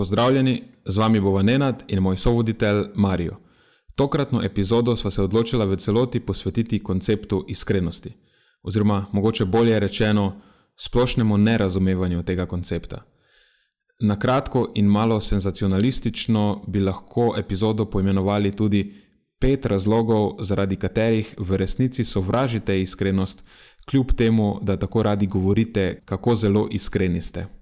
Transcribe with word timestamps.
Pozdravljeni, 0.00 0.62
z 0.84 0.96
vami 0.96 1.20
bo 1.20 1.42
Nenad 1.42 1.82
in 1.88 2.00
moj 2.00 2.16
sovoditelj 2.16 2.84
Marijo. 2.94 3.36
Tokratno 3.96 4.40
epizodo 4.44 4.94
sva 4.96 5.10
se 5.10 5.22
odločila 5.22 5.64
v 5.64 5.76
celoti 5.76 6.20
posvetiti 6.20 6.78
konceptu 6.78 7.44
iskrenosti, 7.48 8.12
oziroma 8.62 9.06
mogoče 9.12 9.44
bolje 9.44 9.80
rečeno, 9.80 10.40
splošnemu 10.76 11.38
nerazumevanju 11.38 12.22
tega 12.22 12.46
koncepta. 12.46 13.02
Na 14.00 14.18
kratko 14.18 14.72
in 14.74 14.86
malo 14.86 15.20
senzacionalistično 15.20 16.64
bi 16.66 16.80
lahko 16.80 17.34
epizodo 17.38 17.84
poimenovali 17.84 18.56
tudi 18.56 18.94
pet 19.38 19.66
razlogov, 19.66 20.32
zaradi 20.40 20.76
katerih 20.76 21.34
v 21.38 21.56
resnici 21.56 22.04
sovražite 22.04 22.80
iskrenost, 22.80 23.44
kljub 23.90 24.12
temu, 24.16 24.58
da 24.62 24.76
tako 24.76 25.02
radi 25.02 25.26
govorite, 25.26 26.02
kako 26.04 26.34
zelo 26.34 26.68
iskreni 26.70 27.20
ste. 27.20 27.59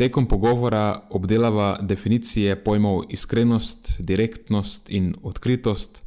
Tekom 0.00 0.26
pogovora 0.26 1.00
obdelava 1.10 1.78
definicije 1.82 2.64
pojmov 2.64 3.02
iskrenost, 3.08 3.96
direktnost 3.98 4.90
in 4.90 5.14
odkritost, 5.22 6.02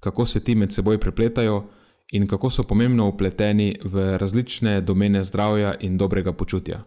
kako 0.00 0.26
se 0.26 0.40
ti 0.40 0.54
med 0.54 0.72
seboj 0.72 0.98
prepletajo 0.98 1.66
in 2.12 2.26
kako 2.26 2.50
so 2.50 2.62
pomembno 2.62 3.08
upleteni 3.08 3.74
v 3.84 4.16
različne 4.16 4.80
domene 4.80 5.24
zdravja 5.24 5.74
in 5.80 5.98
dobrega 5.98 6.32
počutja. 6.32 6.84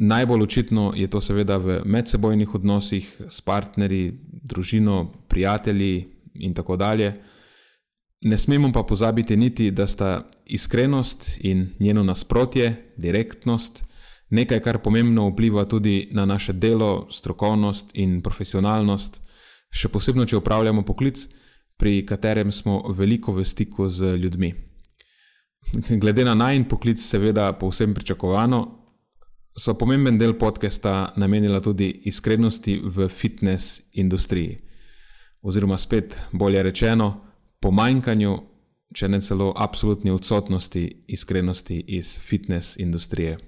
Najbolj 0.00 0.42
očitno 0.42 0.92
je 0.96 1.10
to 1.10 1.20
seveda 1.20 1.56
v 1.56 1.80
medsebojnih 1.84 2.54
odnosih 2.54 3.20
s 3.28 3.40
partnerji, 3.40 4.14
družino, 4.42 5.12
prijatelji 5.28 6.06
in 6.34 6.54
tako 6.54 6.76
dalje. 6.76 7.12
Ne 8.20 8.36
smemo 8.36 8.72
pa 8.72 8.82
pozabiti 8.82 9.36
niti, 9.36 9.70
da 9.70 9.86
sta 9.86 10.30
iskrenost 10.46 11.38
in 11.40 11.68
njeno 11.80 12.02
nasprotje, 12.02 12.92
direktnost, 12.96 13.87
nekaj, 14.30 14.60
kar 14.60 14.78
pomembno 14.82 15.28
vpliva 15.30 15.64
tudi 15.64 16.08
na 16.12 16.26
naše 16.26 16.52
delo, 16.52 17.08
strokovnost 17.10 17.90
in 17.94 18.20
profesionalnost, 18.22 19.20
še 19.70 19.88
posebej, 19.92 20.32
če 20.32 20.40
upravljamo 20.40 20.84
poklic, 20.84 21.26
pri 21.78 22.02
katerem 22.06 22.52
smo 22.52 22.82
veliko 22.92 23.32
v 23.32 23.44
stiku 23.44 23.88
z 23.88 24.16
ljudmi. 24.18 24.54
Glede 26.02 26.24
na 26.24 26.34
najn 26.34 26.64
poklic, 26.68 27.00
seveda, 27.02 27.52
povsem 27.52 27.94
pričakovano, 27.94 28.62
so 29.58 29.74
pomemben 29.74 30.18
del 30.18 30.36
podcasta 30.38 31.12
namenila 31.16 31.60
tudi 31.60 31.90
iskrenosti 32.06 32.78
v 32.84 33.08
fitness 33.08 33.80
industriji, 33.92 34.58
oziroma 35.42 35.78
spet 35.78 36.18
bolje 36.32 36.62
rečeno, 36.62 37.08
pomanjkanju, 37.60 38.36
če 38.94 39.08
ne 39.08 39.20
celo 39.20 39.52
absolutni 39.56 40.10
odsotnosti 40.10 40.84
iskrenosti 41.08 41.80
iz 41.98 42.16
fitness 42.20 42.78
industrije. 42.78 43.47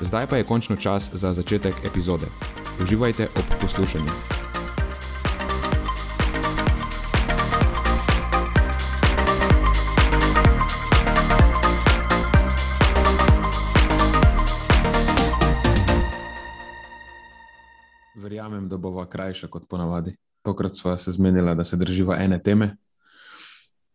Zdaj 0.00 0.26
pa 0.26 0.36
je 0.36 0.44
končno 0.44 0.76
čas 0.76 1.10
za 1.12 1.34
začetek 1.34 1.74
epizode. 1.84 2.26
Uživajte 2.82 3.28
ob 3.36 3.44
poslušanju. 3.60 4.10
Verjamem, 18.14 18.68
da 18.68 18.76
bova 18.76 19.06
krajša 19.06 19.48
kot 19.48 19.68
ponavadi. 19.68 20.16
Tokrat 20.42 20.76
sva 20.76 20.98
se 20.98 21.10
zmenila, 21.10 21.54
da 21.54 21.64
se 21.64 21.76
drživa 21.76 22.16
ene 22.16 22.42
teme. 22.42 22.76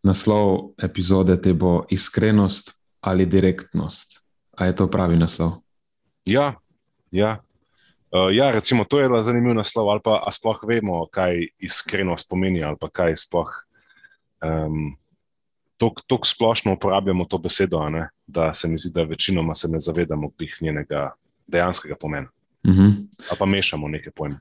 Naslov 0.03 0.71
epizode 0.77 1.41
te 1.41 1.53
bo 1.53 1.85
iskrenost 1.89 2.73
ali 3.01 3.25
direktnost. 3.25 4.21
A 4.57 4.65
je 4.65 4.75
to 4.75 4.87
pravi 4.87 5.17
naslov? 5.17 5.68
Ja, 6.25 6.53
ja. 7.11 7.39
Uh, 8.11 8.33
ja, 8.33 8.51
recimo, 8.51 8.83
to 8.83 8.99
je 8.99 9.23
zanimiv 9.23 9.53
naslov, 9.53 9.89
ali 9.89 10.01
pa 10.03 10.25
sploh 10.31 10.63
vemo, 10.67 11.05
kaj 11.13 11.45
iskrenost 11.59 12.29
pomeni, 12.29 12.63
ali 12.63 12.77
pa 12.79 12.89
kaj 12.89 13.15
sploh. 13.15 13.51
Um, 14.41 14.95
Tako 15.79 16.25
splošno 16.27 16.73
uporabljamo 16.73 17.25
to 17.25 17.37
besedo, 17.37 17.79
ne? 17.89 18.09
da 18.27 18.53
se 18.53 18.67
mi 18.67 18.77
zdi, 18.77 18.91
da 18.93 19.03
večinoma 19.03 19.53
se 19.53 19.67
ne 19.67 19.79
zavedamo 19.79 20.31
njenega 20.61 21.11
dejanskega 21.47 21.95
pomena. 21.95 22.27
Uh 22.63 22.71
mhm. 22.71 22.81
-huh. 22.81 23.07
Ali 23.29 23.39
pa 23.39 23.45
mešamo 23.45 23.87
neke 23.87 24.11
pojme. 24.11 24.39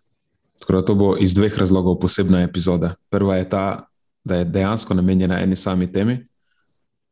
Tako, 0.58 0.82
to 0.82 0.94
bo 0.94 1.16
iz 1.20 1.34
dveh 1.34 1.58
razlogov 1.58 1.98
posebna 1.98 2.42
epizoda. 2.42 2.94
Prva 3.10 3.36
je 3.36 3.50
ta, 3.50 3.86
da 4.24 4.36
je 4.36 4.44
dejansko 4.44 4.94
namenjena 4.94 5.40
eni 5.40 5.56
sami 5.56 5.92
temi, 5.92 6.26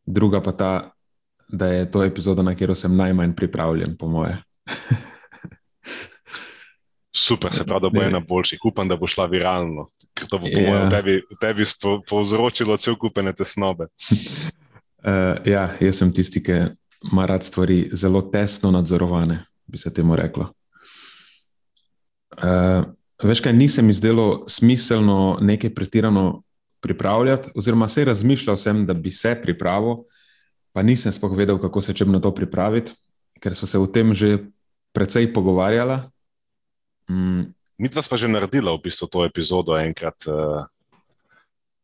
druga 0.07 0.41
pa 0.43 0.53
ta, 0.53 0.91
da 1.49 1.67
je 1.67 1.91
to 1.91 2.05
epizoda, 2.05 2.43
na 2.43 2.55
katero 2.55 2.75
sem 2.75 2.97
najmanj 2.97 3.35
pripravljen, 3.35 3.97
po 3.97 4.09
moje. 4.09 4.43
Super, 7.17 7.55
se 7.55 7.65
pravi, 7.65 7.83
da 7.83 7.89
bo 7.89 8.03
ena 8.03 8.21
boljših. 8.21 8.61
Upam, 8.65 8.89
da 8.89 8.97
bo 8.97 9.07
šla 9.09 9.27
viralno, 9.27 9.89
ker 10.15 10.29
to 10.29 10.39
bo 10.39 10.51
po 10.53 10.61
mojem 10.61 10.83
ja. 10.85 10.91
tebi, 10.91 11.23
tebi 11.41 11.65
povzročilo 12.09 12.77
cel 12.77 12.97
kupene 13.01 13.33
tesnobe. 13.33 13.89
Uh, 15.01 15.41
ja, 15.55 15.71
jaz 15.81 16.03
sem 16.03 16.13
tisti, 16.13 16.43
ki 16.45 16.53
ima 17.11 17.27
rad 17.27 17.45
stvari 17.45 17.89
zelo 17.93 18.23
tesno 18.23 18.71
nadzorovane, 18.71 19.41
bi 19.67 19.79
se 19.79 19.93
temu 19.95 20.17
reklo. 20.17 20.51
Uh, 22.37 22.85
veš 23.23 23.41
kaj, 23.41 23.57
nisem 23.57 23.91
izdelo 23.91 24.45
smiselno 24.49 25.39
nekaj 25.41 25.75
pretirano 25.75 26.43
pripravljati, 26.81 27.51
oziroma 27.55 27.89
se 27.89 28.05
razmišljal 28.05 28.57
sem, 28.57 28.85
da 28.87 28.95
bi 28.95 29.11
se 29.11 29.35
pripravil, 29.43 30.05
pa 30.73 30.83
nisem 30.83 31.13
sploh 31.13 31.33
vedel, 31.37 31.59
kako 31.59 31.81
se 31.83 31.95
čem 31.95 32.13
na 32.13 32.21
to 32.21 32.35
pripraviti, 32.35 32.93
ker 33.41 33.55
so 33.55 33.67
se 33.67 33.79
o 33.79 33.87
tem 33.87 34.15
že 34.15 34.39
precej 34.97 35.29
pogovarjala. 35.29 36.09
Mm. 37.13 37.53
Mi 37.77 37.93
dva 37.93 38.01
smo 38.01 38.17
že 38.17 38.33
naredila 38.33 38.73
v 38.73 38.89
bistvu 38.89 39.05
to 39.13 39.29
epizodo 39.29 39.77
enkrat 39.77 40.17
uh, 40.33 40.65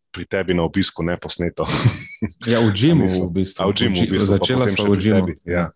pri 0.09 0.25
tebi 0.25 0.57
na 0.57 0.65
obisku, 0.65 1.05
ne 1.05 1.21
posneto. 1.21 1.69
ja, 2.53 2.65
v 2.65 2.73
Džimu, 2.73 3.05
v 3.29 3.33
bistvu. 3.45 3.61
A, 3.61 3.69
v 3.69 3.73
Džimu, 3.77 3.97
v 4.01 4.11
bistvu 4.17 4.29
Začela 4.33 4.65
smo 4.73 4.89
v 4.93 4.97
Džimu. 4.97 5.25
Ja. 5.45 5.69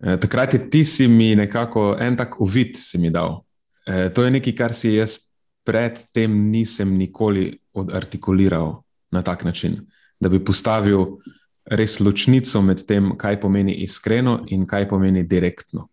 E, 0.00 0.16
takrat 0.16 0.56
ti 0.72 0.84
si 0.84 1.08
mi 1.08 1.36
nekako 1.36 1.96
en 2.00 2.16
tak 2.16 2.40
uvid 2.40 2.80
mi 2.96 3.12
dal. 3.12 3.44
E, 3.86 4.08
to 4.08 4.24
je 4.24 4.30
nekaj, 4.32 4.54
kar 4.56 4.72
si 4.72 4.96
jaz 4.96 5.32
predtem 5.64 6.50
nisem 6.50 6.90
nikoli 6.98 7.54
odartikuliral 7.72 8.82
na 9.12 9.22
tak 9.22 9.44
način, 9.44 9.86
da 10.20 10.28
bi 10.28 10.42
postavil 10.44 11.22
res 11.64 12.00
ločnico 12.00 12.62
med 12.62 12.84
tem, 12.86 13.12
kaj 13.18 13.40
pomeni 13.40 13.74
iskreno 13.84 14.42
in 14.50 14.66
kaj 14.66 14.88
pomeni 14.88 15.22
direktno. 15.22 15.88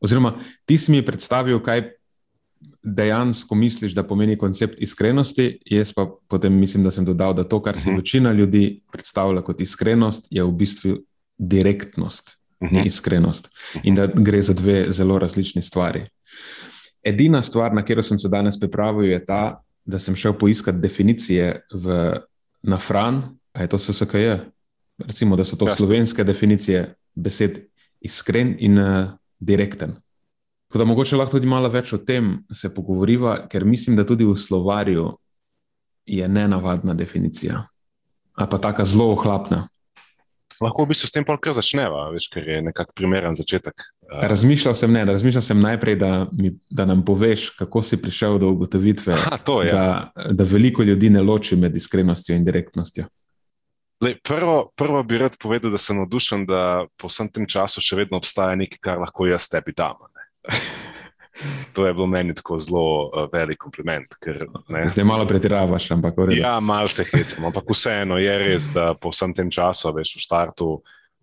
Oziroma, 0.00 0.34
ti 0.64 0.78
si 0.78 0.92
mi 0.92 1.02
predstavil, 1.04 1.60
kaj 1.64 1.84
dejansko 2.84 3.54
misliš, 3.54 3.94
da 3.96 4.04
pomeni 4.04 4.36
koncept 4.38 4.80
iskrenosti, 4.82 5.58
jaz 5.66 5.92
pa 5.96 6.06
potem 6.28 6.52
mislim, 6.52 6.84
da 6.84 6.90
sem 6.90 7.04
dodal, 7.04 7.34
da 7.34 7.44
to, 7.44 7.62
kar 7.62 7.76
si 7.76 7.88
uh 7.88 7.92
mhm. 7.92 7.94
-huh. 7.94 8.00
večina 8.00 8.32
ljudi 8.32 8.80
predstavlja 8.92 9.42
kot 9.42 9.60
iskrenost, 9.60 10.26
je 10.30 10.44
v 10.44 10.52
bistvu 10.52 10.96
direktnost, 11.38 12.38
uh 12.60 12.68
-huh. 12.68 12.72
ni 12.72 12.78
mhm. 12.78 12.86
iskrenost. 12.86 13.48
In 13.82 13.94
da 13.94 14.06
gre 14.06 14.42
za 14.42 14.52
dve 14.52 14.86
zelo 14.90 15.18
različni 15.18 15.62
stvari. 15.62 16.08
Edina 17.02 17.42
stvar, 17.42 17.74
na 17.74 17.82
katero 17.82 18.02
sem 18.02 18.18
se 18.18 18.28
danes 18.28 18.60
pripravil, 18.60 19.10
je 19.10 19.24
ta, 19.24 19.62
da 19.84 19.98
sem 19.98 20.16
šel 20.16 20.32
poiskati 20.32 20.78
definicije 20.78 21.60
v, 21.74 22.12
na 22.62 22.78
Fran, 22.78 23.22
a 23.52 23.62
je 23.62 23.68
to 23.68 23.78
SSKJ, 23.78 24.32
recimo, 24.98 25.36
da 25.36 25.44
so 25.44 25.56
to 25.56 25.68
ja. 25.68 25.74
slovenske 25.74 26.24
definicije 26.24 26.94
besed 27.14 27.58
iskren 28.00 28.56
in 28.58 28.78
uh, 28.78 29.10
direkten. 29.38 29.94
Tako 30.68 30.78
da 30.78 30.84
mogoče 30.84 31.16
lahko 31.16 31.36
tudi 31.36 31.46
malo 31.46 31.68
več 31.68 31.92
o 31.92 31.98
tem 31.98 32.38
se 32.52 32.74
pogovoriva, 32.74 33.36
ker 33.48 33.64
mislim, 33.64 33.96
da 33.96 34.06
tudi 34.06 34.24
v 34.24 34.36
slovarju 34.36 35.12
je 36.06 36.28
nenavadna 36.28 36.94
definicija. 36.94 37.66
Ali 38.34 38.50
pa 38.50 38.58
tako 38.58 38.84
zelo 38.84 39.12
ohlapna. 39.12 39.68
Lahko 40.62 40.84
v 40.84 40.92
bistvu 40.92 41.08
s 41.08 41.14
tem 41.14 41.24
polk 41.26 41.46
začneva, 41.54 42.08
veš, 42.14 42.28
ker 42.30 42.46
je 42.48 42.60
nekako 42.62 42.94
primeren 42.94 43.34
začetek. 43.34 43.86
Razmišljal 44.22 44.74
sem, 44.74 44.92
ne, 44.92 45.04
razmišljal 45.04 45.42
sem 45.42 45.60
najprej, 45.60 45.96
da, 45.98 46.10
mi, 46.32 46.52
da 46.70 46.86
nam 46.86 47.04
poveš, 47.04 47.50
kako 47.58 47.82
si 47.82 47.98
prišel 48.02 48.38
do 48.38 48.52
ugotovitve, 48.54 49.14
Aha, 49.14 49.38
to 49.46 49.62
je. 49.62 49.72
da, 49.72 50.12
da 50.30 50.44
veliko 50.44 50.82
ljudi 50.82 51.10
ne 51.10 51.22
loči 51.22 51.56
med 51.56 51.76
iskrenostjo 51.76 52.36
in 52.36 52.44
direktnostjo. 52.44 53.06
Lej, 54.02 54.18
prvo, 54.26 54.72
prvo 54.76 55.02
bi 55.06 55.18
rad 55.18 55.36
povedal, 55.40 55.70
da 55.70 55.78
sem 55.78 55.96
navdušen, 55.96 56.46
da 56.46 56.86
po 56.98 57.08
vsem 57.08 57.30
tem 57.30 57.46
času 57.46 57.82
še 57.84 58.02
vedno 58.02 58.18
obstaja 58.18 58.56
nekaj, 58.58 58.80
kar 58.82 58.98
lahko 59.02 59.28
jaz 59.30 59.48
tebi 59.52 59.76
dam. 59.76 60.02
To 61.74 61.86
je 61.86 61.94
bilo 61.94 62.06
meni 62.06 62.34
tako 62.34 62.58
zelo 62.58 63.10
uh, 63.10 63.24
velik 63.32 63.58
kompliment. 63.58 64.14
Ker, 64.22 64.44
ne, 64.70 64.84
Zdaj 64.86 65.04
malo 65.04 65.26
pretiravaš, 65.26 65.88
ampak 65.90 66.14
v 66.14 66.28
redu. 66.28 66.38
Ja, 66.38 66.60
malo 66.62 66.88
se 66.88 67.02
hecam, 67.08 67.48
ampak 67.48 67.66
vseeno 67.74 68.20
je 68.22 68.36
res, 68.38 68.68
da 68.70 68.92
po 68.94 69.10
vsem 69.10 69.34
tem 69.34 69.50
času, 69.50 69.90
veš, 69.96 70.14
v 70.14 70.22
startu, 70.22 70.68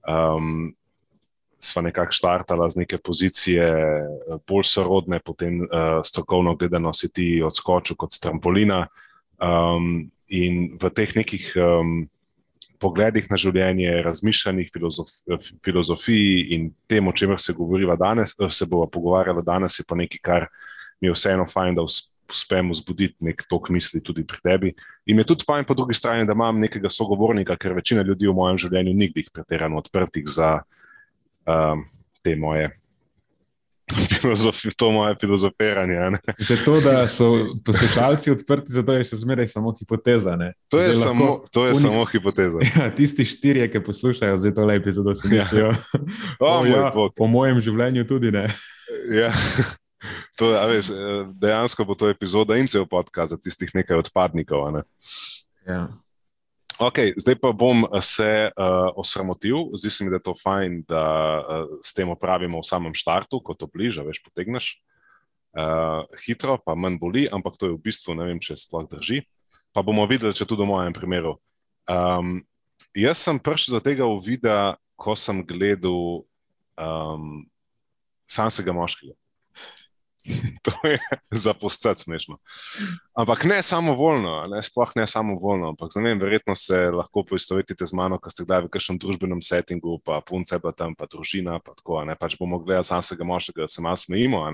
um, 0.03 0.68
sva 1.62 1.85
nekako 1.85 2.18
štartala 2.18 2.68
z 2.73 2.83
neke 2.83 3.00
pozicije, 3.00 3.63
eh, 3.63 4.39
bolj 4.50 4.68
sorodne, 4.68 5.21
potem 5.23 5.62
uh, 5.63 6.01
strokovno 6.03 6.57
gledano 6.59 6.91
si 6.91 7.07
ti 7.07 7.38
odskočil 7.45 7.95
kot 7.95 8.18
trampolina. 8.19 8.88
Um, 9.39 10.12
in 10.27 10.75
v 10.75 10.91
teh 10.91 11.15
nekih 11.15 11.53
um, 11.56 12.09
pogledih 12.81 13.28
na 13.31 13.38
življenje, 13.38 14.01
razmišljanjih, 14.06 14.72
filozof, 14.74 15.10
filozofiji 15.66 16.48
in 16.56 16.72
tem, 16.89 17.07
o 17.07 17.13
čemer 17.13 17.39
se 17.39 17.54
govoriva 17.54 17.95
danes, 18.00 18.36
eh, 18.39 18.50
se 18.50 18.66
bova 18.66 18.89
pogovarjala 18.89 19.44
danes, 19.45 19.80
je 19.80 19.86
pa 19.88 19.95
nekaj, 19.95 20.22
kar 20.24 20.48
mi 21.01 21.10
je 21.10 21.16
vseeno 21.16 21.45
fajn, 21.50 21.75
da 21.75 21.86
us- 21.88 22.07
uspem 22.31 22.72
vzbuditi 22.72 23.19
nek 23.28 23.44
tok 23.50 23.69
misli 23.75 24.01
tudi 24.04 24.24
pri 24.28 24.39
tebi. 24.44 24.74
In 25.12 25.19
je 25.19 25.28
tudi 25.33 25.45
fajn 25.48 25.68
po 25.68 25.75
drugi 25.78 25.94
strani, 25.98 26.25
da 26.28 26.36
imam 26.38 26.60
nekega 26.63 26.89
sogovornika, 26.89 27.57
ker 27.60 27.75
večina 27.75 28.06
ljudi 28.07 28.30
v 28.30 28.36
mojem 28.38 28.62
življenju 28.66 28.94
ni 28.95 29.10
glih 29.12 29.28
pretirano 29.33 29.81
odprtih 29.81 30.28
za 30.28 30.54
um, 31.48 31.83
te 32.24 32.36
moje. 32.36 32.72
Filozofi, 34.12 34.70
to 34.72 34.92
moje 34.92 35.16
filozofiranje. 35.20 36.18
Zato, 36.40 36.82
da 36.82 37.08
so 37.08 37.32
poslušalci 37.66 38.32
odprti, 38.32 38.72
zato 38.72 38.94
je 38.94 39.04
še 39.04 39.16
zmeraj 39.16 39.48
samo 39.48 39.74
hipoteza. 39.74 40.36
Ne? 40.36 40.54
To 40.68 40.78
je, 40.78 40.90
Zdaj 40.90 41.04
samo, 41.04 41.44
to 41.52 41.66
je 41.66 41.74
unik- 41.74 41.82
samo 41.82 42.06
hipoteza. 42.06 42.58
Ja, 42.76 42.90
tisti 42.90 43.26
štirje, 43.26 43.72
ki 43.72 43.82
poslušajo 43.82 44.38
zdaj 44.38 44.54
to 44.54 44.72
epizodo, 44.72 45.16
si 45.16 45.28
Ja. 45.28 45.42
mislijo, 45.42 45.70
O, 46.40 46.46
"O, 46.48 46.60
moj 46.60 46.70
ja, 46.72 46.92
bog. 46.94 47.14
po 47.16 47.28
mojem 47.28 47.62
življenju 47.62 48.04
tudi 48.04 48.32
ne. 48.32 48.48
Ja. 49.10 49.32
To, 50.36 50.48
veš, 50.66 50.90
eh, 50.90 50.96
dejansko 51.36 51.86
bo 51.86 51.94
to 51.94 52.10
epizoda 52.10 52.56
in 52.58 52.66
cel 52.66 52.86
podcast 52.86 53.30
za 53.30 53.38
tistih 53.38 53.70
nekaj 53.76 53.98
odpadnikov. 54.00 54.74
Ne? 54.74 54.82
Ja. 55.68 55.88
Okay, 56.81 57.13
zdaj 57.13 57.38
pa 57.38 57.51
bom 57.54 57.86
eh, 57.86 58.01
se 58.01 58.50
uh, 58.50 58.89
osramotil. 58.98 59.69
Zdi 59.78 59.89
se 59.89 60.04
mi, 60.04 60.10
da 60.10 60.18
je 60.18 60.25
to 60.25 60.33
fajn, 60.33 60.81
da 60.89 61.04
uh, 61.38 61.78
s 61.86 61.94
tem 61.94 62.10
opravimo 62.10 62.57
v 62.57 62.66
samem 62.66 62.95
štartu, 62.98 63.38
ko 63.38 63.54
to 63.54 63.69
bliža, 63.69 64.01
veš, 64.01 64.18
potegneš. 64.25 64.81
Uh, 65.54 66.10
hitro, 66.25 66.57
pa 66.57 66.74
manj 66.74 66.98
boli, 66.98 67.28
ampak 67.30 67.60
to 67.62 67.69
je 67.69 67.75
v 67.75 67.83
bistvu 67.86 68.18
ne 68.18 68.25
vem, 68.25 68.42
če 68.42 68.57
sploh 68.57 68.89
drži. 68.89 69.22
Pa 69.78 69.86
bomo 69.86 70.07
videli, 70.10 70.33
če 70.33 70.48
tudi 70.50 70.66
v 70.66 70.72
mojem 70.74 70.98
primeru. 70.98 71.36
Um, 71.86 72.42
jaz 72.98 73.22
sem 73.22 73.38
prišel 73.38 73.78
do 73.78 73.81
tega 73.86 74.10
uvida, 74.10 74.74
ko 74.98 75.13
sem 75.13 75.45
gledal 75.45 76.25
um, 76.81 77.45
samega 78.25 78.74
moškega. 78.74 79.13
To 80.65 80.88
je 80.88 81.00
za 81.31 81.53
postat 81.53 81.97
smešno. 81.97 82.38
Ampak 83.13 83.44
ne 83.44 83.63
samo 83.63 83.95
voljno, 83.95 84.47
ne, 84.47 84.62
sploh 84.63 84.91
ne 84.95 85.07
samo 85.07 85.35
voljno. 85.39 85.69
Ampak 85.69 85.95
ne 85.95 86.09
vem, 86.09 86.19
verjetno 86.19 86.56
se 86.56 86.77
lahko 86.91 87.23
poistovetite 87.23 87.85
z 87.85 87.94
mano, 87.94 88.19
ko 88.19 88.29
ste 88.29 88.45
kdaj 88.45 88.65
v 88.65 88.71
kakšnem 88.73 89.00
družbenem 89.01 89.41
settingu, 89.41 89.97
pa 90.06 90.21
punce 90.21 90.59
pa 90.59 90.71
tam, 90.71 90.95
pa 90.95 91.09
družina, 91.09 91.59
pa 91.59 91.73
tako. 91.77 92.03
Ne, 92.06 92.15
pač 92.15 92.38
bomo 92.39 92.62
gledali 92.62 92.85
samega 92.85 93.27
moškega, 93.27 93.65
da 93.65 93.71
se 93.71 93.81
malo 93.81 93.97
smejimo. 93.97 94.45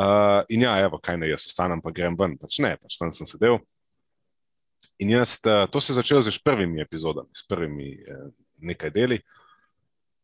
Uh, 0.00 0.40
in 0.48 0.64
ja, 0.64 0.78
evo, 0.80 1.00
kaj 1.02 1.18
ne, 1.20 1.28
jaz 1.28 1.44
ostanem, 1.48 1.82
pa 1.84 1.92
grem 1.92 2.16
ven. 2.16 2.38
Pač 2.40 2.60
ne, 2.64 2.76
pač 2.80 2.96
tam 3.00 3.12
sem 3.12 3.28
sedel. 3.28 3.60
In 5.00 5.12
jaz, 5.12 5.38
uh, 5.44 5.66
to 5.72 5.80
se 5.80 5.92
je 5.92 6.00
začelo 6.00 6.22
z 6.24 6.38
prvimi 6.44 6.80
epizodami, 6.80 7.28
s 7.36 7.44
prvimi 7.48 7.92
eh, 8.00 8.24
nekaj 8.60 8.92
deli. 8.92 9.20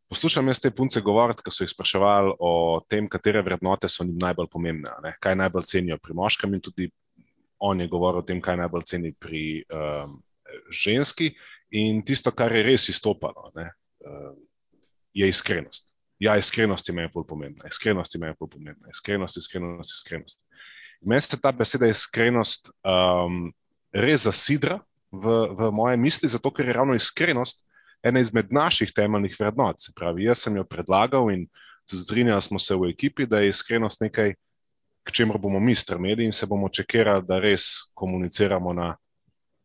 Poslušam 0.08 0.47
jaz 0.49 0.61
te 0.62 0.70
punce 0.70 1.00
govoriti, 1.03 1.43
ko 1.43 1.50
so 1.50 1.64
jih 1.64 1.70
spraševali 1.73 2.37
o 2.38 2.50
tem, 2.88 3.08
katere 3.11 3.43
vrednote 3.43 3.88
so 3.91 4.05
njim 4.05 4.20
najbolj 4.23 4.47
pomembne, 4.53 4.93
ne? 5.03 5.17
kaj 5.20 5.35
najbolj 5.35 5.67
cenijo 5.67 5.99
pri 5.99 6.14
moškem, 6.14 6.55
in 6.55 6.62
tudi 6.62 6.91
on 7.58 7.81
je 7.81 7.88
govoril 7.91 8.23
o 8.23 8.26
tem, 8.26 8.41
kaj 8.41 8.61
najbolj 8.61 8.85
ceni 8.87 9.12
pri 9.12 9.64
um, 9.67 10.20
ženski. 10.70 11.32
In 11.75 12.05
tisto, 12.06 12.31
kar 12.31 12.55
je 12.55 12.62
res 12.62 12.88
izstopalo, 12.93 13.50
ne, 13.56 13.70
um, 14.06 14.38
je 15.17 15.29
iskrenost. 15.29 15.88
Ja, 16.23 16.37
iskrenost 16.38 16.88
je 16.88 16.94
meni 16.94 17.11
bolj 17.12 17.26
pomembna, 17.29 17.67
iskrenost 17.69 18.14
je 18.14 18.20
meni 18.23 18.38
bolj 18.38 18.53
pomembna, 18.55 18.93
iskrenost, 18.93 19.43
iskrenost, 19.43 19.91
iskrenost. 19.99 20.47
Meni 21.03 21.20
se 21.20 21.41
ta 21.41 21.50
beseda 21.53 21.91
iskrenost 21.91 22.70
um, 22.87 23.50
res 23.93 24.25
zasidra 24.29 24.79
v, 25.11 25.35
v 25.58 25.70
moje 25.75 25.99
misli, 26.00 26.31
zato 26.31 26.53
ker 26.55 26.70
je 26.70 26.79
ravno 26.79 26.94
iskrenost 26.94 27.67
ena 28.02 28.20
izmed 28.20 28.52
naših 28.52 28.93
temeljnih 28.94 29.37
vrednot. 29.40 29.81
Se 29.81 29.93
pravi, 29.96 30.25
jaz 30.25 30.44
sem 30.44 30.56
jo 30.56 30.64
predlagal 30.64 31.31
in 31.31 31.46
zstrinjali 31.90 32.43
smo 32.43 32.58
se 32.58 32.76
v 32.76 32.90
ekipi, 32.90 33.26
da 33.26 33.40
je 33.40 33.48
iskrenost 33.48 34.00
nekaj, 34.00 34.34
k 35.06 35.12
čemu 35.12 35.38
bomo 35.38 35.60
mi 35.60 35.75
strmeli 35.75 36.25
in 36.25 36.32
se 36.32 36.46
bomo 36.46 36.69
čekirali, 36.69 37.25
da 37.26 37.38
res 37.38 37.90
komuniciramo 37.94 38.72
na 38.72 38.96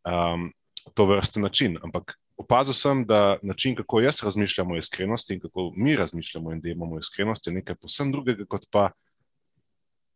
um, 0.06 0.52
to 0.94 1.06
vrsten 1.06 1.44
način. 1.44 1.78
Ampak 1.84 2.14
opazil 2.38 2.74
sem, 2.74 3.06
da 3.06 3.38
način, 3.42 3.76
kako 3.76 4.02
jaz 4.02 4.24
razmišljam 4.24 4.72
o 4.72 4.78
iskrenosti 4.78 5.34
in 5.34 5.40
kako 5.40 5.72
mi 5.76 5.96
razmišljamo 5.96 6.52
in 6.52 6.62
delamo 6.62 6.96
o 6.96 7.00
iskrenosti, 7.00 7.50
je 7.50 7.54
nekaj 7.54 7.76
posebno 7.76 8.12
drugega, 8.12 8.46
kot 8.46 8.66
pa 8.72 8.92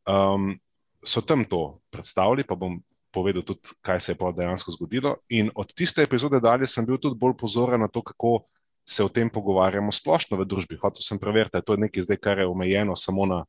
um, 0.05 0.59
so 1.05 1.21
tam 1.21 1.45
to 1.45 1.79
predstavili. 1.89 2.43
Pa 2.43 2.55
bom 2.55 2.81
povedal 3.15 3.45
tudi, 3.47 3.71
kaj 3.85 4.03
se 4.03 4.11
je 4.11 4.19
pa 4.19 4.33
dejansko 4.35 4.75
zgodilo. 4.75 5.15
In 5.31 5.49
od 5.55 5.71
tiste 5.73 6.03
epizode 6.03 6.41
dalje 6.43 6.67
sem 6.67 6.85
bil 6.85 6.99
tudi 6.99 7.17
bolj 7.19 7.37
pozoren 7.39 7.79
na 7.79 7.87
to, 7.87 8.03
kako 8.03 8.43
se 8.85 9.03
o 9.03 9.09
tem 9.09 9.31
pogovarjamo 9.31 9.91
splošno 9.91 10.37
v 10.37 10.45
družbi. 10.45 10.77
Hotel 10.81 11.01
sem 11.01 11.19
preveriti, 11.19 11.57
ali 11.57 11.63
je 11.63 11.69
to 11.71 11.77
nekaj 11.81 12.05
zdaj, 12.05 12.19
kar 12.21 12.39
je 12.39 12.47
omejeno 12.47 12.95
samo 12.95 13.25
na 13.25 13.43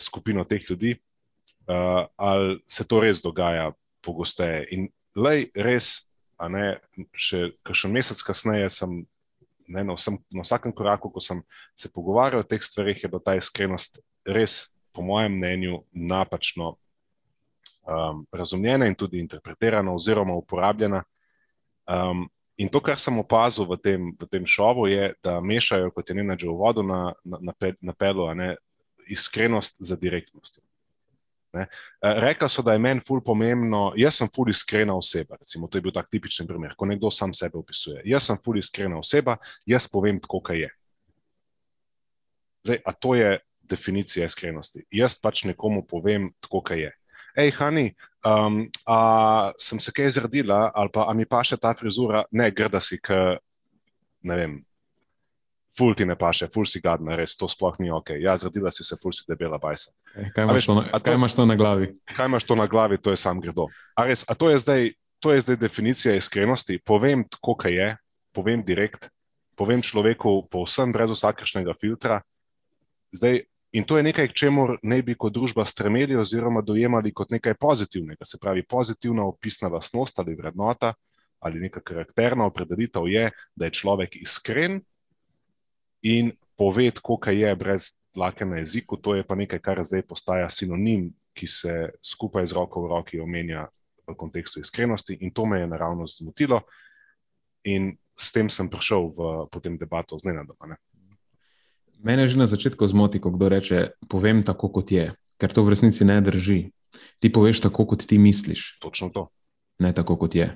skupino 0.00 0.44
teh 0.48 0.62
ljudi, 0.70 0.94
uh, 1.68 2.06
ali 2.16 2.60
se 2.68 2.86
to 2.88 3.00
res 3.04 3.20
dogaja 3.22 3.72
pogosteje. 4.00 4.64
In 4.72 4.88
lej, 5.16 5.50
res, 5.54 6.08
a 6.40 6.48
ne, 6.48 6.80
še 7.12 7.52
kakšen 7.66 7.92
mesec 7.92 8.22
kasneje 8.24 8.70
sem. 8.72 9.02
Ne, 9.70 9.84
na, 9.86 9.94
vsem, 9.94 10.16
na 10.34 10.42
vsakem 10.42 10.72
koraku, 10.74 11.12
ko 11.14 11.20
sem 11.22 11.44
se 11.78 11.86
pogovarjal 11.94 12.42
o 12.42 12.46
teh 12.46 12.58
stvarih, 12.58 13.04
je 13.04 13.06
bila 13.06 13.22
ta 13.22 13.36
iskrenost 13.38 14.00
res, 14.26 14.72
po 14.90 15.04
mojem 15.06 15.36
mnenju, 15.36 15.84
napačno 15.94 16.72
um, 17.86 18.26
razumljena 18.32 18.86
in 18.86 18.94
tudi 18.94 19.20
interpretirana, 19.20 19.94
oziroma 19.94 20.34
uporabljena. 20.34 21.02
Um, 21.86 22.28
in 22.56 22.68
to, 22.68 22.80
kar 22.80 22.98
sem 22.98 23.18
opazil 23.18 23.66
v 23.68 23.78
tem, 23.80 24.10
v 24.20 24.28
tem 24.30 24.46
šovu, 24.46 24.86
je, 24.90 25.12
da 25.24 25.40
mešajo, 25.40 25.90
kot 25.94 26.10
je 26.10 26.16
Nina 26.16 26.36
že 26.38 26.48
v 26.48 26.56
vodu 26.56 26.82
na, 26.82 27.14
na, 27.24 27.38
na, 27.40 27.52
pe, 27.52 27.74
na 27.80 27.94
pelu, 27.96 28.28
ne 28.34 28.56
iskrenost 29.10 29.76
za 29.80 29.96
direktnost. 29.96 30.60
Ne. 31.52 31.66
Eh, 32.02 32.14
Rekla 32.20 32.48
so, 32.48 32.62
da 32.62 32.72
je 32.72 32.78
meni 32.78 33.02
ful 33.06 33.20
pomembno, 33.26 33.92
jaz 33.98 34.20
sem 34.20 34.28
ful 34.34 34.50
iskrena 34.50 34.94
oseba. 34.94 35.36
Recimo, 35.40 35.68
to 35.68 35.78
je 35.78 35.82
bil 35.82 35.92
tak 35.92 36.10
tipičen 36.10 36.46
primer, 36.46 36.76
ko 36.78 36.86
nekdo 36.86 37.10
sam 37.10 37.34
sebe 37.34 37.58
opisuje. 37.58 38.02
Jaz 38.04 38.28
sem 38.30 38.38
ful 38.44 38.60
iskrena 38.60 39.00
oseba, 39.00 39.36
jaz 39.66 39.88
povem 39.90 40.20
tako, 40.20 40.40
kaj 40.46 40.62
je. 40.62 40.70
Zdaj, 42.66 42.82
a 42.84 42.92
to 42.92 43.14
je 43.14 43.38
definicija 43.62 44.26
iskrenosti? 44.26 44.84
Jaz 44.94 45.18
pač 45.22 45.44
nekomu 45.48 45.82
povem 45.86 46.30
tako, 46.40 46.62
kaj 46.62 46.84
je. 46.84 46.92
Hej, 47.36 47.52
Hani, 47.58 47.86
um, 48.26 48.64
a 48.86 48.98
sem 49.58 49.80
se 49.80 49.92
kaj 49.92 50.10
zredila, 50.18 50.70
ali 50.74 50.90
pa 50.92 51.06
mi 51.14 51.26
paše 51.26 51.56
ta 51.56 51.74
frizura, 51.74 52.24
ne 52.30 52.50
grda 52.50 52.80
si, 52.80 52.98
k, 53.00 53.38
ne 54.22 54.36
vem, 54.36 54.56
ful 55.78 55.94
ti 55.94 56.04
ne 56.04 56.16
paše, 56.18 56.48
ful 56.52 56.66
si 56.66 56.80
gadna, 56.82 57.16
res 57.16 57.36
to 57.38 57.48
sploh 57.48 57.76
ni 57.80 57.90
ok. 57.90 58.10
Ja, 58.20 58.36
zredila 58.36 58.72
si 58.74 58.84
se, 58.84 58.98
ful 59.00 59.14
si 59.14 59.24
debela 59.28 59.58
bajsa. 59.58 59.92
Kaj 60.34 60.44
imaš, 60.44 60.56
veš, 60.58 60.66
to, 60.66 60.74
na, 60.74 60.82
to- 60.88 61.00
kaj 61.06 61.14
imaš 61.14 61.34
to 61.38 61.46
na 61.46 61.56
glavi? 61.56 61.86
Kaj 62.10 62.26
imaš 62.26 62.44
to 62.44 62.54
na 62.58 62.66
glavi, 62.66 62.98
to 62.98 63.14
je 63.14 63.20
sam 63.20 63.40
gredo. 63.40 63.68
A, 63.94 64.04
res, 64.10 64.24
a 64.28 64.34
to, 64.34 64.50
je 64.50 64.58
zdaj, 64.58 64.90
to 65.22 65.32
je 65.32 65.40
zdaj 65.46 65.56
definicija 65.62 66.16
iskrenosti. 66.18 66.80
Povem 66.84 67.24
tako, 67.30 67.54
kaj 67.54 67.72
je, 67.78 67.88
povem 68.34 68.64
direkt, 68.66 69.08
povem 69.56 69.82
človeku 69.82 70.48
povsem 70.50 70.92
brez 70.92 71.14
vsakršnega 71.14 71.74
filtra. 71.78 72.20
Zdaj, 73.14 73.46
in 73.72 73.84
to 73.84 73.96
je 73.96 74.02
nekaj, 74.02 74.28
k 74.28 74.34
čemu 74.34 74.66
ne 74.82 75.02
bi 75.02 75.14
kot 75.14 75.32
družba 75.32 75.64
stremeli 75.64 76.16
oziroma 76.16 76.62
dojemali 76.62 77.12
kot 77.12 77.30
nekaj 77.30 77.54
pozitivnega. 77.54 78.24
Se 78.24 78.38
pravi, 78.40 78.62
pozitivna 78.62 79.24
opisna 79.24 79.68
lastnost 79.68 80.18
ali 80.18 80.34
vrednota 80.34 80.94
ali 81.40 81.60
neka 81.60 81.80
karakterna 81.80 82.44
opredelitev 82.46 83.08
je, 83.08 83.30
da 83.56 83.64
je 83.64 83.70
človek 83.70 84.16
iskren 84.20 84.82
in 86.02 86.32
pove 86.56 86.90
kaj 87.20 87.40
je, 87.40 87.54
brez 87.56 87.96
dlake 88.14 88.44
na 88.44 88.56
jeziku, 88.56 88.96
to 88.96 89.14
je 89.14 89.24
pa 89.24 89.34
nekaj, 89.34 89.58
kar 89.58 89.80
zdaj 89.84 90.02
postaja 90.02 90.48
sinonim, 90.48 91.12
ki 91.32 91.46
se 91.46 91.90
skupaj 92.04 92.46
z 92.46 92.52
roko 92.52 92.82
v 92.84 92.90
roki 92.90 93.20
omenja 93.20 93.68
v 94.06 94.14
kontekstu 94.14 94.60
iskrenosti, 94.60 95.16
in 95.20 95.30
to 95.30 95.46
me 95.46 95.60
je 95.60 95.66
naravno 95.66 96.06
zmotilo. 96.06 96.60
In 97.64 97.94
s 98.18 98.32
tem 98.32 98.50
sem 98.50 98.68
prišel 98.68 99.08
v 99.16 99.48
potem 99.48 99.78
debato 99.78 100.18
z 100.18 100.28
Nenadom. 100.28 100.58
Mene 102.00 102.24
že 102.28 102.40
na 102.40 102.48
začetku 102.48 102.86
zmoti, 102.86 103.20
ko 103.20 103.30
kdo 103.30 103.48
reče: 103.48 103.96
Povem 104.08 104.42
tako, 104.42 104.72
kot 104.72 104.92
je, 104.92 105.12
ker 105.36 105.52
to 105.52 105.64
v 105.64 105.76
resnici 105.76 106.04
ne 106.04 106.20
drži. 106.20 106.72
Ti 107.20 107.28
poveš 107.28 107.60
tako, 107.60 107.86
kot 107.86 108.06
ti 108.08 108.18
misliš. 108.18 108.80
Točno 108.80 109.08
to. 109.12 109.28
Ne 109.78 109.92
tako, 109.92 110.16
kot 110.16 110.34
je. 110.34 110.48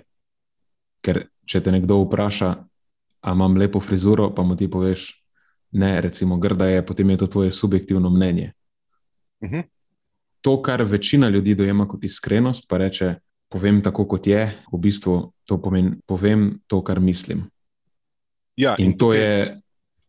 Ker 1.04 1.28
če 1.44 1.60
te 1.60 1.72
nekdo 1.72 2.00
vpraša, 2.04 2.50
ali 3.24 3.36
imam 3.36 3.56
lepo 3.60 3.80
frizuro, 3.80 4.32
pa 4.34 4.42
mu 4.42 4.56
ti 4.56 4.68
poveš, 4.70 5.12
ne, 5.76 6.00
recimo, 6.00 6.40
grda 6.40 6.66
je, 6.66 6.86
potem 6.86 7.10
je 7.10 7.16
to 7.16 7.26
tvoje 7.26 7.52
subjektivno 7.52 8.10
mnenje. 8.10 8.52
Uh 9.40 9.50
-huh. 9.50 9.64
To, 10.40 10.62
kar 10.62 10.82
večina 10.82 11.28
ljudi 11.28 11.54
dojema 11.54 11.88
kot 11.88 12.04
iskrenost, 12.04 12.68
pa 12.68 12.78
reče: 12.78 13.14
Povem 13.48 13.82
tako, 13.82 14.08
kot 14.08 14.26
je, 14.26 14.52
v 14.72 14.78
bistvu 14.78 15.32
to 15.44 15.62
pomeni, 15.62 15.96
povem 16.06 16.60
to, 16.66 16.82
kar 16.84 17.00
mislim. 17.00 17.50
Ja, 18.56 18.76
in, 18.78 18.86
in 18.86 18.98
to 18.98 19.12
je 19.14 19.56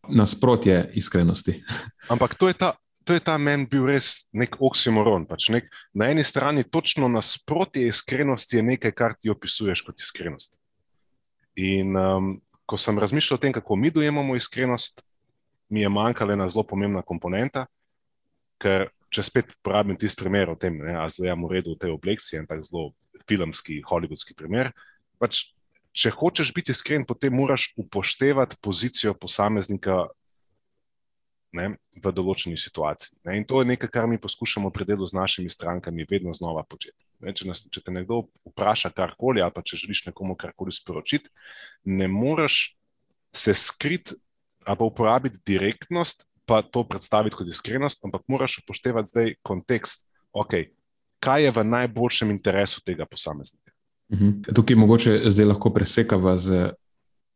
nasprotje 0.08 0.90
iskrenosti. 0.94 1.60
Ampak 2.12 2.34
to 2.34 2.48
je 2.48 2.58
ta. 2.58 2.74
To 3.06 3.14
je 3.14 3.22
ta 3.22 3.36
meni 3.38 3.68
bil 3.70 3.84
res 3.86 4.26
nek 4.34 4.56
oksimoron. 4.58 5.28
Pač 5.30 5.46
nek, 5.54 5.68
na 5.94 6.08
eni 6.10 6.24
strani 6.26 6.64
točno 6.66 7.06
nasprotje 7.06 7.86
iskrenosti 7.86 8.58
je 8.58 8.64
nekaj, 8.66 8.92
kar 8.98 9.14
ti 9.14 9.30
opisuješ 9.30 9.84
kot 9.86 10.02
iskrenost. 10.02 10.56
In 11.54 11.94
um, 11.94 12.32
ko 12.66 12.74
sem 12.74 12.98
razmišljal 12.98 13.38
o 13.38 13.42
tem, 13.44 13.54
kako 13.54 13.76
mi 13.78 13.92
dojemamo 13.94 14.34
iskrenost, 14.34 15.04
mi 15.70 15.84
je 15.84 15.88
manjkala 15.88 16.34
ena 16.34 16.48
zelo 16.50 16.66
pomembna 16.66 17.02
komponenta. 17.06 17.68
Ker, 18.58 18.88
če 19.14 19.22
spet 19.22 19.54
uporabim 19.54 19.94
tisti 19.94 20.18
primer 20.24 20.50
o 20.50 20.58
tem, 20.58 20.78
da 20.82 21.06
zdaj 21.06 21.30
imamo 21.30 21.46
v 21.46 21.60
redu 21.60 21.76
v 21.76 21.82
tej 21.84 21.94
obleki, 21.94 22.26
en 22.40 22.50
tak 22.50 22.66
zelo 22.66 22.90
filmski, 23.30 23.80
hollywoodski 23.86 24.34
primer. 24.34 24.72
Pač, 25.22 25.44
če 25.96 26.12
hočeš 26.12 26.52
biti 26.54 26.74
iskren, 26.76 27.06
potem 27.08 27.34
moraš 27.34 27.70
upoštevati 27.80 28.58
pozicijo 28.62 29.14
posameznika 29.16 30.04
ne, 31.56 31.70
v 31.96 32.12
določeni 32.12 32.58
situaciji. 32.60 33.16
Ne. 33.24 33.38
In 33.40 33.46
to 33.48 33.62
je 33.62 33.70
nekaj, 33.70 33.90
kar 33.92 34.08
mi 34.10 34.20
poskušamo 34.20 34.70
pri 34.74 34.86
delu 34.92 35.08
z 35.08 35.16
našimi 35.16 35.52
strankami 35.52 36.06
vedno 36.08 36.34
znova 36.36 36.66
početi. 36.68 36.98
Ne, 37.24 37.32
če, 37.32 37.48
nas, 37.48 37.64
če 37.72 37.80
te 37.86 37.94
nekdo 37.94 38.26
vpraša 38.50 38.92
karkoli, 38.96 39.40
ali 39.40 39.54
pa 39.54 39.64
če 39.64 39.80
želiš 39.80 40.06
nekomu 40.10 40.36
karkoli 40.36 40.74
sporočiti, 40.74 41.32
ne 41.88 42.10
moreš 42.12 42.76
se 43.36 43.54
skriti 43.56 44.18
ali 44.66 44.82
uporabiti 44.82 45.38
direktnost, 45.46 46.26
pa 46.46 46.58
to 46.62 46.82
predstaviti 46.86 47.38
kot 47.38 47.48
iskrenost, 47.50 48.02
ampak 48.06 48.24
moraš 48.30 48.58
upoštevati 48.62 49.10
zdaj 49.10 49.32
kontekst, 49.46 50.06
okay, 50.34 50.72
kaj 51.22 51.46
je 51.46 51.54
v 51.54 51.64
najboljšem 51.66 52.32
interesu 52.34 52.82
tega 52.86 53.06
posameznika. 53.06 53.65
Mhm. 54.12 54.30
Tukaj 54.54 54.76
mogoče 54.76 55.20
zdaj 55.30 55.46
lahko 55.46 55.70
presekava 55.74 56.36
z 56.38 56.70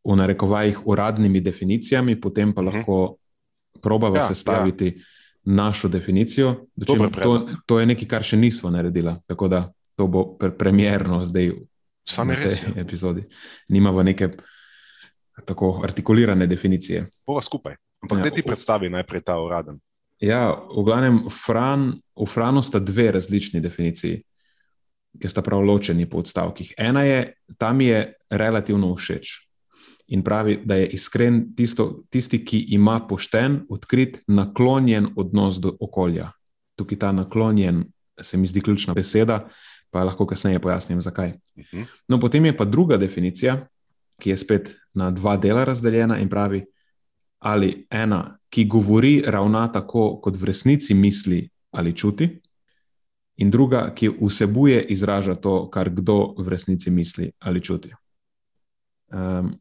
v 0.03 0.15
narekovajih 0.15 0.87
uradnimi 0.87 1.41
definicijami, 1.41 2.15
potem 2.21 2.53
pa 2.53 2.61
mhm. 2.61 2.69
lahko 2.69 3.17
probava 3.81 4.17
ja, 4.17 4.27
sestaviti 4.27 4.85
ja. 4.85 5.03
našo 5.43 5.87
definicijo. 5.87 6.65
Čim, 6.87 7.11
to, 7.11 7.47
to 7.65 7.79
je 7.79 7.85
nekaj, 7.85 8.07
kar 8.07 8.23
še 8.23 8.37
nismo 8.37 8.69
naredili. 8.69 9.13
Tako 9.27 9.47
da 9.47 9.71
to 9.95 10.07
bo 10.07 10.25
pre 10.37 10.51
premjerno 10.57 11.23
zdaj 11.25 11.51
v 11.51 12.35
tej 12.35 12.57
ja. 12.65 12.81
epizodi. 12.81 13.23
Nimamo 13.69 14.03
neke 14.03 14.31
tako 15.45 15.79
artikulirane 15.83 16.47
definicije. 16.47 17.05
Pova 17.25 17.41
skupaj. 17.41 17.75
Ampak 18.01 18.25
ja, 18.25 18.31
ti 18.33 18.43
predstavi 18.43 18.89
najprej 18.89 19.21
ta 19.21 19.37
uraden. 19.41 19.77
Ja, 20.21 20.53
v 20.53 20.83
glavnem, 20.85 21.23
Fran, 21.33 21.97
v 22.13 22.25
Franu 22.29 22.61
sta 22.61 22.79
dve 22.79 23.11
različni 23.11 23.61
definiciji, 23.61 24.21
ki 25.19 25.29
sta 25.29 25.41
prav 25.41 25.61
ločeni 25.65 26.09
po 26.09 26.21
odstavkih. 26.21 26.73
Ena 26.77 27.03
je, 27.03 27.33
tam 27.57 27.81
je 27.81 28.13
relativno 28.29 28.95
všeč 28.95 29.51
in 30.11 30.23
pravi, 30.23 30.59
da 30.65 30.75
je 30.75 30.87
iskren 30.87 31.53
tisto, 31.55 32.03
tisti, 32.09 32.41
ki 32.45 32.59
ima 32.75 32.99
pošten, 33.07 33.61
odkrit, 33.69 34.19
naklonjen 34.27 35.07
odnos 35.15 35.59
do 35.63 35.71
okolja. 35.79 36.31
Tukaj 36.75 36.99
ta 36.99 37.11
naklonjen 37.15 37.85
se 38.21 38.37
mi 38.37 38.47
zdi 38.47 38.61
ključna 38.61 38.93
beseda, 38.93 39.47
pa 39.91 40.03
lahko 40.03 40.27
kasneje 40.27 40.59
pojasnim, 40.59 41.01
zakaj. 41.01 41.33
Mhm. 41.57 41.81
No, 42.07 42.19
potem 42.19 42.45
je 42.45 42.57
pa 42.57 42.65
druga 42.65 42.97
definicija, 42.97 43.67
ki 44.19 44.29
je 44.29 44.37
spet 44.37 44.75
na 44.93 45.11
dva 45.11 45.37
dela 45.37 45.63
razdeljena 45.63 46.19
in 46.19 46.29
pravi, 46.29 46.65
ali 47.39 47.87
ena, 47.89 48.37
ki 48.49 48.65
govori, 48.65 49.21
ravna 49.25 49.65
tako, 49.71 50.19
kot 50.21 50.37
v 50.37 50.51
resnici 50.51 50.93
misli 50.93 51.49
ali 51.71 51.95
čuti, 51.95 52.29
in 53.41 53.49
druga, 53.49 53.87
ki 53.95 54.11
vsebuje, 54.21 54.83
izraža 54.93 55.35
to, 55.35 55.65
kar 55.73 55.89
kdo 55.89 56.35
v 56.37 56.47
resnici 56.53 56.93
misli 56.93 57.31
ali 57.39 57.61
čuti. 57.61 57.89
Um, 59.11 59.55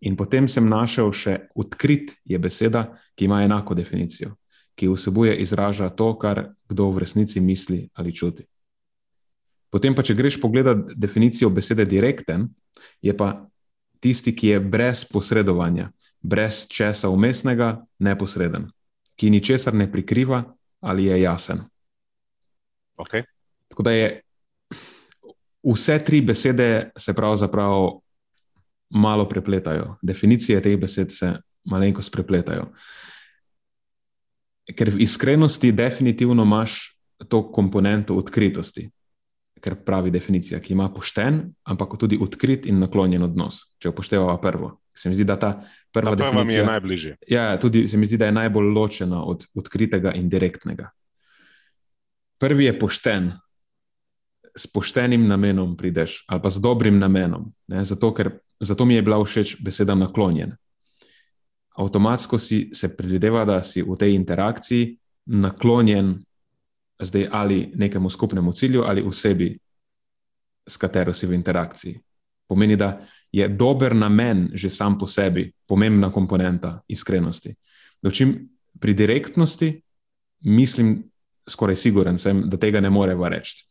In 0.00 0.16
potem 0.16 0.48
sem 0.48 0.64
našel 0.64 1.12
še 1.12 1.34
odkrit, 1.52 2.14
je 2.24 2.38
beseda, 2.40 2.86
ki 3.16 3.28
ima 3.28 3.42
enako 3.44 3.76
definicijo, 3.76 4.32
ki 4.72 4.88
vsebuje, 4.88 5.34
izraža 5.44 5.90
to, 5.92 6.14
kar 6.16 6.54
kdo 6.72 6.88
v 6.88 7.04
resnici 7.04 7.40
misli 7.40 7.84
ali 7.92 8.14
čuti. 8.16 8.46
Potem 9.70 9.94
pa, 9.94 10.02
če 10.02 10.16
greš 10.16 10.40
pogledat 10.40 10.96
definicijo 10.96 11.50
besede 11.52 11.84
direkten, 11.84 12.48
je 13.04 13.12
pa 13.12 13.44
tisti, 14.00 14.32
ki 14.32 14.56
je 14.56 14.62
brez 14.64 15.04
posredovanja, 15.04 15.90
brez 16.24 16.64
česa 16.72 17.12
umestnega, 17.12 17.84
neposreden, 18.00 18.70
ki 19.20 19.30
ničesar 19.30 19.76
ne 19.76 19.84
prikriva 19.92 20.42
ali 20.80 21.10
je 21.12 21.20
jasen. 21.20 21.60
Okay. 23.06 23.24
Tako 23.68 23.82
da 23.82 23.92
je 23.92 24.20
vse 25.62 25.98
tri 26.04 26.20
besede 26.20 26.90
se 26.96 27.14
pravzaprav 27.14 28.00
malo 28.90 29.28
prepletajo. 29.28 29.96
Definicije 30.02 30.62
teh 30.62 30.78
besed 30.80 31.12
se 31.12 31.34
malenkost 31.64 32.12
prepletajo. 32.12 32.70
Ker 34.76 34.90
v 34.90 35.02
iskrenosti 35.02 35.72
definitivno 35.72 36.42
imaš 36.42 36.96
to 37.28 37.42
komponento 37.52 38.14
odkritosti, 38.16 38.88
ker 39.60 39.76
pravi 39.84 40.10
definicija, 40.10 40.60
ki 40.60 40.72
ima 40.72 40.88
pošten, 40.92 41.42
ampak 41.68 41.98
tudi 41.98 42.18
odkrit 42.20 42.66
in 42.66 42.78
naklonjen 42.80 43.22
odnos, 43.22 43.64
če 43.78 43.92
upoštevamo 43.92 44.38
prvo. 44.40 44.78
Se 44.96 45.08
mi 45.08 45.14
zdi, 45.14 45.24
da 45.24 45.36
ta 45.38 45.50
prva, 45.92 46.14
ta 46.16 46.30
prva 46.30 46.44
mi 46.44 46.54
je 46.54 46.64
najbližje. 46.64 47.16
Ja, 47.28 47.58
tudi 47.60 47.86
se 47.88 47.96
mi 47.96 48.06
zdi, 48.06 48.16
da 48.16 48.30
je 48.30 48.36
najbolj 48.36 48.72
ločena 48.72 49.24
od 49.24 49.44
odkritega 49.54 50.14
in 50.16 50.28
direktnega. 50.28 50.90
Prvi 52.40 52.64
je 52.64 52.78
pošten, 52.78 53.32
s 54.56 54.66
poštenim 54.66 55.28
namenom 55.28 55.76
prideš, 55.76 56.24
ali 56.28 56.42
pa 56.42 56.50
z 56.50 56.60
dobrim 56.64 56.98
namenom. 56.98 57.52
Ne, 57.68 57.84
zato, 57.84 58.10
ker 58.16 58.32
Zato 58.60 58.84
mi 58.84 58.94
je 58.94 59.02
bila 59.02 59.24
všeč 59.24 59.56
beseda 59.64 59.94
naklonjen. 59.94 60.52
Avtomatsko 61.76 62.38
si 62.38 62.70
se 62.72 62.96
predvideva, 62.96 63.44
da 63.44 63.62
si 63.62 63.82
v 63.82 63.96
tej 63.96 64.14
interakciji 64.14 64.98
naklonjen 65.26 66.18
zdaj 67.00 67.28
ali 67.32 67.72
nekemu 67.74 68.10
skupnemu 68.10 68.52
cilju 68.52 68.82
ali 68.84 69.02
osebi, 69.02 69.58
s 70.68 70.76
katero 70.76 71.12
si 71.12 71.26
v 71.26 71.32
interakciji. 71.32 72.00
Pomeni, 72.48 72.76
da 72.76 73.00
je 73.32 73.48
dober 73.48 73.96
namen 73.96 74.50
že 74.54 74.70
sam 74.70 74.98
po 74.98 75.06
sebi 75.06 75.52
pomembna 75.66 76.12
komponenta 76.12 76.82
iskrenosti. 76.88 77.54
Dočim 78.02 78.48
pri 78.80 78.94
direktnosti 78.94 79.80
mislim, 80.40 81.10
skoraj 81.48 81.76
siguren 81.76 82.18
sem, 82.18 82.42
da 82.50 82.56
tega 82.56 82.80
ne 82.80 82.90
moreva 82.90 83.28
reči. 83.28 83.66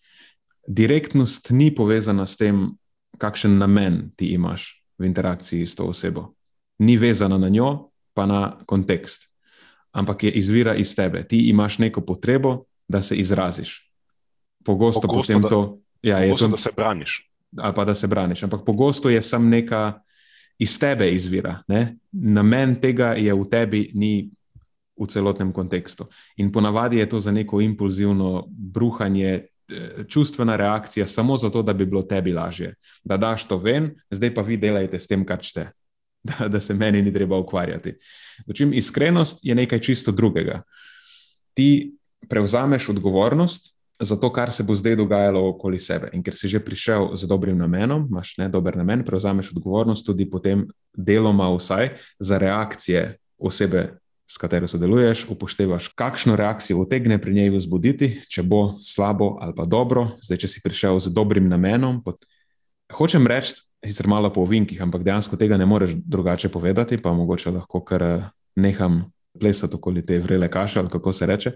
Direktnost 0.67 1.49
ni 1.49 1.71
povezana 1.75 2.25
s 2.25 2.37
tem, 2.37 2.67
kakšen 3.17 3.57
namen 3.57 4.11
ti 4.15 4.33
imaš 4.35 4.83
v 4.97 5.05
interakciji 5.05 5.65
s 5.65 5.75
to 5.75 5.89
osebo. 5.89 6.33
Ni 6.79 6.97
vezana 6.97 7.37
na 7.37 7.49
njo, 7.49 7.89
pa 8.13 8.25
na 8.25 8.57
kontekst, 8.65 9.29
ampak 9.91 10.23
je 10.23 10.31
izvira 10.31 10.75
iz 10.75 10.95
tebe. 10.95 11.23
Ti 11.27 11.49
imaš 11.49 11.79
neko 11.79 12.01
potrebo, 12.01 12.63
da 12.87 13.01
se 13.01 13.15
izraziš. 13.15 13.91
Pogosto, 14.65 15.01
pogosto 15.01 15.33
potem 15.33 15.41
da, 15.41 15.49
to. 15.49 15.79
Ja, 16.01 16.17
pogosto, 16.17 16.45
to, 16.45 16.51
da 16.51 16.57
se 16.57 16.69
braniš. 16.75 17.31
Ali 17.57 17.75
pa 17.75 17.85
da 17.85 17.95
se 17.95 18.07
braniš. 18.07 18.43
Ampak 18.43 18.65
pogosto 18.65 19.09
je 19.09 19.21
samo 19.21 19.49
neka 19.49 20.01
iz 20.59 20.79
tebe 20.79 21.11
izvira. 21.11 21.63
Ne? 21.67 21.97
Namen 22.11 22.81
tega 22.81 23.13
je 23.17 23.33
v 23.33 23.45
tebi, 23.49 23.91
ni 23.93 24.29
v 24.99 25.07
celotnem 25.07 25.53
kontekstu. 25.53 26.07
In 26.37 26.51
ponavadi 26.51 26.97
je 26.97 27.09
to 27.09 27.19
za 27.19 27.31
neko 27.31 27.61
impulzivno 27.61 28.45
bruhanje 28.49 29.47
čustvena 30.07 30.55
reakcija 30.55 31.07
samo 31.07 31.37
zato, 31.37 31.61
da 31.61 31.73
bi 31.73 31.85
bilo 31.85 32.01
tebi 32.01 32.33
lažje. 32.33 32.75
Da 33.03 33.17
daš 33.17 33.47
to 33.47 33.57
ven, 33.57 33.95
zdaj 34.11 34.33
pa 34.33 34.41
vi 34.41 34.57
delajte 34.57 34.99
s 34.99 35.07
tem, 35.07 35.25
kar 35.25 35.43
ste, 35.43 35.71
da, 36.27 36.47
da 36.47 36.59
se 36.59 36.73
meni 36.73 37.01
ni 37.01 37.13
treba 37.13 37.37
ukvarjati. 37.37 37.97
Dočim 38.45 38.73
iskrenost 38.73 39.39
je 39.43 39.55
nekaj 39.55 39.79
čisto 39.79 40.11
drugega. 40.11 40.61
Ti 41.53 41.95
prevzameš 42.29 42.89
odgovornost 42.89 43.75
za 43.99 44.15
to, 44.15 44.33
kar 44.33 44.51
se 44.51 44.63
bo 44.63 44.75
zdaj 44.75 44.95
dogajalo 44.95 45.49
okoli 45.49 45.79
sebe. 45.79 46.09
In 46.13 46.23
ker 46.23 46.35
si 46.35 46.47
že 46.47 46.59
prišel 46.59 47.15
z 47.15 47.27
dobrim 47.27 47.57
namenom, 47.57 48.07
imaš 48.09 48.37
ne 48.37 48.49
dober 48.49 48.77
namen, 48.77 49.03
prevzameš 49.03 49.51
odgovornost 49.51 50.05
tudi 50.05 50.29
potem 50.29 50.67
deloma 50.93 51.49
vsaj 51.55 51.89
za 52.19 52.37
reakcije 52.37 53.17
osebe, 53.37 53.99
s 54.29 54.37
katero 54.37 54.67
sodeluješ, 54.67 55.25
upoštevaš, 55.29 55.87
kakšno 55.97 56.35
reakcijo 56.35 56.77
utegne 56.77 57.17
pri 57.21 57.33
njej 57.33 57.49
vzbuditi, 57.49 58.09
če 58.29 58.43
bo 58.45 58.75
slabo 58.81 59.37
ali 59.41 59.55
pa 59.57 59.65
dobro. 59.65 60.19
Zdaj, 60.21 60.43
če 60.43 60.47
si 60.47 60.61
prišel 60.61 60.99
z 61.01 61.13
dobrim 61.13 61.49
namenom. 61.49 62.03
Pot... 62.05 62.27
Hočem 62.93 63.25
reči, 63.27 63.55
sicer 63.81 64.07
malo 64.07 64.29
po 64.33 64.43
ovinkih, 64.45 64.81
ampak 64.85 65.01
dejansko 65.07 65.37
tega 65.39 65.57
ne 65.57 65.65
moreš 65.65 65.97
drugače 65.97 66.51
povedati, 66.53 67.01
pa 67.01 67.13
mogoče 67.13 67.55
lahko 67.57 67.81
kar 67.81 68.05
eh, 68.05 68.29
neham 68.61 69.01
plesati 69.39 69.75
okoli 69.75 70.05
te 70.05 70.19
vrele 70.19 70.49
kaše 70.51 70.79
ali 70.79 70.89
kako 70.89 71.13
se 71.13 71.25
reče. 71.25 71.51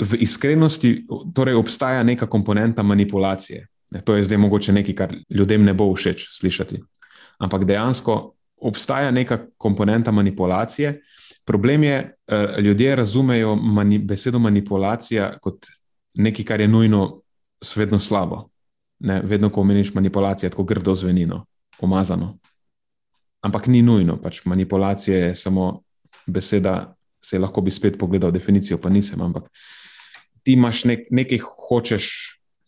V 0.00 0.22
iskrenosti 0.24 1.06
torej 1.34 1.60
obstaja 1.60 2.02
neka 2.02 2.26
komponenta 2.26 2.82
manipulacije. 2.82 3.66
To 4.04 4.16
je 4.16 4.22
zdaj 4.24 4.38
mogoče 4.38 4.72
nekaj, 4.72 4.94
kar 4.94 5.16
ljudem 5.28 5.64
ne 5.64 5.74
bo 5.74 5.90
všeč 5.92 6.28
slišati. 6.40 6.80
Ampak 7.38 7.64
dejansko 7.68 8.32
obstaja 8.62 9.10
neka 9.10 9.38
komponenta 9.58 10.10
manipulacije. 10.10 11.00
Problem 11.44 11.84
je, 11.84 12.16
eh, 12.26 12.60
ljudje 12.60 12.96
razumejo 12.96 13.56
mani, 13.56 13.98
besedo 13.98 14.38
manipulacija 14.38 15.38
kot 15.42 15.66
nekaj, 16.14 16.44
kar 16.44 16.60
je 16.60 16.68
nujno, 16.68 17.22
vedno 17.76 17.98
slabo. 17.98 18.48
Ne, 18.98 19.20
vedno, 19.24 19.50
ko 19.50 19.60
omeniš 19.60 19.94
manipulacijo, 19.94 20.50
tako 20.50 20.64
grdo 20.64 20.94
zvenino, 20.94 21.44
umazano. 21.80 22.38
Ampak 23.42 23.66
ni 23.66 23.82
nujno, 23.82 24.16
pač 24.22 24.44
manipulacija 24.44 25.18
je 25.18 25.34
samo 25.34 25.82
beseda. 26.26 26.94
Se 27.22 27.38
lahko 27.38 27.60
bi 27.60 27.70
spet 27.70 27.98
pogledal 27.98 28.30
definicijo, 28.30 28.78
pa 28.78 28.90
nisem. 28.90 29.20
Ampak 29.20 29.44
ti 30.42 30.52
imaš 30.52 30.84
nek, 30.84 31.06
nekaj, 31.10 31.38
hočeš 31.68 32.06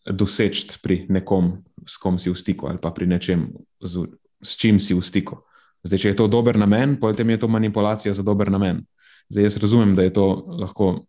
doseči 0.05 0.79
pri 0.83 1.05
nekom, 1.09 1.63
s 1.87 1.97
kom 1.97 2.19
si 2.19 2.29
v 2.29 2.39
stiku, 2.39 2.67
ali 2.67 2.79
pa 2.81 2.91
pri 2.91 3.07
nečem, 3.07 3.49
z, 3.83 4.07
s 4.43 4.55
čim 4.55 4.79
si 4.79 4.93
v 4.93 5.03
stiku. 5.03 5.41
Zdaj, 5.85 6.01
če 6.01 6.13
je 6.13 6.17
to 6.17 6.27
dober 6.31 6.57
namen, 6.57 6.97
potem 6.99 7.29
je 7.29 7.39
to 7.43 7.47
manipulacija 7.51 8.13
za 8.13 8.23
dober 8.25 8.49
namen. 8.51 8.81
Zdaj, 9.29 9.43
jaz 9.43 9.57
razumem, 9.61 9.93
da 9.95 10.03
je 10.03 10.13
to 10.13 10.25
lahko 10.61 11.05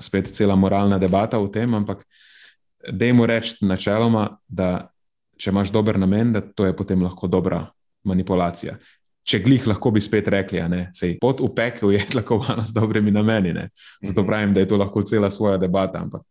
spet 0.00 0.30
cela 0.34 0.54
moralna 0.56 0.98
debata 0.98 1.38
v 1.38 1.50
tem, 1.52 1.74
ampak 1.74 2.04
dajmo 2.92 3.26
reči 3.26 3.66
načeloma, 3.66 4.28
da 4.48 4.90
če 5.40 5.50
imaš 5.50 5.72
dober 5.74 5.98
namen, 5.98 6.32
da 6.32 6.40
to 6.40 6.66
je 6.68 6.76
potem 6.76 7.02
lahko 7.02 7.28
dobra 7.28 7.64
manipulacija. 8.06 8.76
Če 9.26 9.42
glih, 9.44 9.66
lahko 9.68 9.90
bi 9.92 10.00
spet 10.00 10.28
rekli, 10.32 10.62
da 10.62 10.78
je 10.78 11.18
pot 11.20 11.42
v 11.42 11.50
pekel 11.54 11.92
je 11.94 12.00
lahko 12.18 12.40
vana 12.40 12.64
s 12.66 12.74
dobrimi 12.76 13.12
nameni. 13.12 13.52
Ne? 13.56 13.68
Zato 14.00 14.22
mhm. 14.22 14.28
pravim, 14.28 14.54
da 14.54 14.62
je 14.62 14.70
to 14.70 14.78
lahko 14.80 15.02
cela 15.02 15.30
svoja 15.30 15.58
debata. 15.58 16.00
Ampak 16.00 16.22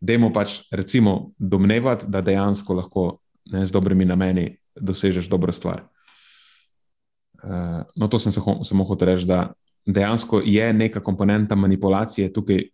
dajmo 0.00 0.32
pač 0.32 0.60
recimo 0.70 1.32
domnevati, 1.38 2.06
da 2.08 2.22
dejansko 2.22 2.78
lahko 2.80 3.10
ne, 3.52 3.66
z 3.66 3.72
dobrimi 3.72 4.06
nameni 4.08 4.50
dosežeš 4.78 5.28
dobro 5.28 5.52
stvar. 5.52 5.84
No, 7.96 8.08
to 8.08 8.18
sem 8.18 8.32
se 8.32 8.40
ho 8.40 8.64
samo 8.64 8.84
hotel 8.84 9.14
reči, 9.14 9.26
da 9.26 9.52
dejansko 9.86 10.42
je 10.44 10.72
neka 10.72 11.00
komponenta 11.00 11.54
manipulacije 11.54 12.32
tukaj 12.32 12.64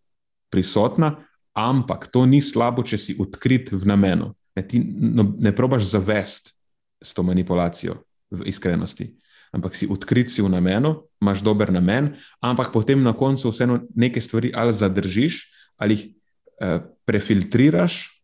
prisotna, 0.50 1.16
ampak 1.52 2.06
to 2.10 2.24
ni 2.26 2.40
slabo, 2.42 2.82
če 2.82 2.98
si 2.98 3.16
odkrit 3.20 3.72
v 3.72 3.84
namenu. 3.86 4.32
Ne, 4.54 4.62
ti 4.66 4.80
no, 4.80 5.34
ne 5.38 5.52
probaš 5.54 5.86
zavest 5.90 6.54
s 7.02 7.14
to 7.14 7.22
manipulacijo 7.26 7.98
v 8.30 8.46
iskrenosti, 8.48 9.10
ampak 9.54 9.76
si 9.76 9.86
odkrit 9.90 10.30
si 10.30 10.42
v 10.42 10.50
namenu, 10.50 11.04
imaš 11.22 11.42
dober 11.46 11.70
namen, 11.74 12.14
ampak 12.42 12.72
potem 12.74 13.02
na 13.02 13.12
koncu 13.12 13.50
vseeno 13.50 13.82
neke 13.94 14.22
stvari 14.22 14.50
ali 14.54 14.74
zadržiš 14.74 15.50
ali 15.76 15.94
jih 15.94 16.04
uh, 16.06 16.86
prefiltriraš, 17.04 18.14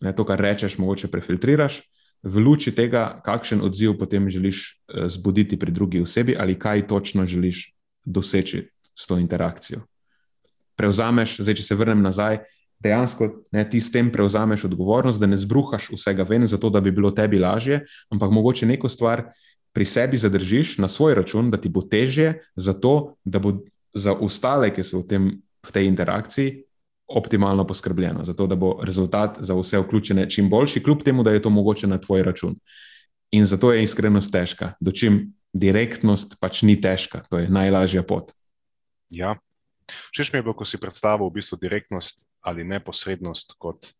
ne, 0.00 0.12
to, 0.16 0.24
kar 0.24 0.40
rečeš, 0.40 0.78
mogoče 0.80 1.12
prefiltriraš 1.12 1.84
v 2.26 2.42
luči 2.42 2.74
tega, 2.74 3.20
kakšen 3.22 3.62
odziv 3.62 3.94
potem 3.98 4.26
želiš 4.30 4.58
eh, 4.66 5.08
zbuditi 5.08 5.58
pri 5.58 5.70
drugi 5.70 6.02
osebi, 6.02 6.36
ali 6.38 6.58
kaj 6.58 6.86
točno 6.90 7.26
želiš 7.26 7.72
doseči 8.04 8.66
s 8.94 9.06
to 9.06 9.18
interakcijo. 9.18 9.86
Prevzameš, 10.76 11.40
zdaj, 11.40 11.54
če 11.54 11.62
se 11.62 11.74
vrnem 11.74 12.02
nazaj, 12.02 12.42
dejansko 12.82 13.28
ne, 13.52 13.64
ti 13.70 13.80
s 13.80 13.92
tem 13.92 14.10
prevzameš 14.12 14.66
odgovornost, 14.68 15.20
da 15.20 15.26
ne 15.26 15.36
zbruhaš 15.36 15.88
vsega 15.94 16.26
ven, 16.28 16.46
zato 16.46 16.70
da 16.70 16.80
bi 16.80 16.92
bilo 16.92 17.10
tebi 17.10 17.38
lažje, 17.40 17.84
ampak 18.12 18.30
mogoče 18.30 18.66
neko 18.66 18.88
stvar 18.88 19.30
pri 19.72 19.84
sebi 19.84 20.18
zadržiš 20.18 20.78
na 20.78 20.88
svoj 20.88 21.14
račun, 21.14 21.50
da 21.50 21.60
ti 21.60 21.68
bo 21.68 21.82
težje, 21.82 22.42
zato 22.56 23.16
da 23.24 23.38
bo 23.38 23.58
za 23.94 24.12
ostale, 24.12 24.70
ki 24.74 24.84
so 24.84 25.00
v, 25.00 25.08
tem, 25.08 25.24
v 25.64 25.72
tej 25.72 25.88
interakciji, 25.88 26.65
optimalno 27.08 27.66
poskrbljeno, 27.66 28.24
zato 28.24 28.46
da 28.46 28.56
bo 28.56 28.78
rezultat 28.82 29.38
za 29.40 29.54
vse 29.54 29.78
vključene 29.78 30.30
čim 30.30 30.50
boljši, 30.50 30.82
kljub 30.82 31.02
temu, 31.02 31.22
da 31.22 31.30
je 31.30 31.42
to 31.42 31.50
mogoče 31.50 31.86
na 31.86 31.98
tvoj 31.98 32.22
račun. 32.22 32.56
In 33.30 33.46
zato 33.46 33.72
je 33.72 33.82
iskrenost 33.82 34.32
težka, 34.32 34.72
dočim 34.80 35.34
direktnost 35.52 36.36
pač 36.40 36.62
ni 36.62 36.80
težka, 36.80 37.22
to 37.30 37.38
je 37.38 37.48
najlažja 37.48 38.02
pot. 38.02 38.32
Ja. 39.10 39.36
Všeč 39.86 40.32
mi 40.32 40.38
je 40.38 40.42
bilo, 40.42 40.54
ko 40.54 40.66
si 40.66 40.80
predstavil 40.82 41.28
v 41.28 41.38
bistvu 41.38 41.58
direktnost 41.62 42.26
ali 42.42 42.64
neposrednost 42.66 43.54
kot 43.58 43.92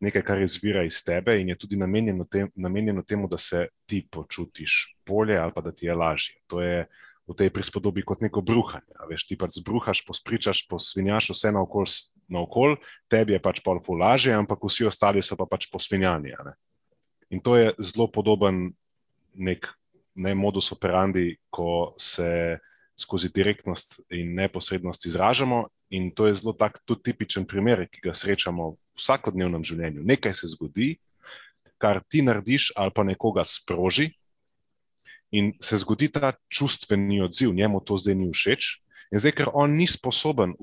nekaj, 0.00 0.22
kar 0.22 0.40
izvira 0.42 0.84
iz 0.84 1.02
tebe 1.04 1.38
in 1.40 1.48
je 1.48 1.58
tudi 1.58 1.76
namenjeno, 1.76 2.24
tem, 2.24 2.48
namenjeno 2.54 3.02
temu, 3.02 3.28
da 3.28 3.38
se 3.38 3.66
ti 3.86 4.06
počutiš 4.10 4.96
bolje 5.06 5.36
ali 5.36 5.52
pa 5.54 5.60
da 5.60 5.72
ti 5.72 5.86
je 5.86 5.94
lažje. 5.94 6.36
To 6.46 6.60
je 6.60 6.86
v 7.26 7.34
tej 7.34 7.50
prispodobi 7.50 8.06
kot 8.06 8.22
neko 8.22 8.40
bruhanje. 8.42 8.94
Veš, 9.10 9.26
ti 9.26 9.34
pač 9.34 9.58
zbruhaš, 9.58 10.06
pospričaš, 10.06 10.66
posvinjaš 10.70 11.34
vse 11.34 11.50
naokol, 11.50 11.86
naokol, 12.30 12.78
tebi 13.10 13.34
je 13.34 13.42
pač 13.42 13.60
pol 13.66 13.82
fulaže, 13.82 14.30
ampak 14.30 14.62
vsi 14.62 14.86
ostali 14.86 15.22
so 15.22 15.34
pa 15.34 15.46
pač 15.50 15.66
posvinjani. 15.66 16.36
In 17.34 17.42
to 17.42 17.58
je 17.58 17.74
zelo 17.82 18.06
podoben 18.06 18.70
nek 19.34 19.66
ne 20.16 20.32
modus 20.38 20.70
operandi, 20.72 21.36
ko 21.50 21.98
se 21.98 22.58
skozi 22.96 23.28
direktnost 23.34 24.00
in 24.10 24.34
neposrednost 24.38 25.06
izražamo. 25.06 25.66
In 25.90 26.10
to 26.10 26.26
je 26.26 26.34
zelo 26.34 26.54
tak 26.54 26.80
tudi 26.86 27.10
tipičen 27.10 27.44
primer, 27.46 27.84
ki 27.90 28.00
ga 28.08 28.14
srečamo 28.14 28.70
v 28.70 28.78
vsakodnevnem 28.96 29.66
življenju. 29.66 30.06
Nekaj 30.06 30.34
se 30.34 30.48
zgodi, 30.54 30.96
kar 31.78 32.00
ti 32.00 32.24
narediš 32.24 32.72
ali 32.78 32.94
pa 32.94 33.04
nekoga 33.04 33.44
sproži, 33.44 34.14
in 35.30 35.52
se 35.60 35.76
zgodi 35.76 36.08
ta 36.12 36.32
čustveni 36.48 37.20
odziv, 37.22 37.54
njemu 37.54 37.80
to 37.80 37.98
zdaj 37.98 38.14
ni 38.14 38.30
všeč. 38.32 38.76
In 39.12 39.22
zdaj, 39.22 39.32
ker 39.38 39.50
on 39.54 39.76
ni 39.78 39.86
sposoben 39.86 40.54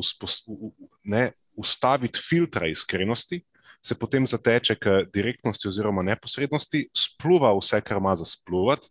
ne, 1.03 1.31
ustaviti 1.55 2.19
filtra 2.19 2.67
iskrenosti, 2.67 3.43
se 3.83 3.95
potem 3.99 4.27
zateče 4.27 4.75
k 4.75 5.03
direktnosti 5.13 5.67
oziroma 5.67 6.03
neposrednosti, 6.03 6.87
spluva 6.95 7.51
vse, 7.57 7.81
kar 7.83 7.99
ima 7.99 8.15
za 8.15 8.25
spluvati. 8.25 8.89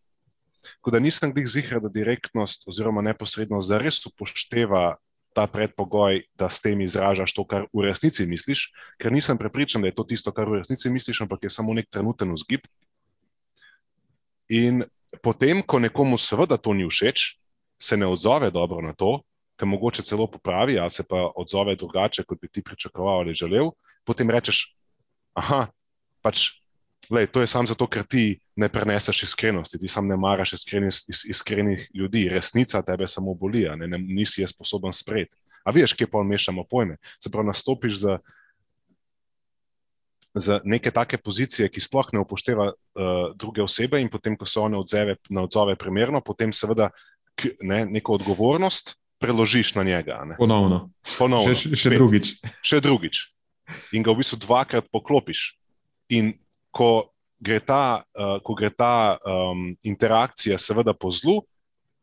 Tako 0.63 0.91
da 0.95 1.01
nisem 1.01 1.33
glih 1.33 1.49
zihar, 1.49 1.81
da 1.81 1.89
direktnost 1.89 2.69
oziroma 2.69 3.03
neposrednost 3.03 3.69
zares 3.69 4.05
upošteva 4.07 4.97
ta 5.35 5.47
predpogoj, 5.49 6.23
da 6.37 6.49
s 6.53 6.61
tem 6.61 6.81
izražaš 6.81 7.33
to, 7.33 7.45
kar 7.49 7.65
v 7.73 7.87
resnici 7.89 8.27
misliš, 8.29 8.69
ker 9.01 9.13
nisem 9.13 9.39
prepričan, 9.41 9.83
da 9.83 9.89
je 9.89 9.97
to 9.97 10.05
tisto, 10.05 10.33
kar 10.33 10.49
v 10.49 10.61
resnici 10.61 10.93
misliš, 10.93 11.23
ampak 11.25 11.49
je 11.49 11.51
samo 11.51 11.75
nek 11.75 11.89
trenuten 11.91 12.35
vzgib. 12.37 12.69
In 14.53 14.85
potem, 15.23 15.63
ko 15.63 15.79
nekomu 15.79 16.19
seveda 16.19 16.57
to 16.57 16.73
ni 16.73 16.87
všeč, 16.89 17.37
se 17.83 17.97
ne 17.97 18.07
odzove 18.07 18.51
dobro 18.51 18.81
na 18.81 18.95
to, 18.95 19.21
te 19.59 19.67
mogoče 19.67 20.03
celo 20.03 20.27
popravi, 20.27 20.79
ali 20.79 20.91
se 20.91 21.05
pa 21.09 21.31
odzove 21.37 21.77
drugače, 21.77 22.25
kot 22.25 22.41
bi 22.41 22.49
ti 22.49 22.63
pričakoval 22.63 23.21
ali 23.21 23.35
želel, 23.35 23.71
potem 24.05 24.31
rečeš, 24.31 24.75
aha, 25.35 25.67
pač, 26.23 26.63
lej, 27.11 27.27
to 27.27 27.41
je 27.41 27.47
samo 27.47 27.67
zato, 27.67 27.87
ker 27.87 28.07
ti 28.07 28.39
ne 28.57 28.69
preneseš 28.69 29.23
iskrenosti, 29.23 29.79
ti 29.79 29.89
sam 29.89 30.09
ne 30.09 30.17
maraš 30.17 30.53
iskrenih, 30.53 30.95
iskrenih 31.29 31.91
ljudi, 31.95 32.29
resnica 32.29 32.83
tebe 32.83 33.07
samo 33.07 33.35
boli, 33.35 33.67
ne, 33.77 33.87
ne, 33.87 33.99
nisi 33.99 34.43
je 34.43 34.49
sposoben 34.49 34.93
sprejeti. 34.93 35.37
A 35.65 35.71
veš, 35.71 35.95
kje 35.95 36.09
pa 36.11 36.23
mešamo 36.27 36.65
pojme? 36.71 36.97
Se 37.23 37.31
pravi, 37.31 37.47
nastopiš 37.47 38.01
za 38.03 38.19
za 40.35 40.61
neke 40.65 40.91
take 40.91 41.19
pozicije, 41.19 41.69
ki 41.69 41.81
sploh 41.81 42.09
ne 42.13 42.23
upošteva 42.25 42.73
uh, 42.73 42.75
druge 43.37 43.63
osebe, 43.63 44.01
in 44.01 44.09
potem, 44.09 44.37
ko 44.37 44.47
se 44.47 44.61
one 44.61 44.79
odzove, 44.79 45.17
na 45.31 45.45
odzove 45.45 45.77
primerno, 45.77 46.23
potem 46.25 46.53
seveda 46.53 46.91
k, 47.37 47.53
ne, 47.61 47.85
neko 47.87 48.17
odgovornost 48.17 48.97
preložiš 49.21 49.75
na 49.75 49.83
njega. 49.83 50.23
Ne. 50.25 50.37
Ponovno. 50.39 50.91
Ponovno. 51.19 51.55
Še, 51.55 51.77
še 51.77 51.95
drugič. 51.95 52.35
Še 52.65 52.81
drugič. 52.83 53.27
In 53.93 54.03
ga 54.03 54.13
v 54.13 54.23
bistvu 54.23 54.41
dvakrat 54.43 54.89
poklopiš. 54.93 55.53
In 56.17 56.33
ko 56.75 57.13
gre 57.43 57.61
ta, 57.61 58.03
uh, 58.17 58.39
ko 58.43 58.57
gre 58.59 58.73
ta 58.73 59.19
um, 59.21 59.73
interakcija, 59.85 60.59
seveda 60.59 60.97
po 60.97 61.13
zlu, 61.13 61.43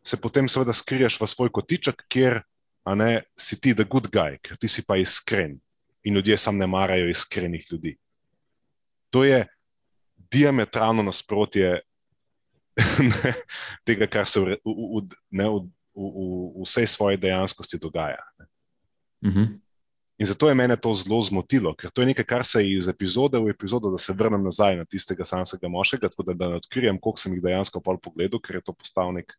se 0.06 0.18
potem 0.22 0.48
seveda 0.48 0.74
skriješ 0.74 1.18
v 1.20 1.28
svoj 1.28 1.50
kotiček, 1.52 2.06
kjer 2.08 2.40
ne, 2.96 3.26
si 3.38 3.58
ti 3.60 3.74
the 3.76 3.84
good 3.86 4.08
guy, 4.14 4.38
ker 4.42 4.58
ti 4.58 4.70
si 4.72 4.86
pa 4.86 4.98
iskren. 4.98 5.58
In 6.08 6.16
ljudje 6.16 6.38
sam 6.40 6.58
ne 6.58 6.66
marajo 6.70 7.10
iskrenih 7.12 7.66
ljudi 7.68 7.98
to 9.10 9.24
je 9.24 9.46
diametralno 10.32 11.04
nasprotje 11.04 11.82
tega, 13.88 14.08
kar 14.08 14.28
se 14.28 14.40
v, 14.40 14.60
v, 14.66 15.04
ne, 15.32 15.50
v, 15.50 15.64
v, 15.96 16.04
v 16.60 16.68
vsej 16.68 16.88
svoji 16.88 17.18
dejanskosti 17.18 17.80
dogaja. 17.82 18.22
Uh 18.40 19.30
mhm. 19.30 19.40
-huh. 19.40 19.60
In 20.20 20.26
zato 20.26 20.50
je 20.50 20.56
mene 20.56 20.76
to 20.76 20.92
zelo 20.94 21.22
zmotilo, 21.22 21.72
ker 21.76 21.90
to 21.96 22.02
je 22.02 22.06
nekaj, 22.06 22.26
kar 22.26 22.44
se 22.46 22.60
iz 22.68 22.88
epizode 22.92 23.40
v 23.40 23.50
epizodo, 23.50 23.88
da 23.92 23.98
se 23.98 24.14
vrnem 24.14 24.44
nazaj 24.44 24.76
na 24.76 24.86
tistega 24.86 25.24
samega 25.24 25.68
moškega, 25.68 26.10
tako 26.12 26.24
da, 26.24 26.34
da 26.34 26.50
ne 26.50 26.56
odkrijem, 26.56 27.00
koliko 27.00 27.20
sem 27.20 27.34
jih 27.34 27.44
dejansko 27.44 27.80
pol 27.80 27.98
pogledal, 28.04 28.42
ker 28.44 28.56
je 28.56 28.62
to 28.62 28.74
postal 28.74 29.14
nek 29.16 29.32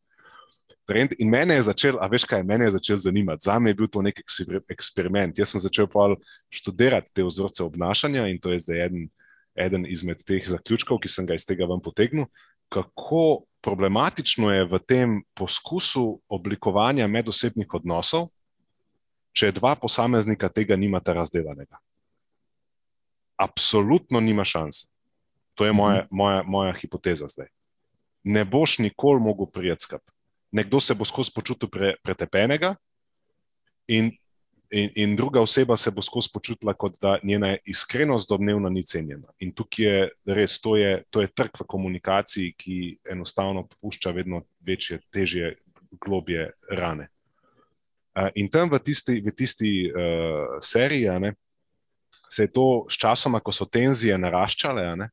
trend. 0.89 1.13
In 1.19 1.29
mene 1.29 1.55
je 1.59 1.67
začel, 1.69 1.99
a 2.01 2.09
veš 2.09 2.25
kaj, 2.25 2.47
mene 2.49 2.65
je 2.65 2.79
začel 2.79 2.97
zanimati. 2.97 3.45
Za 3.45 3.59
me 3.59 3.71
je 3.71 3.75
bil 3.75 3.91
to 3.93 4.01
nek 4.03 4.23
eksperiment. 4.73 5.39
Jaz 5.39 5.53
sem 5.53 5.61
začel 5.61 5.87
pa 5.87 6.09
študirati 6.49 7.13
te 7.13 7.29
vzorce 7.29 7.61
obnašanja 7.65 8.25
in 8.33 8.41
to 8.41 8.57
je 8.57 8.65
zdaj 8.65 8.87
eden, 8.87 9.11
eden 9.55 9.87
izmed 9.87 10.23
teh 10.27 10.45
zaključkov, 10.47 11.01
ki 11.03 11.09
sem 11.09 11.27
ga 11.27 11.37
iz 11.37 11.47
tega 11.47 11.69
ven 11.71 11.83
potegnil. 11.83 12.27
Kako 12.71 13.47
problematično 13.61 14.53
je 14.53 14.67
v 14.71 14.79
tem 14.79 15.17
poskusu 15.35 16.21
oblikovanja 16.29 17.09
medosebnih 17.11 17.75
odnosov, 17.75 18.31
če 19.37 19.53
dva 19.55 19.75
posameznika 19.79 20.49
tega 20.49 20.77
nimata 20.77 21.15
razdeljenega. 21.15 21.79
Absolutno 23.41 24.21
nima 24.21 24.45
šanse. 24.45 24.89
To 25.55 25.67
je 25.67 25.73
moja, 25.73 26.07
moja, 26.11 26.43
moja 26.47 26.73
hipoteza 26.73 27.29
zdaj. 27.29 27.51
Ne 28.25 28.45
boš 28.45 28.79
nikoli 28.79 29.21
mogel 29.21 29.47
prijeti 29.47 29.89
skupaj. 29.89 30.15
Nekdo 30.53 30.81
se 30.81 30.95
bo 30.95 31.05
skozi 31.05 31.31
počutil 31.35 31.71
pre, 31.71 31.95
pretepenega, 32.03 32.75
in, 33.91 34.11
in, 34.71 34.91
in 34.95 35.17
druga 35.17 35.41
oseba 35.41 35.77
se 35.77 35.91
bo 35.91 36.03
skozi 36.03 36.31
počutila, 36.33 36.75
kot 36.75 37.01
da 37.01 37.19
njena 37.23 37.57
iskrenost 37.65 38.29
domnevno 38.29 38.69
ni 38.69 38.83
cenjena. 38.83 39.29
In 39.39 39.53
tukaj 39.53 39.85
je 39.85 40.09
res, 40.27 40.61
to 40.61 40.77
je, 40.77 41.03
to 41.11 41.21
je 41.21 41.29
trg 41.35 41.61
v 41.61 41.67
komunikaciji, 41.67 42.55
ki 42.59 42.77
enostavno 43.11 43.67
pušča 43.81 44.11
vedno 44.11 44.43
večje, 44.61 45.01
težje, 45.11 45.57
globje 46.01 46.53
rane. 46.71 47.09
In 48.35 48.51
tam 48.51 48.71
v 48.71 48.79
tisti, 48.85 49.21
v 49.23 49.35
tisti 49.35 49.73
uh, 49.91 50.59
seriji 50.63 51.19
ne, 51.21 51.35
se 52.31 52.47
je 52.47 52.53
to 52.53 52.87
s 52.91 52.99
časoma, 52.99 53.41
ko 53.41 53.53
so 53.53 53.67
tenzije 53.67 54.19
naraščale, 54.19 54.85
ne, 54.97 55.11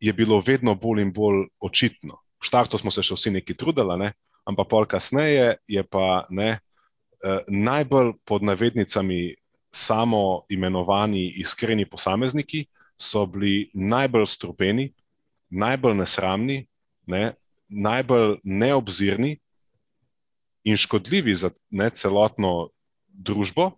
je 0.00 0.12
bilo 0.14 0.40
vedno 0.46 0.74
bolj 0.74 1.02
in 1.02 1.12
bolj 1.12 1.46
očitno. 1.60 2.18
V 2.38 2.46
štartu 2.46 2.78
smo 2.78 2.90
se 2.94 3.02
še 3.02 3.14
vsi 3.18 3.34
neki 3.34 3.54
trudili, 3.58 3.98
ne, 3.98 4.12
ampak 4.46 4.70
pol 4.70 4.86
kasneje 4.86 5.58
je 5.66 5.82
pa 5.86 6.24
ne, 6.30 6.54
uh, 6.54 6.67
najbolj 7.48 8.12
pod 8.24 8.42
navednicami 8.42 9.34
samo 9.70 10.42
imenovani 10.48 11.34
iskreni 11.40 11.86
posamezniki, 11.86 12.66
so 12.98 13.26
bili 13.26 13.70
najbolj 13.74 14.26
strupeni, 14.26 14.92
najbolj 15.50 15.94
nesramni, 15.94 16.66
ne, 17.06 17.34
najbolj 17.68 18.38
neobzirni 18.42 19.36
in 20.64 20.76
škodljivi 20.76 21.34
za 21.34 21.50
ne, 21.70 21.90
celotno 21.90 22.70
družbo, 23.08 23.70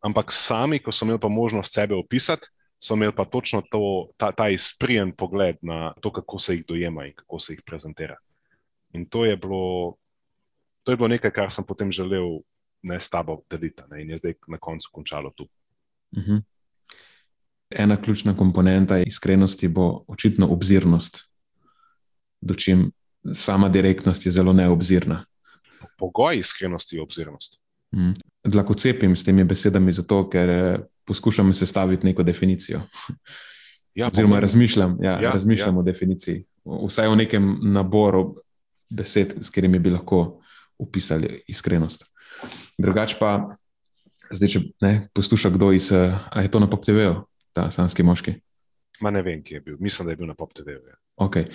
ampak 0.00 0.32
sami, 0.32 0.78
ko 0.78 0.92
so 0.92 1.06
imeli 1.06 1.20
pa 1.20 1.28
možnost 1.28 1.74
sebe 1.74 1.94
opisati, 1.94 2.48
so 2.78 2.94
imeli 2.94 3.14
pa 3.16 3.24
točno 3.24 3.62
to, 3.70 4.08
ta, 4.16 4.32
ta 4.32 4.48
izprijen 4.48 5.12
pogled 5.16 5.56
na 5.62 5.94
to, 6.00 6.12
kako 6.12 6.38
se 6.38 6.54
jih 6.54 6.64
dojema 6.68 7.06
in 7.06 7.14
kako 7.14 7.38
se 7.38 7.52
jih 7.52 7.62
prezentira. 7.66 8.16
In 8.92 9.08
to 9.08 9.24
je 9.24 9.36
bilo, 9.36 9.96
to 10.82 10.92
je 10.92 10.96
bilo 10.96 11.08
nekaj, 11.08 11.30
kar 11.30 11.52
sem 11.52 11.64
potem 11.64 11.92
želel 11.92 12.40
ne 12.86 13.00
s 13.00 13.10
tabo 13.10 13.40
deliti, 13.50 13.82
ne, 13.90 14.02
in 14.02 14.10
je 14.10 14.20
zdaj 14.22 14.34
na 14.48 14.58
koncu 14.58 14.90
končalo 14.92 15.30
tu. 15.36 15.48
Uh 16.16 16.22
mhm. 16.22 16.32
-huh. 16.32 16.42
Ena 17.76 17.96
ključna 18.02 18.36
komponenta 18.36 18.98
iskrenosti 18.98 19.68
bo 19.68 20.04
očitno 20.08 20.46
obzirnost, 20.48 21.18
dočim 22.40 22.92
sama 23.34 23.68
direktnost 23.68 24.26
je 24.26 24.32
zelo 24.32 24.52
neobzirna 24.52 25.24
pogoj 25.98 26.38
iskrenosti 26.38 26.96
in 26.96 27.02
obzirnosti. 27.02 27.58
Mm. 27.94 28.12
Lahko 28.54 28.74
cepim 28.74 29.16
s 29.16 29.24
temi 29.24 29.44
besedami, 29.44 29.92
zato 29.92 30.28
ker 30.30 30.50
eh, 30.50 30.78
poskušam 31.04 31.54
sestaviti 31.54 32.06
neko 32.06 32.22
definicijo. 32.22 32.80
Ja, 33.94 34.10
Oziroma, 34.12 34.40
razmišljam, 34.40 34.98
ja, 35.00 35.10
ja, 35.10 35.30
razmišljam 35.30 35.74
ja. 35.74 35.78
o 35.78 35.82
definiciji, 35.82 36.44
vsaj 36.88 37.06
o 37.08 37.14
nekem 37.14 37.58
naboru 37.62 38.36
besed, 38.90 39.32
s 39.40 39.48
katerimi 39.50 39.78
bi 39.78 39.90
lahko 39.90 40.42
opisali 40.78 41.42
iskrenost. 41.48 42.04
Drugač 42.78 43.16
pa, 43.20 43.56
zdaj, 44.30 44.52
če 44.52 44.60
ne, 44.84 44.92
posluša 45.16 45.50
kdo 45.54 45.72
iz, 45.72 45.90
eh, 45.92 46.12
ali 46.30 46.46
je 46.46 46.52
to 46.52 46.60
na 46.60 46.70
PopTV-u, 46.70 47.22
ta 47.56 47.70
slanski 47.70 48.04
moški. 48.06 48.36
Ma 49.00 49.12
ne 49.12 49.22
vem, 49.22 49.42
kje 49.44 49.58
je 49.58 49.60
bil, 49.60 49.76
mislim, 49.80 50.06
da 50.06 50.12
je 50.12 50.20
bil 50.20 50.28
na 50.28 50.34
PopTV-u. 50.34 50.80
Ja. 50.88 50.96
Okay. 51.16 51.48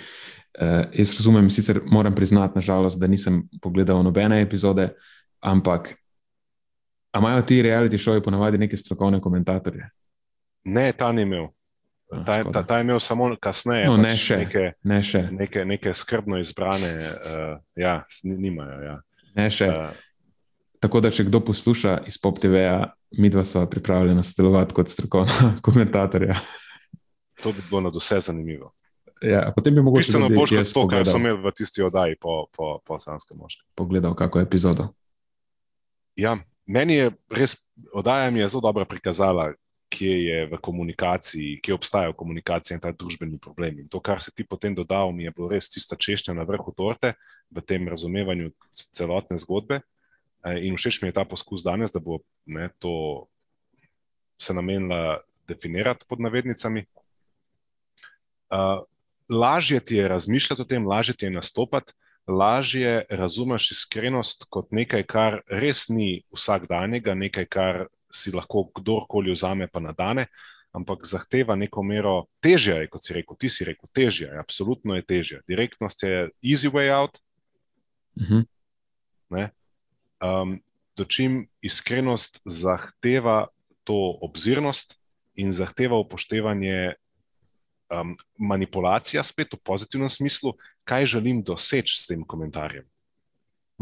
Uh, 0.58 0.90
jaz 0.92 1.14
razumem, 1.14 1.50
sicer 1.50 1.80
moram 1.86 2.14
priznati, 2.14 2.58
nažalost, 2.58 2.98
da 3.00 3.06
nisem 3.06 3.42
pogledal 3.62 4.02
nobene 4.02 4.40
epizode, 4.42 4.88
ampak 5.40 5.94
imajo 7.18 7.42
ti 7.42 7.62
reality 7.62 7.98
šoji 7.98 8.22
ponavadi 8.22 8.58
neke 8.58 8.76
strokovne 8.76 9.20
komentatorje? 9.20 9.88
Ne, 10.64 10.92
ta 10.92 11.12
ni 11.12 11.22
imel. 11.22 11.46
Ah, 12.12 12.24
ta, 12.24 12.42
ta, 12.52 12.62
ta 12.66 12.76
je 12.76 12.84
imel 12.84 13.00
samo 13.00 13.30
kasneje. 13.40 13.86
No, 13.86 13.96
pač 13.96 14.04
ne, 14.04 14.16
še, 14.16 14.36
neke, 14.36 14.64
ne 14.84 14.98
še. 15.02 15.22
Neke, 15.32 15.64
neke 15.64 15.94
skrbno 15.94 16.38
izbrane, 16.42 16.92
uh, 16.98 17.56
ja, 17.76 18.02
nimajo. 18.24 18.82
Ja. 18.84 18.98
Ne 19.38 19.50
še. 19.50 19.68
Uh, 19.68 20.08
Tako 20.82 20.98
da, 20.98 21.12
če 21.14 21.28
kdo 21.28 21.38
posluša 21.46 22.00
iz 22.10 22.16
PopTV-ja, 22.18 22.90
mi 23.22 23.30
dva 23.30 23.44
smo 23.46 23.62
pripravljeni 23.70 24.22
sodelovati 24.26 24.74
kot 24.74 24.90
strokovna 24.90 25.52
komentatorja. 25.66 26.34
To 27.42 27.52
bi 27.54 27.62
bilo 27.68 27.84
na 27.86 27.92
vse 27.94 28.18
zanimivo. 28.20 28.72
Ja, 29.22 29.44
potem 29.54 29.74
bi 29.74 29.82
mogoče 29.82 30.12
tudi 30.12 30.34
bolj 30.34 30.56
kot 30.56 30.72
to, 30.74 30.82
kar 30.90 31.06
sem 31.06 31.22
imel 31.22 31.38
v 31.44 31.52
tisti 31.54 31.84
oddaji 31.86 32.18
po, 32.18 32.48
po, 32.50 32.80
po 32.82 32.98
Sanskem 32.98 33.38
moškem. 33.38 33.62
Pogledal, 33.78 34.16
kako 34.18 34.42
epizodo. 34.42 34.88
Ja, 36.18 36.34
meni 36.66 36.98
je 36.98 37.12
res, 37.30 37.54
oddaja 37.94 38.30
mi 38.34 38.42
je 38.42 38.48
zelo 38.50 38.66
dobro 38.66 38.84
prikazala, 38.90 39.52
kje 39.92 40.12
je 40.24 40.38
v 40.48 40.58
komunikaciji, 40.64 41.58
kje 41.60 41.74
obstajajo 41.76 42.16
komunikacije 42.16 42.76
in 42.76 42.80
ta 42.80 42.92
družbeni 42.96 43.36
problem. 43.38 43.82
In 43.84 43.88
to, 43.92 44.00
kar 44.00 44.22
si 44.24 44.32
ti 44.32 44.46
potem 44.48 44.74
dodal, 44.74 45.12
mi 45.12 45.26
je 45.28 45.32
bilo 45.36 45.50
res 45.52 45.68
tista 45.68 45.98
češnja 46.00 46.34
na 46.38 46.46
vrhu 46.48 46.72
torte 46.72 47.12
v 47.52 47.60
tem 47.60 47.84
razumevanju 47.88 48.54
celotne 48.72 49.36
zgodbe. 49.36 49.82
Eh, 50.42 50.64
in 50.66 50.80
všeč 50.80 51.02
mi 51.02 51.12
je 51.12 51.18
ta 51.20 51.26
poskus 51.28 51.64
danes, 51.66 51.92
da 51.92 52.00
bo 52.00 52.22
ne, 52.48 52.70
to 52.80 53.26
se 54.40 54.54
namenila 54.56 55.20
definirati 55.46 56.06
pod 56.08 56.20
navednicami. 56.20 56.86
Uh, 58.52 58.82
lažje 59.30 59.80
ti 59.80 59.96
je 59.96 60.08
razmišljati 60.08 60.62
o 60.62 60.64
tem, 60.64 60.86
lažje 60.86 61.14
ti 61.14 61.26
je 61.26 61.30
nastopati, 61.30 61.92
lažje 62.26 63.04
razumeš 63.10 63.70
iskrenost 63.70 64.46
kot 64.50 64.70
nekaj, 64.70 65.02
kar 65.08 65.40
res 65.48 65.88
ni 65.88 66.22
vsakdanjega, 66.34 67.14
nekaj, 67.14 67.46
kar 67.46 67.86
si 68.14 68.32
lahko 68.32 68.66
kdorkoli 68.74 69.32
vzame 69.32 69.68
pa 69.72 69.80
nadane, 69.80 70.26
ampak 70.72 71.04
zahteva 71.06 71.56
neko 71.56 71.82
mero 71.84 72.14
težje, 72.40 72.82
je, 72.84 72.90
kot 72.92 73.04
si 73.04 73.16
rekel, 73.16 73.36
ti 73.36 73.48
si 73.52 73.64
rekel, 73.68 73.88
težje, 73.92 74.28
je, 74.28 74.40
absolutno 74.40 74.96
je 74.96 75.04
težje. 75.04 75.40
Direktnost 75.48 76.02
je 76.02 76.28
easy 76.42 76.72
way 76.72 76.92
out. 76.92 77.18
Uh 78.16 78.22
mhm. 78.22 78.40
-huh. 79.30 79.48
um, 80.20 80.60
Dočim 80.96 81.48
iskrenost 81.64 82.42
zahteva 82.44 83.48
to 83.84 84.18
obzirnost 84.20 84.98
in 85.34 85.52
zahteva 85.52 85.96
upoštevanje 85.96 86.94
um, 87.92 88.16
manipulacija, 88.36 89.22
spet 89.22 89.54
v 89.54 89.60
pozitivnem 89.64 90.08
smislu, 90.08 90.52
kaj 90.84 91.06
želim 91.06 91.42
doseči 91.42 91.96
s 91.96 92.06
tem 92.06 92.24
komentarjem. 92.24 92.84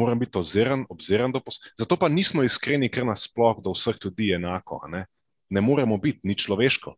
Moram 0.00 0.18
biti 0.18 0.38
oziren, 0.40 0.86
obziren 0.88 1.32
do 1.32 1.42
posebej. 1.44 1.74
Zato 1.82 1.96
pa 2.00 2.08
nismo 2.08 2.42
iskreni, 2.46 2.88
ker 2.88 3.04
nas 3.04 3.26
sploh 3.28 3.58
do 3.60 3.74
vseh 3.76 3.98
ljudi 4.00 4.32
enako. 4.38 4.80
Ne? 4.88 5.04
ne 5.50 5.60
moremo 5.60 5.96
biti 5.96 6.20
ni 6.22 6.34
človeško. 6.34 6.94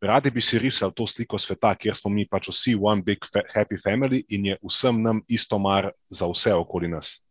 Radi 0.00 0.30
bi 0.30 0.40
si 0.40 0.58
risali 0.58 0.92
to 0.96 1.06
sliko 1.06 1.38
sveta, 1.38 1.74
kjer 1.74 1.96
smo 1.96 2.10
mi 2.10 2.26
pač 2.28 2.50
vsi 2.50 2.74
one 2.80 3.02
big 3.02 3.24
happy 3.54 3.78
family 3.80 4.24
in 4.28 4.46
je 4.46 4.58
vsem 4.62 5.02
nam 5.02 5.22
isto 5.28 5.58
mar 5.58 5.90
za 6.10 6.26
vse 6.28 6.54
okoli 6.54 6.88
nas. 6.88 7.22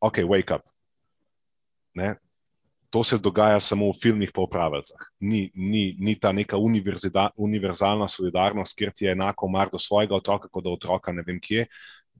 Ok, 0.00 0.22
wake 0.24 0.54
up. 0.54 0.62
Ne? 1.94 2.14
to 2.90 3.04
se 3.04 3.18
dogaja 3.18 3.60
samo 3.60 3.90
v 3.90 3.98
filmih, 4.02 4.30
pa 4.32 4.40
v 4.40 4.50
pravilcah. 4.50 5.02
Ni, 5.20 5.50
ni, 5.54 5.96
ni 6.00 6.14
ta 6.16 6.32
neka 6.32 6.56
univerzalna 7.36 8.08
solidarnost, 8.08 8.76
kjer 8.78 8.92
ti 8.94 9.04
je 9.04 9.12
enako 9.12 9.48
mar 9.52 9.68
do 9.72 9.78
svojega 9.78 10.16
otroka, 10.16 10.48
kot 10.48 10.64
do 10.64 10.72
otroka, 10.72 11.12
ne 11.12 11.24
vem 11.26 11.40
kje. 11.42 11.66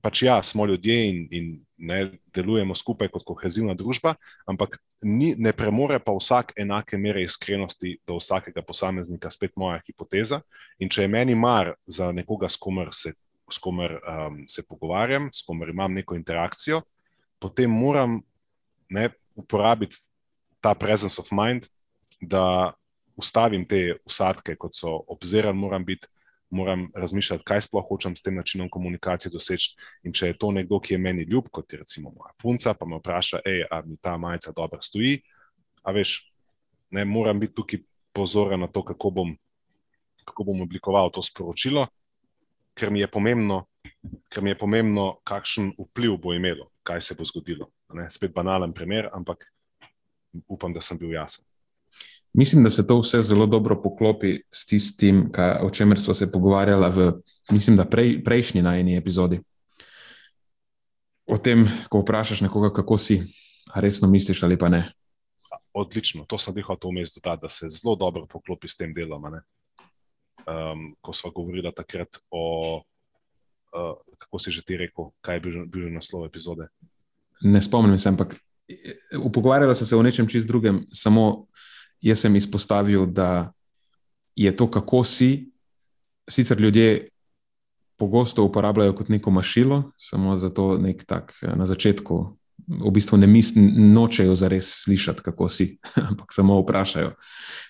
Pač 0.01 0.21
ja, 0.23 0.37
smo 0.43 0.65
ljudje 0.65 0.97
in, 1.09 1.23
in 1.31 1.47
ne 1.77 2.11
delujemo 2.33 2.75
skupaj 2.75 3.09
kot 3.13 3.23
kohezivna 3.25 3.73
družba, 3.77 4.15
ampak 4.49 4.77
ni, 5.01 5.33
ne 5.37 5.53
premore 5.53 5.99
pa 6.03 6.13
vsak 6.17 6.53
enake 6.57 6.97
mere 7.01 7.23
iskrenosti 7.25 7.97
do 8.07 8.17
vsakega 8.17 8.61
posameznika, 8.65 9.31
spet 9.33 9.55
moja 9.55 9.79
hipoteza. 9.85 10.41
In 10.79 10.89
če 10.89 11.05
je 11.05 11.11
meni 11.13 11.35
mar 11.35 11.73
za 11.85 12.11
nekoga, 12.11 12.49
s 12.49 12.59
komer 12.61 12.93
se, 12.93 13.13
s 13.49 13.61
komer, 13.61 13.97
um, 14.01 14.43
se 14.49 14.65
pogovarjam, 14.65 15.29
s 15.33 15.45
komer 15.45 15.73
imam 15.73 15.93
neko 15.93 16.17
interakcijo, 16.17 16.81
potem 17.39 17.71
moram 17.71 18.19
ne, 18.89 19.09
uporabiti 19.37 19.97
ta 20.61 20.73
presence 20.73 21.21
of 21.21 21.29
mind, 21.31 21.67
da 22.21 22.73
ustavim 23.17 23.65
te 23.65 23.97
usadke, 24.05 24.55
kot 24.55 24.75
so 24.77 24.93
obziran, 25.13 25.57
moram 25.57 25.85
biti. 25.85 26.09
Moram 26.49 26.85
razmišljati, 26.95 27.43
kaj 27.43 27.61
sploh 27.65 27.83
hočem 27.89 28.15
s 28.15 28.23
tem 28.23 28.35
načinom 28.35 28.69
komunikacije 28.71 29.31
doseči. 29.33 29.73
In 30.07 30.13
če 30.15 30.31
je 30.31 30.37
to 30.39 30.51
nekdo, 30.55 30.79
ki 30.79 30.93
je 30.93 31.01
meni 31.01 31.25
ljub, 31.27 31.49
kot 31.51 31.73
je 31.73 31.81
recimo 31.81 32.13
moja 32.15 32.31
punca, 32.39 32.73
pa 32.73 32.87
me 32.87 33.01
vpraša, 33.01 33.41
ali 33.71 33.89
mi 33.89 33.97
ta 34.01 34.17
majica 34.17 34.53
dobro 34.55 34.79
stoji. 34.81 35.19
A 35.83 35.91
veš, 35.91 36.21
ne 36.91 37.05
moram 37.05 37.39
biti 37.39 37.53
tukaj 37.55 37.83
pozoren 38.15 38.63
na 38.63 38.67
to, 38.67 38.83
kako 38.83 39.11
bom, 39.11 39.35
kako 40.25 40.43
bom 40.43 40.61
oblikoval 40.61 41.11
to 41.11 41.21
sporočilo, 41.23 41.87
ker 42.77 42.91
mi 42.91 43.01
je 43.01 43.11
pomembno, 43.11 43.65
ker 44.29 44.43
mi 44.43 44.53
je 44.53 44.57
pomembno, 44.57 45.07
kakšen 45.27 45.73
vpliv 45.77 46.17
bo 46.21 46.33
imelo, 46.33 46.69
kaj 46.83 47.01
se 47.01 47.17
bo 47.17 47.25
zgodilo. 47.25 47.71
Ne? 47.93 48.09
Spet 48.09 48.33
banalen 48.35 48.73
primer, 48.73 49.09
ampak 49.13 49.47
upam, 50.47 50.73
da 50.73 50.81
sem 50.81 50.99
bil 50.99 51.15
jasen. 51.15 51.46
Mislim, 52.37 52.63
da 52.63 52.69
se 52.69 52.87
to 52.87 52.99
vse 52.99 53.21
zelo 53.21 53.45
dobro 53.45 53.81
poklopi 53.81 54.39
s 54.51 54.65
tistim, 54.65 55.31
kaj, 55.31 55.57
o 55.63 55.69
čemer 55.69 55.99
smo 55.99 56.13
se 56.13 56.31
pogovarjali 56.31 56.91
v, 56.93 57.11
mislim, 57.51 57.79
prej, 57.91 58.23
prejšnji 58.23 58.61
najni 58.61 58.97
epizodi. 58.97 59.39
O 61.25 61.37
tem, 61.37 61.65
ko 61.89 62.03
vprašaš 62.03 62.41
nekoga, 62.45 62.69
kako 62.73 62.97
si, 62.97 63.23
resno 63.75 64.07
misliš 64.07 64.43
ali 64.43 64.57
pa 64.57 64.69
ne. 64.69 64.93
Odlično, 65.73 66.25
to 66.29 66.37
sem 66.37 66.53
dihal 66.53 66.77
to 66.77 66.93
vmes 66.93 67.15
dodati, 67.15 67.41
da 67.41 67.49
se 67.49 67.69
zelo 67.73 67.95
dobro 67.95 68.27
poklopi 68.29 68.69
s 68.69 68.77
tem 68.77 68.93
delom. 68.93 69.25
Um, 69.25 70.93
ko 71.01 71.13
smo 71.13 71.31
govorili 71.31 71.73
takrat 71.75 72.21
o, 72.29 72.77
uh, 72.77 74.15
kako 74.17 74.39
si 74.39 74.51
že 74.51 74.61
ti 74.61 74.77
rekel, 74.77 75.09
kaj 75.21 75.35
je 75.35 75.39
bil, 75.39 75.65
bil 75.65 75.89
naslov 75.93 76.29
epizode. 76.29 76.69
Ne 77.41 77.61
spomnim 77.61 77.97
se, 77.99 78.09
ampak 78.09 78.37
Pogovarjala 79.33 79.73
sem 79.73 79.87
se 79.87 79.95
o 79.95 80.03
nečem 80.03 80.27
čist 80.27 80.47
drugem, 80.47 80.81
samo 80.91 81.47
jaz 82.01 82.19
sem 82.19 82.35
izpostavil, 82.35 83.05
da 83.05 83.51
je 84.35 84.55
to, 84.55 84.71
kako 84.71 85.03
si. 85.03 85.51
Sicer 86.29 86.59
ljudje 86.59 87.09
pogosto 87.97 88.43
uporabljajo 88.43 88.95
kot 88.95 89.09
neko 89.09 89.31
mašilo, 89.31 89.91
samo 89.97 90.37
zato 90.37 90.77
nek 90.77 91.05
tak 91.05 91.33
na 91.55 91.65
začetku. 91.65 92.37
V 92.67 92.91
bistvu 92.91 93.17
ne 93.17 93.27
mislijo, 93.27 93.71
nočejo 93.93 94.35
zares 94.35 94.83
slišati, 94.83 95.21
kako 95.23 95.49
si, 95.49 95.77
ampak 96.09 96.33
samo 96.33 96.59
vprašajo. 96.61 97.13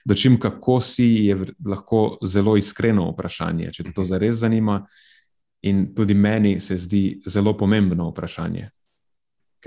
Dočim, 0.06 0.40
kako 0.40 0.82
si, 0.82 1.06
je 1.06 1.38
lahko 1.66 2.18
zelo 2.26 2.58
iskreno 2.58 3.12
vprašanje, 3.12 3.72
če 3.74 3.84
te 3.84 3.94
to 3.94 4.04
zares 4.04 4.42
zanima. 4.42 4.86
In 5.62 5.94
tudi 5.96 6.14
meni 6.14 6.60
se 6.60 6.78
zdi 6.78 7.22
zelo 7.26 7.58
pomembno 7.58 8.10
vprašanje 8.10 8.70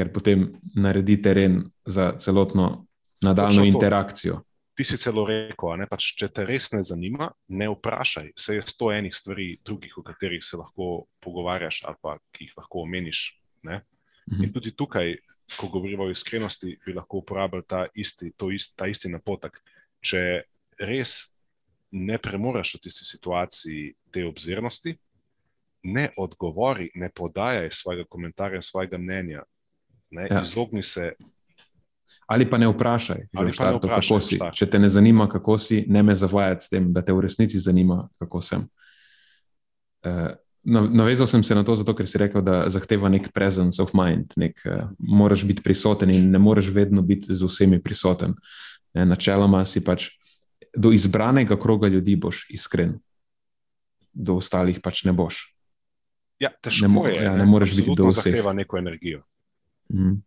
ker 0.01 0.09
potem 0.13 0.47
naredi 0.75 1.19
teren 1.23 1.65
za 1.85 2.13
celotno 2.19 2.87
nadaljno 3.23 3.65
interakcijo. 3.65 4.41
Ti 4.81 4.85
si 4.85 4.97
celo 4.97 5.27
rekel, 5.29 5.75
da 5.77 5.85
pač, 5.85 6.07
če 6.17 6.31
te 6.33 6.47
res 6.49 6.71
ne 6.73 6.79
zanima, 6.81 7.27
ne 7.53 7.67
vprašaj. 7.69 8.31
Se 8.33 8.55
je 8.55 8.63
sto 8.65 8.87
enih 8.89 9.13
stvari, 9.13 9.59
drugih, 9.61 9.99
o 10.01 10.03
katerih 10.07 10.41
se 10.41 10.57
lahko 10.57 10.87
pogovarjaš, 11.21 11.83
ali 11.85 12.01
pa 12.01 12.15
ki 12.33 12.47
jih 12.47 12.55
lahko 12.57 12.87
omeniš. 12.87 13.21
Ne? 13.69 13.83
In 14.31 14.47
mhm. 14.47 14.55
tudi 14.55 14.73
tukaj, 14.73 15.19
ko 15.59 15.69
govorimo 15.69 16.07
o 16.07 16.15
iskrenosti, 16.15 16.79
bi 16.87 16.95
lahko 16.97 17.21
uporabljali 17.21 17.67
ta 17.69 17.83
isti, 17.93 18.31
isti, 18.33 18.73
ta 18.73 18.89
isti 18.89 19.11
napotek. 19.13 19.59
Če 20.01 20.23
res 20.81 21.35
ne 21.93 22.17
premoreš 22.17 22.79
v 22.79 22.81
tisti 22.87 23.05
situaciji 23.11 23.83
te 24.09 24.25
obzirnosti, 24.25 24.95
ne 25.93 26.07
odgovori, 26.17 26.89
ne 26.97 27.13
podajaj 27.13 27.69
svojega 27.83 28.09
komentarja, 28.09 28.65
svojega 28.65 28.97
mnenja, 28.97 29.45
ja. 30.17 30.41
izogni 30.41 30.81
se. 30.81 31.13
Ali 32.31 32.47
pa 32.51 32.59
ne 32.59 32.69
vprašaj, 32.69 33.27
ali 33.35 33.53
pa 33.57 33.71
ne 33.71 33.77
vprašaj, 33.77 34.01
kako 34.01 34.21
si. 34.21 34.39
Če 34.55 34.67
te 34.71 34.79
ne 34.79 34.89
zanima, 34.89 35.27
kako 35.29 35.59
si, 35.59 35.85
ne 35.89 36.03
me 36.03 36.15
zavajati 36.15 36.65
s 36.65 36.71
tem, 36.71 36.93
da 36.95 37.03
te 37.03 37.13
v 37.13 37.25
resnici 37.27 37.59
zanima, 37.59 38.05
kako 38.19 38.43
sem. 38.43 38.69
Uh, 40.07 40.31
navezal 40.65 41.27
sem 41.27 41.43
se 41.45 41.55
na 41.55 41.65
to, 41.67 41.77
zato, 41.77 41.95
ker 41.97 42.07
si 42.07 42.21
rekel, 42.23 42.45
da 42.47 42.63
zahteva 42.71 43.11
nek 43.11 43.33
presence 43.35 43.83
of 43.83 43.91
mind. 43.99 44.37
Nek, 44.39 44.63
uh, 44.65 44.87
moraš 44.99 45.45
biti 45.49 45.63
prisoten 45.67 46.15
in 46.15 46.31
ne 46.31 46.39
moreš 46.39 46.71
vedno 46.75 47.03
biti 47.03 47.35
z 47.35 47.51
vsemi 47.51 47.83
prisoten. 47.83 48.39
Ne, 48.95 49.07
načeloma 49.07 49.65
si 49.67 49.83
pač 49.85 50.13
do 50.77 50.93
izbranega 50.95 51.59
kroga 51.59 51.89
ljudi 51.89 52.17
boš 52.17 52.47
iskren, 52.51 52.99
do 54.13 54.39
ostalih 54.39 54.81
pač 54.83 55.05
ne 55.05 55.13
boš. 55.13 55.49
Ja, 56.41 56.51
težko 56.63 56.89
ne, 56.89 57.11
je. 57.11 57.23
Ja, 57.25 57.35
ne, 57.35 57.45
ne 57.45 57.47
moreš 57.47 57.75
biti 57.77 57.95
do 57.97 58.09
vseh. 58.09 58.33
Zahteva 58.33 58.53
neko 58.57 58.79
energijo. 58.79 59.23
Mm. 59.93 60.21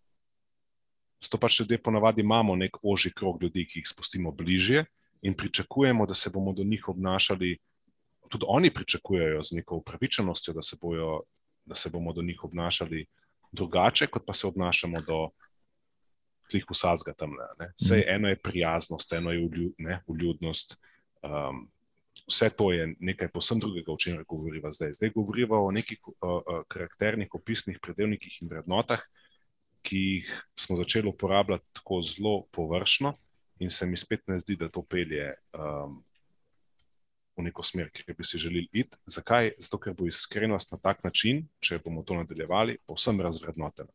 Zato 1.23 1.39
pač 1.39 1.59
ljudje 1.59 1.77
ponavadi 1.81 2.21
imamo 2.21 2.55
nek 2.55 2.77
oži 2.83 3.13
krog 3.15 3.43
ljudi, 3.43 3.65
ki 3.67 3.79
jih 3.79 3.87
spustimo 3.87 4.31
bližje 4.31 4.85
in 5.21 5.33
pričakujemo, 5.33 6.05
da 6.05 6.13
se 6.13 6.29
bomo 6.29 6.53
do 6.53 6.63
njih 6.63 6.89
obnašali. 6.89 7.57
Tudi 8.29 8.45
oni 8.47 8.71
pričakujejo 8.73 9.43
z 9.43 9.55
neko 9.55 9.75
upravičenostjo, 9.75 10.53
da 10.53 10.61
se, 10.61 10.77
bojo, 10.81 11.21
da 11.65 11.75
se 11.75 11.89
bomo 11.89 12.13
do 12.13 12.21
njih 12.21 12.43
obnašali 12.43 13.05
drugače, 13.51 14.07
kot 14.07 14.25
pa 14.27 14.33
se 14.33 14.47
obnašamo 14.47 15.01
do 15.07 15.29
teh 16.51 16.65
posazga 16.67 17.13
tam. 17.13 17.37
Vse 17.79 17.97
mm. 17.97 18.09
eno 18.15 18.29
je 18.29 18.41
prijaznost, 18.41 19.13
eno 19.13 19.31
je 19.31 19.47
uljudnost. 20.07 20.77
Um, 21.21 21.69
vse 22.27 22.49
to 22.49 22.71
je 22.71 22.95
nekaj 22.99 23.31
posebno 23.31 23.61
drugega, 23.61 23.91
o 23.91 23.97
čemer 23.97 24.23
govorimo 24.27 24.71
zdaj. 24.71 24.93
Zdaj 24.93 25.09
govorimo 25.15 25.65
o 25.65 25.71
nekih 25.71 25.99
uh, 26.07 26.13
uh, 26.21 26.63
karakternih, 26.67 27.29
opisnih 27.31 27.79
predelnikih 27.81 28.41
in 28.41 28.49
vrednotah, 28.49 29.01
ki 29.83 29.99
jih 29.99 30.31
smo 30.57 30.77
začeli 30.79 31.09
uporabljati 31.11 31.65
tako 31.79 32.01
zelo 32.01 32.45
površno, 32.51 33.13
in 33.59 33.69
se 33.69 33.85
mi 33.85 33.97
spet 33.97 34.27
ne 34.27 34.39
zdi, 34.39 34.55
da 34.55 34.69
to 34.69 34.83
pelje 34.83 35.33
um, 35.53 35.99
v 37.37 37.47
neko 37.47 37.63
smer, 37.65 37.89
ki 37.93 38.13
bi 38.13 38.23
si 38.23 38.37
želeli 38.37 38.67
iti. 38.71 38.97
Zakaj? 39.05 39.53
Zato, 39.57 39.79
ker 39.81 39.95
bo 39.97 40.07
iskrenost 40.07 40.71
na 40.71 40.77
tak 40.81 41.03
način, 41.03 41.43
če 41.59 41.79
bomo 41.83 42.03
to 42.03 42.17
nadaljevali, 42.17 42.77
povsem 42.87 43.21
razvrednotena. 43.21 43.89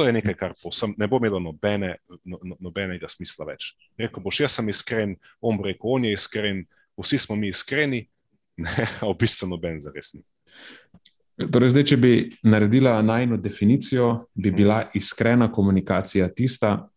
To 0.00 0.06
je 0.06 0.14
nekaj, 0.16 0.34
kar 0.40 0.54
povsem, 0.62 0.94
ne 0.96 1.08
bo 1.08 1.18
imelo 1.20 1.40
nobene, 1.40 1.96
no, 2.24 2.38
no 2.42 2.56
nobenega 2.60 3.08
smisla 3.08 3.44
več. 3.50 3.74
Rekel 4.00 4.24
boš, 4.24 4.40
jaz 4.46 4.56
sem 4.56 4.68
iskren, 4.72 5.16
on 5.44 5.58
bo 5.60 5.66
rekel, 5.68 5.90
on 5.92 6.06
je 6.08 6.14
iskren, 6.16 6.62
vsi 6.96 7.18
smo 7.20 7.36
mi 7.36 7.50
iskreni, 7.52 8.06
ne, 8.64 8.86
v 9.02 9.12
bistvu 9.20 9.50
noben 9.50 9.76
zaresni. 9.80 10.22
Torej, 11.40 11.72
zdaj, 11.72 11.84
če 11.88 11.96
bi 11.96 12.12
naredila 12.44 12.98
najno 13.02 13.38
definicijo, 13.40 14.26
bi 14.34 14.50
bila 14.52 14.82
iskrena 14.94 15.48
komunikacija 15.52 16.28
tista, 16.28 16.88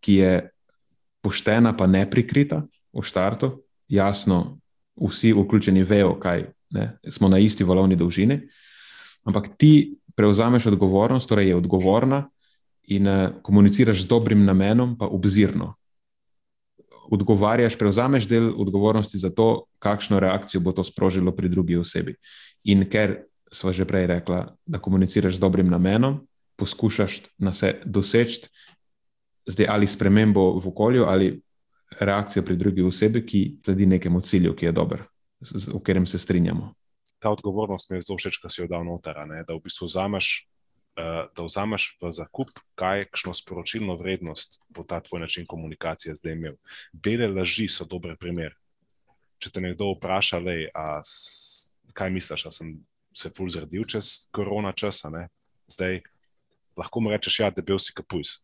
ki 0.00 0.14
je 0.14 0.34
poštena, 1.24 1.72
pa 1.76 1.88
ne 1.90 2.04
prikrita 2.10 2.62
v 2.94 3.02
štartu. 3.02 3.50
Jasno, 3.90 4.60
vsi 5.00 5.32
vključeni 5.34 5.82
vejo, 5.82 6.14
kaj 6.20 6.44
ne, 6.70 6.92
smo 7.08 7.28
na 7.28 7.40
isti 7.42 7.64
valovni 7.66 7.96
dolžini, 7.96 8.38
ampak 9.26 9.48
ti 9.58 9.98
prevzameš 10.14 10.66
odgovornost, 10.70 11.28
torej 11.28 11.50
je 11.50 11.56
odgovorna 11.56 12.28
in 12.86 13.08
uh, 13.08 13.30
komuniciraš 13.42 14.04
z 14.04 14.08
dobrim 14.08 14.44
namenom, 14.44 14.94
pa 14.98 15.06
obzirno. 15.10 15.74
Odgovarjaš, 17.10 17.74
prevzameš 17.78 18.28
del 18.30 18.52
odgovornosti 18.54 19.18
za 19.18 19.30
to, 19.34 19.64
kakšno 19.82 20.20
reakcijo 20.20 20.60
bo 20.60 20.72
to 20.72 20.84
sprožilo 20.84 21.32
pri 21.34 21.48
drugi 21.48 21.76
osebi. 21.76 22.14
In 22.64 22.86
ker 22.86 23.29
sva 23.52 23.72
že 23.72 23.84
prej 23.84 24.06
rekla, 24.06 24.54
da 24.66 24.78
komuniciraš 24.78 25.36
z 25.36 25.42
dobrim 25.42 25.70
namenom, 25.70 26.20
poskušaš 26.56 27.20
na 27.38 27.52
se 27.52 27.80
doseči, 27.84 28.48
zdaj 29.46 29.66
ali 29.68 29.86
spremembo 29.86 30.58
v 30.58 30.68
okolju 30.68 31.04
ali 31.08 31.40
reakcijo 32.00 32.42
pri 32.42 32.56
drugi 32.56 32.82
osebi, 32.82 33.24
ki 33.26 33.40
sledi 33.64 33.86
nekemu 33.86 34.20
cilju, 34.20 34.54
ki 34.54 34.66
je 34.66 34.72
dober, 34.72 35.02
v 35.40 35.80
katerem 35.80 36.06
se 36.06 36.18
strinjamo. 36.18 36.74
Ta 37.18 37.30
odgovornost 37.30 37.90
mi 37.90 37.96
je 37.96 38.06
zelo 38.06 38.18
všeč, 38.18 38.40
da 38.42 38.48
si 38.48 38.62
jo 38.62 38.68
dal 38.68 38.84
noter, 38.84 39.18
da 39.18 39.54
v 39.54 39.60
bistvu 39.64 39.90
vzameš. 39.90 40.50
Eh, 41.00 41.26
da 41.36 41.42
vzameš 41.46 41.96
v 42.02 42.10
zakup, 42.10 42.50
kakšno 42.74 43.30
sporočilno 43.34 43.94
vrednost 43.96 44.58
bo 44.68 44.82
ta 44.82 45.00
tvoj 45.00 45.20
način 45.20 45.46
komunikacije 45.46 46.14
zdaj 46.14 46.32
imel. 46.32 46.56
Bele 46.92 47.28
laži 47.28 47.68
so 47.68 47.86
dober 47.86 48.16
primer. 48.18 48.56
Če 49.38 49.52
te 49.54 49.60
nekdo 49.60 49.94
vpraša, 49.94 50.40
lej, 50.42 50.66
a, 50.74 51.00
kaj 51.94 52.10
misliš, 52.10 52.44
da 52.44 52.50
sem 52.50 52.74
se 53.20 53.30
ful 53.36 53.50
zredil 53.52 53.84
čez 53.84 54.30
korona 54.32 54.72
čas, 54.72 55.02
zdaj 55.70 56.00
lahko 56.76 57.00
mu 57.00 57.12
rečeš, 57.12 57.40
ja, 57.44 57.50
debel 57.52 57.78
si 57.78 57.94
kapujs, 57.96 58.40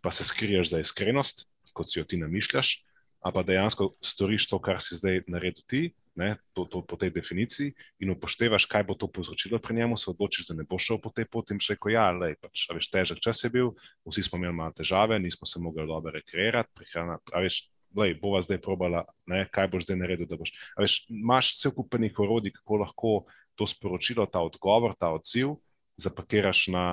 pa 0.00 0.10
se 0.14 0.24
skriješ 0.24 0.70
za 0.74 0.80
iskrenost, 0.80 1.48
kot 1.74 1.90
si 1.90 1.98
jo 1.98 2.04
ti 2.04 2.20
namišljaš, 2.20 2.80
ampak 3.20 3.46
dejansko 3.46 3.92
storiš 4.04 4.48
to, 4.48 4.60
kar 4.62 4.80
si 4.82 4.96
zdaj 4.96 5.24
naredil 5.28 5.64
ti, 5.66 5.82
ne, 6.20 6.36
to, 6.54 6.64
to, 6.68 6.82
po 6.84 6.98
tej 7.00 7.12
definiciji, 7.14 7.72
in 8.02 8.12
upoštevaš, 8.12 8.66
kaj 8.68 8.84
bo 8.88 8.96
to 8.98 9.08
povzročilo 9.08 9.60
pri 9.62 9.76
njemu, 9.78 9.96
se 9.96 10.10
odločiš, 10.10 10.48
da 10.50 10.56
ne 10.58 10.66
boš 10.68 10.88
šel 10.90 11.00
po 11.00 11.12
tej 11.14 11.28
poti 11.30 11.54
in 11.54 11.60
rekel, 11.62 11.92
ja, 11.94 12.10
lej, 12.12 12.36
pač, 12.40 12.66
veš, 12.74 12.90
težek 12.92 13.20
čas 13.24 13.44
je 13.44 13.50
bil, 13.52 13.74
vsi 14.08 14.24
smo 14.26 14.40
imeli 14.40 14.56
malo 14.56 14.74
težave, 14.76 15.18
nismo 15.22 15.46
se 15.46 15.62
mogli 15.62 15.86
dobro 15.86 16.12
rekreirati, 16.18 16.72
prihraniti. 16.74 17.70
Lej, 17.90 18.14
bova 18.22 18.38
zdaj 18.38 18.60
probala, 18.62 19.00
ne, 19.26 19.42
kaj 19.50 19.66
boš 19.72 19.88
zdaj 19.88 19.96
naredil. 19.98 20.28
Boš, 20.38 20.52
veš, 20.78 21.00
imaš 21.10 21.48
vse 21.56 21.72
kupenih 21.74 22.20
orodij, 22.22 22.52
kako 22.60 22.76
lahko 22.84 23.14
to 23.54 23.66
sporočilo, 23.66 24.26
ta 24.26 24.40
odgovor, 24.40 24.94
ta 24.98 25.12
odziv 25.12 25.56
zapakiraš 26.00 26.68
na, 26.72 26.84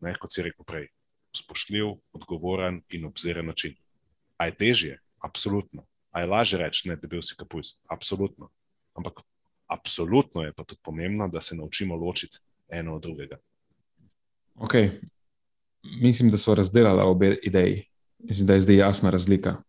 ne, 0.00 0.14
kot 0.18 0.32
si 0.32 0.42
rekel 0.46 0.64
prej, 0.64 0.88
spoštljiv, 1.36 1.96
odgovoren 2.12 2.80
in 2.94 3.06
obziren 3.06 3.46
način. 3.46 3.74
A 4.38 4.46
je 4.46 4.54
težje? 4.54 4.98
Absolutno. 5.18 5.84
A 6.10 6.20
je 6.20 6.26
lažje 6.26 6.58
reči, 6.58 6.88
ne, 6.88 6.96
da 6.96 7.08
bi 7.08 7.20
vsi 7.20 7.36
kapujs? 7.38 7.78
Absolutno. 7.90 8.50
Ampak 8.94 9.22
absolutno 9.70 10.42
je 10.42 10.52
pa 10.52 10.64
tudi 10.64 10.80
pomembno, 10.82 11.28
da 11.28 11.40
se 11.40 11.56
naučimo 11.56 11.96
ločiti 11.96 12.38
eno 12.68 12.94
od 12.96 13.02
drugega. 13.02 13.38
Ok. 14.54 14.74
Mislim, 16.02 16.30
da 16.30 16.38
so 16.38 16.54
razdelili 16.54 17.02
obe 17.02 17.36
ideji. 17.42 17.84
Mislim, 18.18 18.46
da 18.46 18.54
je 18.54 18.60
zdaj 18.60 18.76
jasna 18.76 19.10
razlika. 19.10 19.62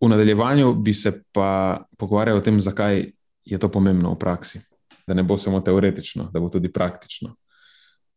V 0.00 0.08
nadaljevanju 0.08 0.74
bi 0.74 0.94
se 0.94 1.22
pa 1.32 1.82
pogovarjal 1.98 2.38
o 2.38 2.40
tem, 2.40 2.60
zakaj 2.60 3.10
je 3.44 3.58
to 3.58 3.68
pomembno 3.68 4.12
v 4.12 4.18
praksi. 4.18 4.60
Da 5.06 5.14
ne 5.14 5.22
bo 5.22 5.38
samo 5.38 5.60
teoretično, 5.60 6.30
da 6.32 6.40
bo 6.40 6.48
tudi 6.48 6.72
praktično. 6.72 7.34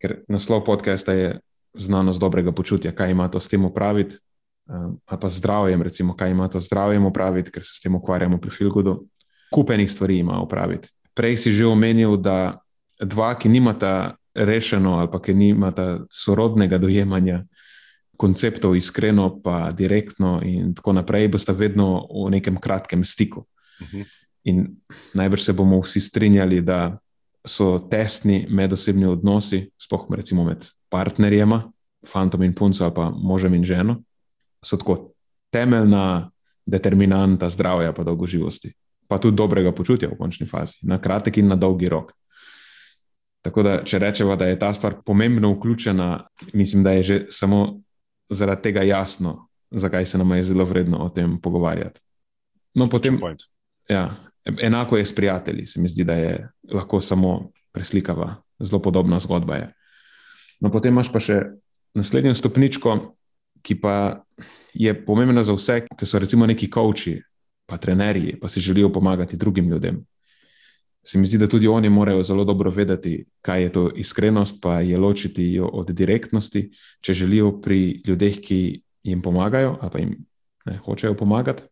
Ker 0.02 0.21
naslov 0.28 0.63
podcasta 0.65 1.13
je 1.13 1.39
znanost 1.73 2.19
dobrega 2.19 2.52
počutja, 2.52 2.91
kaj 2.91 3.12
ima 3.12 3.28
to 3.28 3.39
s 3.39 3.47
tem 3.47 3.65
upraviti, 3.65 4.17
um, 4.65 4.99
ali 5.06 5.19
pa 5.21 5.30
zdravjem, 5.30 5.82
recimo, 5.82 6.15
kaj 6.17 6.32
ima 6.32 6.47
to 6.47 6.60
zdravjem 6.60 7.06
upraviti, 7.06 7.52
ker 7.52 7.63
se 7.63 7.78
s 7.78 7.82
tem 7.82 7.95
ukvarjamo 7.95 8.38
pri 8.38 8.52
Filgudu. 8.52 9.06
Kupenih 9.52 9.91
stvari 9.91 10.17
ima 10.17 10.41
upraviti. 10.41 10.89
Prej 11.13 11.38
si 11.38 11.52
že 11.52 11.65
omenil, 11.65 12.17
da 12.17 12.60
dva, 12.99 13.34
ki 13.39 13.49
nimata 13.49 14.15
rešeno 14.36 14.99
ali 14.99 15.10
pa 15.12 15.21
ki 15.21 15.34
nimata 15.34 15.99
sorodnega 16.12 16.78
dojemanja 16.78 17.43
konceptov, 18.17 18.75
iskreno, 18.75 19.41
pa 19.43 19.71
direktno, 19.71 20.39
in 20.43 20.73
tako 20.75 20.93
naprej, 20.93 21.28
bosta 21.28 21.54
vedno 21.56 22.08
v 22.25 22.30
nekem 22.36 22.58
kratkem 22.60 23.06
stiku. 23.06 23.45
Uh 23.80 23.88
mhm. 23.88 24.02
-huh. 24.02 24.19
In 24.43 24.67
najbrž 25.13 25.43
se 25.43 25.54
bomo 25.54 25.82
vsi 25.82 25.99
strinjali, 25.99 26.62
da 26.62 26.97
so 27.45 27.80
tesni 27.80 28.45
medosebni 28.49 29.06
odnosi, 29.06 29.69
sploh 29.78 30.08
recimo 30.15 30.43
med 30.43 30.65
partnerjema, 30.89 31.63
fantom 32.08 32.43
in 32.43 32.54
punco 32.56 32.84
ali 32.84 32.93
pa 32.93 33.10
možem 33.10 33.54
in 33.54 33.65
ženo, 33.65 33.99
so 34.65 34.78
tako 34.78 35.13
temeljna 35.52 36.32
determinanta 36.65 37.49
zdravja 37.49 37.93
in 37.97 38.06
dolgoživosti, 38.06 38.73
pa 39.08 39.17
tudi 39.17 39.36
dobrega 39.36 39.71
počutja 39.71 40.10
v 40.10 40.17
končni 40.17 40.47
fazi, 40.47 40.78
na 40.82 41.02
kratek 41.02 41.38
in 41.38 41.47
na 41.47 41.56
dolgi 41.56 41.89
rok. 41.89 42.13
Tako 43.41 43.63
da, 43.63 43.84
če 43.84 43.99
rečemo, 43.99 44.36
da 44.36 44.45
je 44.45 44.60
ta 44.60 44.73
stvar 44.73 44.99
pomembno 45.06 45.54
vključena, 45.54 46.28
mislim, 46.54 46.84
da 46.84 46.91
je 46.91 47.04
že 47.04 47.25
samo 47.30 47.80
zaradi 48.30 48.62
tega 48.62 48.84
jasno, 48.84 49.47
zakaj 49.71 50.06
se 50.06 50.17
nam 50.17 50.32
je 50.36 50.43
zelo 50.43 50.65
vredno 50.65 50.97
o 50.97 51.10
tem 51.10 51.39
pogovarjati. 51.41 52.02
No, 52.75 52.89
potem, 52.89 53.19
ja, 53.89 54.29
enako 54.45 54.97
je 54.97 55.06
s 55.06 55.15
prijatelji, 55.15 55.65
se 55.65 55.82
mi 55.82 55.89
zdi, 55.89 56.04
da 56.04 56.13
je 56.13 56.49
lahko 56.71 57.02
samo 57.02 57.52
preslikava, 57.71 58.36
zelo 58.60 58.82
podobna 58.82 59.19
zgodba. 59.19 59.56
Je. 59.56 59.73
No, 60.60 60.71
potem 60.71 60.93
imaš 60.93 61.12
pa 61.12 61.19
še 61.19 61.41
naslednjo 61.93 62.36
stopničko, 62.36 62.97
ki 63.62 63.75
pa 63.82 64.23
je 64.73 64.93
pomembna 65.06 65.43
za 65.43 65.54
vse, 65.54 65.82
ki 65.97 66.06
so 66.06 66.19
recimo 66.19 66.47
neki 66.47 66.69
koči, 66.69 67.19
pa 67.65 67.78
trenerji, 67.78 68.39
pa 68.41 68.49
si 68.49 68.62
želijo 68.62 68.89
pomagati 68.93 69.38
drugim 69.38 69.69
ljudem 69.69 70.06
se 71.04 71.17
mi 71.17 71.28
zdi, 71.28 71.38
da 71.38 71.47
tudi 71.47 71.67
oni 71.67 71.89
morajo 71.89 72.23
zelo 72.23 72.43
dobro 72.43 72.71
vedeti, 72.71 73.25
kaj 73.41 73.63
je 73.63 73.71
to 73.71 73.89
iskrenost, 73.95 74.62
pa 74.62 74.80
je 74.82 74.97
ločiti 74.97 75.54
jo 75.54 75.67
od 75.67 75.91
direktnosti, 75.91 76.69
če 77.02 77.13
želijo 77.13 77.62
pri 77.62 78.02
ljudeh, 78.08 78.39
ki 78.41 78.82
jim 79.04 79.21
pomagajo, 79.21 79.78
ali 79.82 79.91
pa 79.91 79.99
jim 79.99 80.15
ne, 80.65 80.78
hočejo 80.86 81.15
pomagati, 81.17 81.63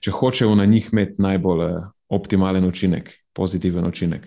če 0.00 0.10
hočejo 0.10 0.54
na 0.54 0.64
njih 0.64 0.88
imeti 0.92 1.22
najbolj 1.22 1.64
optimalen 2.08 2.64
učinek, 2.64 3.12
pozitiven 3.32 3.86
učinek. 3.86 4.26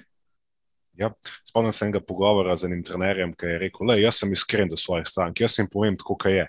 Ja, 0.99 1.11
spomnim 1.47 1.73
se 1.73 1.85
enega 1.85 2.01
pogovora 2.03 2.55
z 2.57 2.67
enim 2.69 2.83
trenerjem, 2.83 3.33
ki 3.33 3.53
je 3.53 3.59
rekel: 3.65 3.87
Le, 3.87 4.01
Jaz 4.01 4.21
sem 4.21 4.33
iskren 4.33 4.69
do 4.69 4.77
svojih 4.77 5.07
strank, 5.07 5.39
jaz 5.39 5.57
jim 5.59 5.69
povem, 5.71 5.97
kako 5.97 6.29
je. 6.29 6.47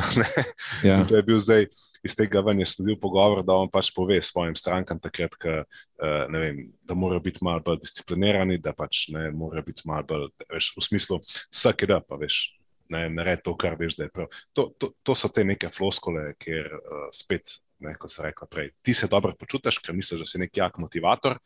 ja. 0.88 1.00
To 1.08 1.16
je 1.16 1.22
bil 1.22 1.38
zdaj 1.38 1.66
iz 2.02 2.16
tega 2.16 2.40
ven 2.44 2.60
je 2.60 2.66
sledil 2.66 2.96
pogovor, 3.00 3.42
da 3.44 3.56
on 3.60 3.68
pač 3.72 3.90
pove 3.96 4.20
svojim 4.24 4.56
strankam, 4.56 5.00
takrat, 5.02 5.36
ka, 5.40 5.56
uh, 6.00 6.22
vem, 6.32 6.62
da 6.86 6.96
morajo 6.96 7.22
biti 7.24 7.44
malo 7.44 7.62
bolj 7.64 7.82
disciplinirani, 7.84 8.58
da 8.62 8.72
pač 8.76 9.08
ne 9.14 9.30
morajo 9.36 9.66
biti 9.66 9.88
malo 9.88 10.06
bolj 10.08 10.28
veš, 10.52 10.72
v 10.78 10.86
smislu 10.88 11.20
vsak 11.24 11.86
da, 11.90 12.00
pa 12.00 12.20
veš. 12.20 12.42
Ne, 12.90 13.04
ne 13.12 13.36
to, 13.38 13.54
kar 13.54 13.76
veš, 13.78 14.00
da 14.00 14.08
je 14.08 14.14
prav. 14.14 14.30
To, 14.58 14.70
to, 14.80 14.90
to 15.06 15.14
so 15.14 15.28
te 15.30 15.44
neke 15.46 15.68
floskole, 15.74 16.32
kjer 16.42 16.72
uh, 16.74 17.04
spet, 17.14 17.60
ne, 17.80 17.94
kot 17.98 18.12
sem 18.12 18.24
rekel 18.24 18.48
prej, 18.50 18.70
ti 18.82 18.94
se 18.94 19.08
dobro 19.10 19.34
počutiš, 19.38 19.80
ker 19.84 19.96
misliš, 19.96 20.24
da 20.24 20.28
si 20.28 20.40
nek 20.42 20.56
jak 20.56 20.78
motivator, 20.78 21.38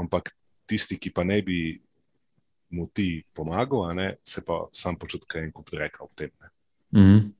ampak 0.00 0.32
tisti, 0.66 0.98
ki 1.00 1.12
pa 1.14 1.24
ne 1.24 1.40
bi 1.42 1.60
mu 2.70 2.86
ti 2.94 3.24
pomagal, 3.34 3.90
ne, 3.96 4.14
se 4.26 4.44
pa 4.46 4.62
sam 4.72 4.98
počuti, 4.98 5.28
kaj 5.28 5.44
en 5.48 5.52
kup 5.52 5.72
reka 5.74 6.04
v 6.04 6.08
tem. 6.14 6.30
Mm 6.94 7.00
-hmm. 7.00 7.30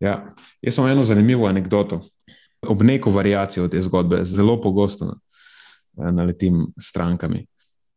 Ja, 0.00 0.34
jaz 0.62 0.74
sem 0.74 0.86
eno 0.86 1.04
zanimivo 1.04 1.46
anegdoto. 1.46 2.02
Ob 2.68 2.82
neko 2.82 3.10
variacijo 3.10 3.68
te 3.68 3.80
zgodbe, 3.82 4.24
zelo 4.24 4.60
pogosto 4.60 5.06
eh, 5.06 6.12
naletim 6.12 6.66
strankami. 6.78 7.46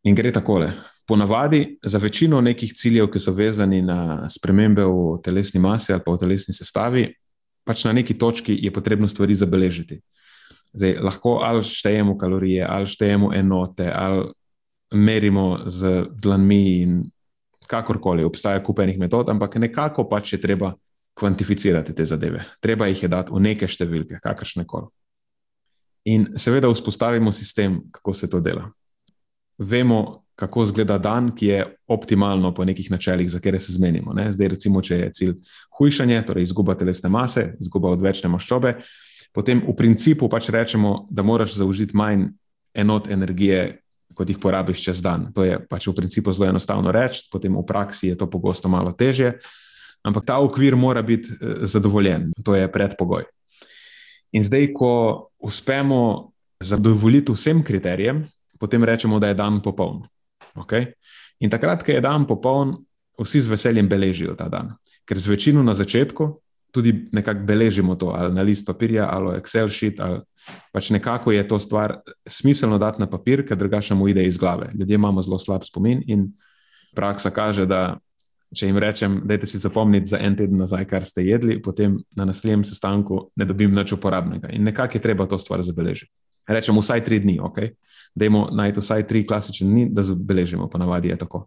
In 0.02 0.14
gre 0.14 0.32
takole. 0.32 0.72
Ponavadi 1.06 1.78
za 1.82 1.98
večino 1.98 2.40
nekih 2.40 2.72
ciljev, 2.72 3.10
ki 3.10 3.20
so 3.20 3.32
vezani 3.32 3.82
na 3.82 4.28
spremembe 4.28 4.84
v 4.84 5.18
telesni 5.24 5.60
masi 5.60 5.92
ali 5.92 6.02
pa 6.04 6.12
v 6.12 6.18
telesni 6.18 6.54
sestavi, 6.54 7.14
pač 7.64 7.84
na 7.84 7.92
neki 7.92 8.18
točki 8.18 8.56
je 8.62 8.72
potrebno 8.72 9.08
stvari 9.08 9.34
zabeležiti. 9.34 10.00
Zdaj, 10.72 10.98
lahko 11.02 11.38
ali 11.42 11.64
štejemo 11.64 12.18
kalorije, 12.18 12.66
ali 12.68 12.86
štejemo 12.86 13.32
enote, 13.34 13.90
ali 13.94 14.30
merimo 14.94 15.58
z 15.66 16.04
dlanmi, 16.10 16.64
in 16.82 17.02
kakorkoli, 17.70 18.24
obstaja 18.24 18.62
kupenih 18.62 18.98
metod, 18.98 19.28
ampak 19.30 19.56
nekako 19.62 20.08
pač 20.10 20.32
je 20.32 20.40
treba 20.40 20.72
kvantificirati 21.14 21.94
te 21.94 22.04
zadeve. 22.04 22.44
Treba 22.60 22.86
jih 22.86 23.02
je 23.02 23.08
dati 23.08 23.34
v 23.34 23.42
neke 23.44 23.68
številke, 23.68 24.18
kakršne 24.22 24.64
koli. 24.66 24.88
In 26.10 26.26
seveda 26.40 26.70
vzpostavimo 26.70 27.32
sistem, 27.32 27.82
kako 27.92 28.14
se 28.14 28.30
to 28.30 28.40
dela. 28.40 28.70
Vemo, 29.58 30.24
kako 30.40 30.64
izgleda 30.64 30.96
dan, 30.98 31.34
ki 31.36 31.46
je 31.46 31.64
optimalno 31.88 32.54
po 32.54 32.64
nekih 32.64 32.90
načelih, 32.90 33.28
za 33.30 33.38
katere 33.38 33.60
se 33.60 33.72
zmenimo. 33.76 34.14
Ne? 34.16 34.30
Zdaj, 34.32 34.48
recimo, 34.56 34.80
če 34.82 34.96
je 34.96 35.10
cilj 35.12 35.34
hujšanje, 35.78 36.22
torej 36.26 36.48
izguba 36.48 36.74
telesne 36.80 37.10
mase, 37.12 37.50
izguba 37.60 37.92
odvečne 37.92 38.30
maščobe, 38.32 38.78
potem 39.36 39.60
v 39.66 39.74
principu 39.76 40.30
pač 40.32 40.48
rečemo, 40.54 41.04
da 41.10 41.22
moraš 41.22 41.58
zaužiti 41.60 41.96
manj 41.96 42.30
enot 42.74 43.10
energije, 43.12 43.82
kot 44.16 44.28
jih 44.28 44.38
porabiš 44.40 44.84
čez 44.84 45.02
dan. 45.04 45.28
To 45.36 45.44
je 45.44 45.58
pač 45.68 45.88
v 45.88 45.94
principu 45.96 46.32
zelo 46.32 46.48
enostavno 46.48 46.92
reči, 46.92 47.26
potem 47.32 47.52
v 47.56 47.64
praksi 47.66 48.12
je 48.12 48.16
to 48.18 48.28
pogosto 48.30 48.68
malo 48.68 48.92
težje. 48.96 49.36
Ampak 50.04 50.24
ta 50.24 50.38
okvir 50.40 50.76
mora 50.76 51.02
biti 51.04 51.36
eh, 51.36 51.66
zadovoljen, 51.68 52.30
to 52.44 52.56
je 52.56 52.70
predpogoj. 52.72 53.28
In 54.32 54.46
zdaj, 54.46 54.70
ko 54.72 54.92
uspemo 55.42 56.30
zadovoljiti 56.62 57.34
vsem 57.34 57.64
kriterijem, 57.66 58.24
potem 58.60 58.84
rečemo, 58.84 59.18
da 59.18 59.28
je 59.28 59.34
dan 59.34 59.60
popoln. 59.62 60.04
Okay? 60.56 60.92
In 61.40 61.50
takrat, 61.50 61.84
ko 61.84 61.92
je 61.92 62.00
dan 62.00 62.26
popoln, 62.26 62.76
vsi 63.20 63.40
z 63.40 63.52
veseljem 63.52 63.88
beležijo 63.88 64.34
ta 64.36 64.48
dan. 64.48 64.74
Ker 65.04 65.18
z 65.18 65.32
večino 65.32 65.62
na 65.62 65.74
začetku 65.74 66.40
tudi 66.70 67.10
nekako 67.12 67.42
beležimo 67.44 67.96
to, 67.98 68.14
ali 68.14 68.34
na 68.34 68.42
list 68.46 68.66
papirja, 68.66 69.08
ali 69.10 69.38
Excel 69.40 69.68
sheet, 69.68 69.98
ali 70.00 70.20
pač 70.72 70.90
nekako 70.94 71.32
je 71.34 71.42
to 71.48 71.58
stvar 71.58 71.98
smiselno 72.28 72.78
dati 72.78 73.02
na 73.02 73.10
papir, 73.10 73.42
ker 73.46 73.58
drugače 73.58 73.94
mu 73.94 74.08
ide 74.08 74.22
iz 74.26 74.38
glave. 74.38 74.70
Ljudje 74.78 74.94
imamo 74.94 75.22
zelo 75.22 75.38
slab 75.38 75.66
spomin 75.66 76.02
in 76.06 76.30
praksa 76.94 77.30
kaže, 77.30 77.66
da 77.66 77.98
Če 78.50 78.66
jim 78.66 78.78
rečem, 78.82 79.20
da 79.30 79.36
si 79.46 79.60
zapomnite 79.62 80.10
za 80.10 80.18
en 80.18 80.34
teden 80.34 80.58
nazaj, 80.58 80.82
kar 80.90 81.04
ste 81.06 81.22
jedli, 81.22 81.60
potem 81.62 82.00
na 82.18 82.24
naslednjem 82.26 82.64
sestanku 82.66 83.28
ne 83.38 83.46
dobim 83.46 83.70
nič 83.74 83.92
uporabnega. 83.94 84.50
In 84.50 84.66
nekako 84.66 84.98
je 84.98 85.02
treba 85.04 85.26
to 85.30 85.38
stvar 85.38 85.62
zabeležiti. 85.62 86.10
Rečem, 86.48 86.78
vsaj 86.78 87.04
tri 87.04 87.20
dni, 87.20 87.38
ok. 87.40 87.58
Dajmo 88.14 88.48
najti 88.52 88.80
vsaj 88.80 89.06
tri 89.06 89.24
klasične 89.26 89.68
dni, 89.68 89.88
da 89.94 90.02
zabeležimo, 90.02 90.68
pa 90.70 90.78
navadi 90.78 91.08
je 91.08 91.18
tako. 91.18 91.46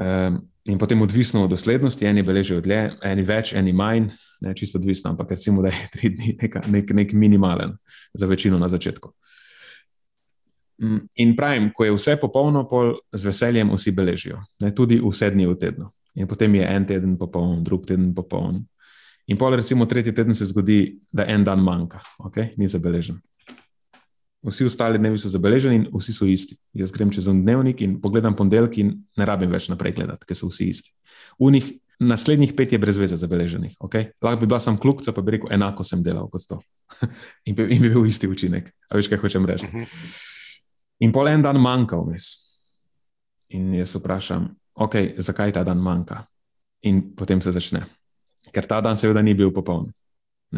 Um, 0.00 0.40
in 0.64 0.78
potem, 0.78 1.02
odvisno 1.02 1.44
od 1.44 1.50
doslednosti, 1.50 2.06
eni 2.06 2.22
beležijo 2.22 2.60
dlje, 2.60 2.82
eni 3.04 3.24
več, 3.26 3.52
eni 3.52 3.72
manj, 3.72 4.10
ne 4.40 4.54
čisto 4.56 4.78
odvisno, 4.78 5.10
ampak 5.10 5.30
recimo, 5.30 5.62
da 5.62 5.68
je 5.68 5.88
tri 5.92 6.12
dni 6.14 6.36
nek, 6.42 6.60
nek, 6.66 6.92
nek 6.94 7.12
minimalen 7.12 7.76
za 8.14 8.26
večino 8.26 8.58
na 8.58 8.68
začetku. 8.68 9.12
Mm, 10.82 11.00
in 11.16 11.36
pravim, 11.36 11.70
ko 11.74 11.84
je 11.84 11.92
vse 11.92 12.16
popolno, 12.16 12.64
pol 12.68 12.94
z 13.12 13.28
veseljem 13.28 13.72
vsi 13.74 13.92
beležijo, 13.92 14.40
ne, 14.60 14.72
tudi 14.74 15.00
vse 15.04 15.30
dni 15.34 15.46
v 15.50 15.56
tednu. 15.60 15.90
In 16.16 16.26
potem 16.26 16.54
je 16.54 16.66
en 16.66 16.86
teden 16.86 17.16
popoln, 17.18 17.64
drug 17.64 17.84
teden 17.86 18.14
popoln. 18.14 18.64
In 19.30 19.38
pol, 19.38 19.54
recimo, 19.60 19.86
tretji 19.86 20.14
teden 20.14 20.34
se 20.34 20.48
zgodi, 20.48 20.98
da 21.12 21.26
en 21.28 21.44
dan 21.44 21.60
manjka, 21.62 22.00
okay? 22.18 22.54
ni 22.56 22.68
zabeležen. 22.68 23.20
Vsi 24.46 24.64
ostali 24.64 24.98
dnevi 24.98 25.18
so 25.20 25.28
zabeleženi 25.28 25.76
in 25.76 25.84
vsi 25.92 26.14
so 26.16 26.24
isti. 26.24 26.56
Jaz 26.72 26.92
grem 26.92 27.10
čez 27.12 27.26
en 27.28 27.42
dnevnik 27.44 27.82
in 27.84 27.98
pogledam 28.00 28.36
ponedeljek 28.36 28.78
in 28.80 28.94
ne 29.16 29.24
rabim 29.28 29.52
več 29.52 29.68
naprej 29.68 29.98
gledati, 29.98 30.24
ker 30.26 30.38
so 30.38 30.48
vsi 30.48 30.70
isti. 30.72 30.94
V 31.36 31.50
njih 31.52 31.66
naslednjih 32.00 32.54
pet 32.56 32.72
je 32.72 32.78
brez 32.80 32.96
veze 32.96 33.16
zabeleženih. 33.20 33.76
Okay? 33.84 34.16
Lahko 34.22 34.40
bi 34.40 34.46
bila 34.46 34.60
sam 34.60 34.78
kljubca, 34.80 35.12
pa 35.12 35.20
bi 35.20 35.36
rekel, 35.36 35.52
enako 35.52 35.84
sem 35.84 36.02
delal 36.02 36.30
kot 36.32 36.46
to. 36.48 36.60
in, 37.48 37.54
bi, 37.54 37.68
in 37.68 37.82
bi 37.82 37.92
bil 37.92 38.06
isti 38.08 38.28
učinek. 38.28 38.72
A 38.88 38.96
veš, 38.96 39.12
kaj 39.12 39.20
hočem 39.20 39.46
reči? 39.46 39.68
Mhm. 39.68 39.84
In 41.04 41.12
pol 41.12 41.28
en 41.28 41.44
dan 41.44 41.60
manjka 41.60 42.00
vmes. 42.00 42.32
In 43.56 43.74
jaz 43.74 43.94
vprašam, 43.96 44.56
ok, 44.74 44.94
zakaj 45.18 45.52
ta 45.56 45.64
dan 45.64 45.80
manjka? 45.82 46.24
In 46.88 47.02
potem 47.16 47.40
se 47.44 47.52
začne. 47.52 47.84
Ker 48.52 48.66
ta 48.66 48.80
dan 48.80 48.96
seveda 48.96 49.22
ni 49.22 49.34
bil 49.36 49.52
popoln. 49.52 49.92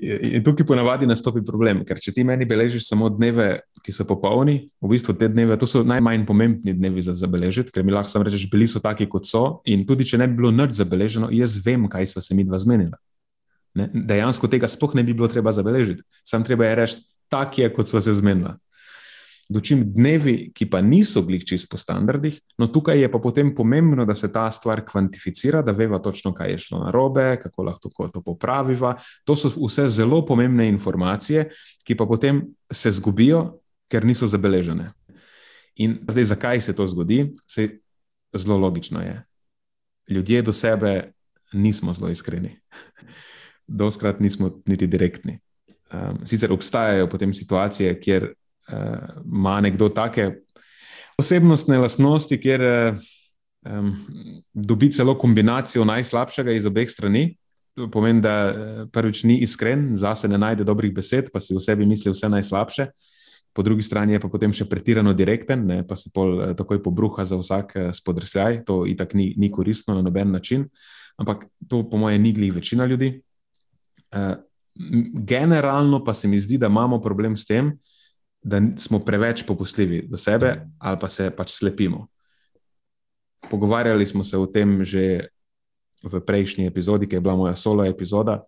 In 0.00 0.40
tukaj 0.44 0.64
ponavadi 0.64 1.04
nastopi 1.04 1.42
problem, 1.44 1.82
ker 1.84 1.98
če 2.00 2.14
ti 2.16 2.22
meni 2.24 2.46
beležiš 2.48 2.86
samo 2.88 3.10
dneve, 3.12 3.50
ki 3.84 3.92
so 3.92 4.06
popolni, 4.08 4.70
v 4.80 4.92
bistvu 4.94 5.12
te 5.20 5.28
dneve, 5.28 5.58
to 5.60 5.68
so 5.68 5.82
najmanj 5.84 6.24
pomembni 6.28 6.72
dnevi 6.76 7.04
za 7.04 7.12
zabeležiti, 7.18 7.72
ker 7.74 7.84
mi 7.84 7.92
lahko 7.92 8.08
samo 8.08 8.24
rečeš, 8.24 8.46
bili 8.52 8.68
so 8.70 8.80
taki, 8.80 9.04
kot 9.12 9.28
so. 9.28 9.60
In 9.68 9.84
tudi 9.88 10.08
če 10.08 10.22
ne 10.22 10.30
bi 10.30 10.38
bilo 10.40 10.54
nič 10.56 10.78
zabeleženo, 10.80 11.28
jaz 11.36 11.58
vem, 11.66 11.84
kaj 11.92 12.14
smo 12.14 12.24
se 12.24 12.36
mi 12.38 12.46
dva 12.48 12.60
zmenili. 12.62 12.96
Ne? 13.76 13.90
Dejansko 13.92 14.48
tega 14.50 14.70
sploh 14.72 14.96
ne 14.96 15.04
bi 15.04 15.12
bilo 15.12 15.28
treba 15.28 15.52
zabeležiti. 15.52 16.00
Sam 16.24 16.48
treba 16.48 16.70
je 16.70 16.80
reči, 16.80 17.04
tak 17.30 17.60
je, 17.60 17.68
kot 17.74 17.92
smo 17.92 18.00
se 18.00 18.16
zmenili. 18.16 18.56
Dočim 19.50 19.82
dnevi, 19.92 20.52
ki 20.54 20.68
pa 20.70 20.78
niso 20.80 21.24
čist 21.46 21.66
po 21.70 21.76
standardih, 21.76 22.38
no 22.58 22.68
tukaj 22.70 23.00
je 23.00 23.10
pa 23.10 23.18
potem 23.18 23.54
pomembno, 23.54 24.04
da 24.06 24.14
se 24.14 24.32
ta 24.32 24.50
stvar 24.50 24.84
kvantificira, 24.86 25.62
da 25.62 25.72
veva 25.72 25.98
točno, 25.98 26.32
kaj 26.32 26.50
je 26.50 26.58
šlo 26.58 26.84
na 26.84 26.90
robe, 26.90 27.36
kako 27.42 27.62
lahko 27.62 28.08
to 28.12 28.22
popraviva. 28.22 28.94
To 29.24 29.36
so 29.36 29.50
vse 29.50 29.88
zelo 29.88 30.22
pomembne 30.26 30.68
informacije, 30.68 31.50
ki 31.84 31.96
pa 31.96 32.06
potem 32.06 32.44
se 32.70 32.90
zgubijo, 32.90 33.58
ker 33.90 34.06
niso 34.06 34.26
zabeležene. 34.26 34.92
In 35.82 35.98
zdaj, 36.08 36.24
zakaj 36.24 36.60
se 36.60 36.76
to 36.76 36.86
zgodi? 36.86 37.32
Se 37.46 37.80
zelo 38.36 38.58
logično 38.58 39.00
je. 39.00 39.24
Ljudje 40.08 40.42
do 40.42 40.52
sebe 40.52 41.12
nismo 41.52 41.92
zelo 41.92 42.10
iskreni. 42.10 42.60
Doskrat 43.66 44.20
nismo 44.20 44.62
niti 44.66 44.86
direktni. 44.86 45.40
Um, 45.92 46.26
sicer 46.26 46.52
obstajajo 46.52 47.08
potem 47.10 47.34
situacije, 47.34 48.00
kjer 48.00 48.34
ima 49.24 49.60
nekdo 49.60 49.88
take 49.88 50.30
osebnostne 51.18 51.78
lastnosti, 51.78 52.40
kjer 52.40 52.62
um, 52.64 53.92
dobi 54.54 54.90
celo 54.92 55.18
kombinacijo 55.18 55.84
najslabšega 55.84 56.52
iz 56.52 56.66
obeh 56.66 56.90
strani. 56.90 57.36
To 57.78 57.90
pomeni, 57.90 58.20
da 58.20 58.34
eh, 58.48 58.84
prvič 58.92 59.22
ni 59.24 59.38
iskren, 59.44 59.92
zase 59.96 60.28
ne 60.28 60.38
najde 60.38 60.64
dobrih 60.64 60.92
besed, 60.94 61.30
pa 61.32 61.40
si 61.40 61.54
v 61.54 61.62
sebi 61.62 61.86
misli 61.86 62.12
vse 62.12 62.28
najslabše. 62.28 62.88
Uh, 62.88 63.18
po 63.52 63.62
drugi 63.62 63.82
strani 63.82 64.12
je 64.12 64.22
pa 64.22 64.28
potem 64.30 64.52
še 64.54 64.66
pretirano 64.70 65.12
direkten, 65.16 65.66
ne, 65.66 65.82
pa 65.86 65.98
se 65.98 66.12
pol 66.14 66.38
eh, 66.38 66.52
takoj 66.58 66.82
pobruha 66.84 67.26
za 67.26 67.38
vsak 67.38 67.74
eh, 67.76 67.88
spodrsljaj. 67.94 68.62
To 68.68 68.84
itak 68.86 69.14
ni, 69.18 69.32
ni 69.36 69.50
koristno 69.50 69.96
na 69.98 70.04
noben 70.06 70.30
način, 70.30 70.68
ampak 71.18 71.48
to, 71.66 71.82
po 71.90 71.98
mojem, 71.98 72.22
ni 72.22 72.32
glih 72.32 72.54
večina 72.54 72.86
ljudi. 72.86 73.18
Uh, 74.10 74.38
generalno 75.26 76.00
pa 76.02 76.14
se 76.14 76.28
mi 76.28 76.38
zdi, 76.40 76.58
da 76.58 76.66
imamo 76.66 76.98
problem 77.02 77.36
s 77.36 77.46
tem, 77.46 77.74
da 78.42 78.60
smo 78.76 78.98
preveč 79.04 79.42
popustljivi 79.46 80.06
do 80.08 80.18
sebe 80.18 80.66
ali 80.78 80.98
pa 81.00 81.08
se 81.08 81.30
pač 81.30 81.52
slepimo. 81.58 82.06
Pogovarjali 83.50 84.06
smo 84.06 84.24
se 84.24 84.38
o 84.38 84.46
tem 84.46 84.84
že 84.84 85.28
v 86.02 86.20
prejšnji 86.20 86.66
epizodi, 86.66 87.06
ki 87.06 87.16
je 87.16 87.20
bila 87.20 87.36
moja 87.36 87.56
solo 87.56 87.84
epizoda 87.84 88.40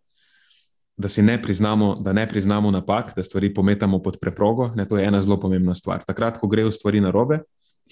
da 0.96 1.08
si 1.08 1.22
ne 1.22 1.42
priznamo, 1.42 1.94
da 2.00 2.12
ne 2.12 2.28
priznamo 2.28 2.70
napak, 2.70 3.12
da 3.16 3.22
stvari 3.22 3.54
pometamo 3.54 4.02
pod 4.02 4.18
preprogo. 4.20 4.70
Ne, 4.74 4.88
to 4.88 4.98
je 4.98 5.06
ena 5.06 5.22
zelo 5.22 5.40
pomembna 5.40 5.74
stvar. 5.74 6.04
Takrat, 6.04 6.38
ko 6.38 6.46
grejo 6.46 6.70
stvari 6.70 7.00
na 7.00 7.10
robe, 7.10 7.40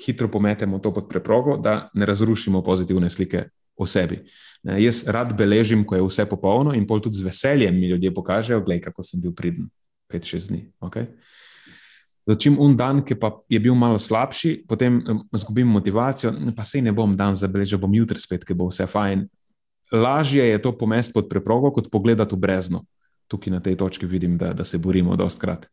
hitro 0.04 0.28
pometemo 0.28 0.78
to 0.78 0.94
pod 0.94 1.08
preprogo, 1.08 1.56
da 1.56 1.86
ne 1.94 2.06
razrušimo 2.06 2.62
pozitivne 2.62 3.10
slike 3.10 3.48
o 3.76 3.86
sebi. 3.86 4.22
Ne, 4.62 4.82
jaz 4.82 5.04
rad 5.08 5.34
beležim, 5.36 5.84
ko 5.84 5.96
je 5.96 6.04
vse 6.04 6.26
popolno, 6.28 6.74
in 6.76 6.86
pol 6.86 7.00
tudi 7.00 7.16
z 7.16 7.26
veseljem 7.26 7.74
mi 7.80 7.88
ljudje 7.88 8.14
pokažejo, 8.14 8.60
gledaj, 8.60 8.80
kako 8.90 9.02
sem 9.02 9.20
bil 9.20 9.34
pridn. 9.34 9.68
Pet, 10.10 10.24
šest 10.26 10.50
dni. 10.50 10.64
Okay? 10.80 11.06
Začim 12.30 12.56
un 12.62 12.76
dan, 12.78 13.00
ki 13.02 13.16
pa 13.18 13.32
je 13.50 13.58
bil 13.58 13.74
malo 13.74 13.98
slabši, 13.98 14.62
potem 14.68 15.00
izgubim 15.34 15.66
motivacijo, 15.66 16.30
pa 16.54 16.62
sej 16.64 16.84
ne 16.86 16.92
bom 16.94 17.16
dan 17.18 17.34
zabeležil, 17.34 17.80
bom 17.82 17.90
jutri 17.94 18.20
spet, 18.22 18.46
ki 18.46 18.54
bo 18.54 18.68
vse 18.70 18.86
fajn 18.86 19.26
lažje 19.92 20.48
je 20.48 20.62
to 20.62 20.72
pomesti 20.78 21.12
pod 21.12 21.28
preprogo, 21.28 21.70
kot 21.70 21.90
pogledati 21.90 22.34
v 22.34 22.38
brezno. 22.38 22.84
Tukaj 23.26 23.52
na 23.52 23.60
tej 23.60 23.76
točki 23.76 24.06
vidim, 24.06 24.38
da, 24.38 24.52
da 24.52 24.64
se 24.64 24.78
borimo 24.78 25.16
dostkrat. 25.16 25.66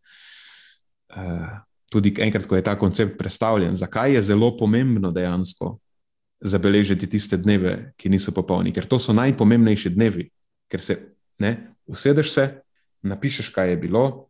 Uh, 1.10 1.62
tudi 1.92 2.14
enkrat, 2.20 2.46
ko 2.46 2.56
je 2.56 2.64
ta 2.64 2.78
koncept 2.78 3.18
predstavljen, 3.18 3.76
zakaj 3.76 4.14
je 4.14 4.22
zelo 4.22 4.58
pomembno 4.58 5.12
dejansko 5.12 5.78
zabeležiti 6.42 7.08
tiste 7.10 7.38
dneve, 7.38 7.94
ki 7.98 8.10
niso 8.10 8.32
popolni, 8.32 8.74
ker 8.74 8.86
to 8.86 9.00
so 9.00 9.14
najpomembnejši 9.14 9.90
dnevi, 9.90 10.28
ker 10.70 10.82
se 10.82 10.98
ne, 11.42 11.74
usedeš 11.90 12.30
se, 12.32 12.46
napišeš, 13.02 13.50
kaj 13.50 13.70
je 13.70 13.78
bilo, 13.78 14.27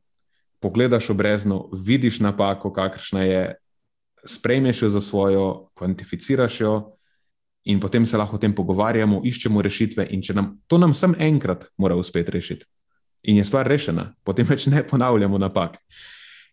pogledaš 0.60 1.10
v 1.10 1.18
brezno, 1.18 1.70
vidiš 1.86 2.20
napako, 2.20 2.72
kakršna 2.74 3.24
je, 3.24 3.42
sprejmeš 4.26 4.82
jo 4.82 4.90
za 4.90 5.02
svojo, 5.02 5.70
kvantificiraš 5.78 6.62
jo, 6.62 6.74
in 7.68 7.80
potem 7.80 8.06
se 8.06 8.18
lahko 8.18 8.36
o 8.36 8.40
tem 8.40 8.56
pogovarjamo, 8.56 9.22
iščemo 9.26 9.62
rešitve. 9.62 10.08
In 10.16 10.24
če 10.24 10.34
nam 10.34 10.54
to 10.68 10.78
nam 10.78 10.94
samo 10.94 11.20
enkrat 11.20 11.68
mora 11.78 11.96
uspeti 11.96 12.32
rešiti, 12.32 12.66
in 13.24 13.38
je 13.38 13.46
stvar 13.46 13.68
rešena, 13.68 14.14
potem 14.24 14.48
več 14.48 14.68
ne 14.72 14.84
ponavljamo 14.88 15.38
napak. 15.38 15.78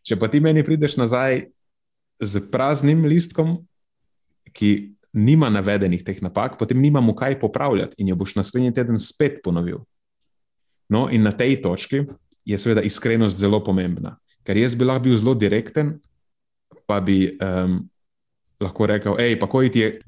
Če 0.05 0.19
pa 0.21 0.29
ti 0.29 0.41
meni 0.45 0.65
prideš 0.65 0.99
nazaj 1.01 1.47
z 2.21 2.43
praznim 2.51 3.07
listkom, 3.09 3.57
ki 4.55 4.95
nima 5.15 5.49
navedenih 5.51 6.03
teh 6.05 6.19
napak, 6.23 6.59
potem 6.59 6.79
nimamo 6.83 7.15
kaj 7.15 7.39
popravljati 7.41 8.03
in 8.03 8.11
jo 8.11 8.19
boš 8.19 8.35
naslednji 8.39 8.75
teden 8.75 8.99
spet 8.99 9.41
ponovil. 9.43 9.85
No, 10.91 11.07
in 11.11 11.23
na 11.25 11.33
tej 11.33 11.63
točki 11.63 12.03
je 12.45 12.59
seveda 12.59 12.83
iskrenost 12.85 13.39
zelo 13.39 13.63
pomembna. 13.65 14.17
Ker 14.45 14.57
jaz 14.61 14.77
bi 14.77 14.85
lahko 14.85 15.07
bil 15.09 15.17
zelo 15.17 15.35
direkten, 15.35 15.97
pa 16.87 17.01
bi 17.01 17.33
um, 17.41 17.81
lahko 18.61 18.87
rekel: 18.87 19.17
hej, 19.21 19.39
pa 19.41 19.49
koj 19.49 19.73
ti 19.73 19.85
je 19.85 19.99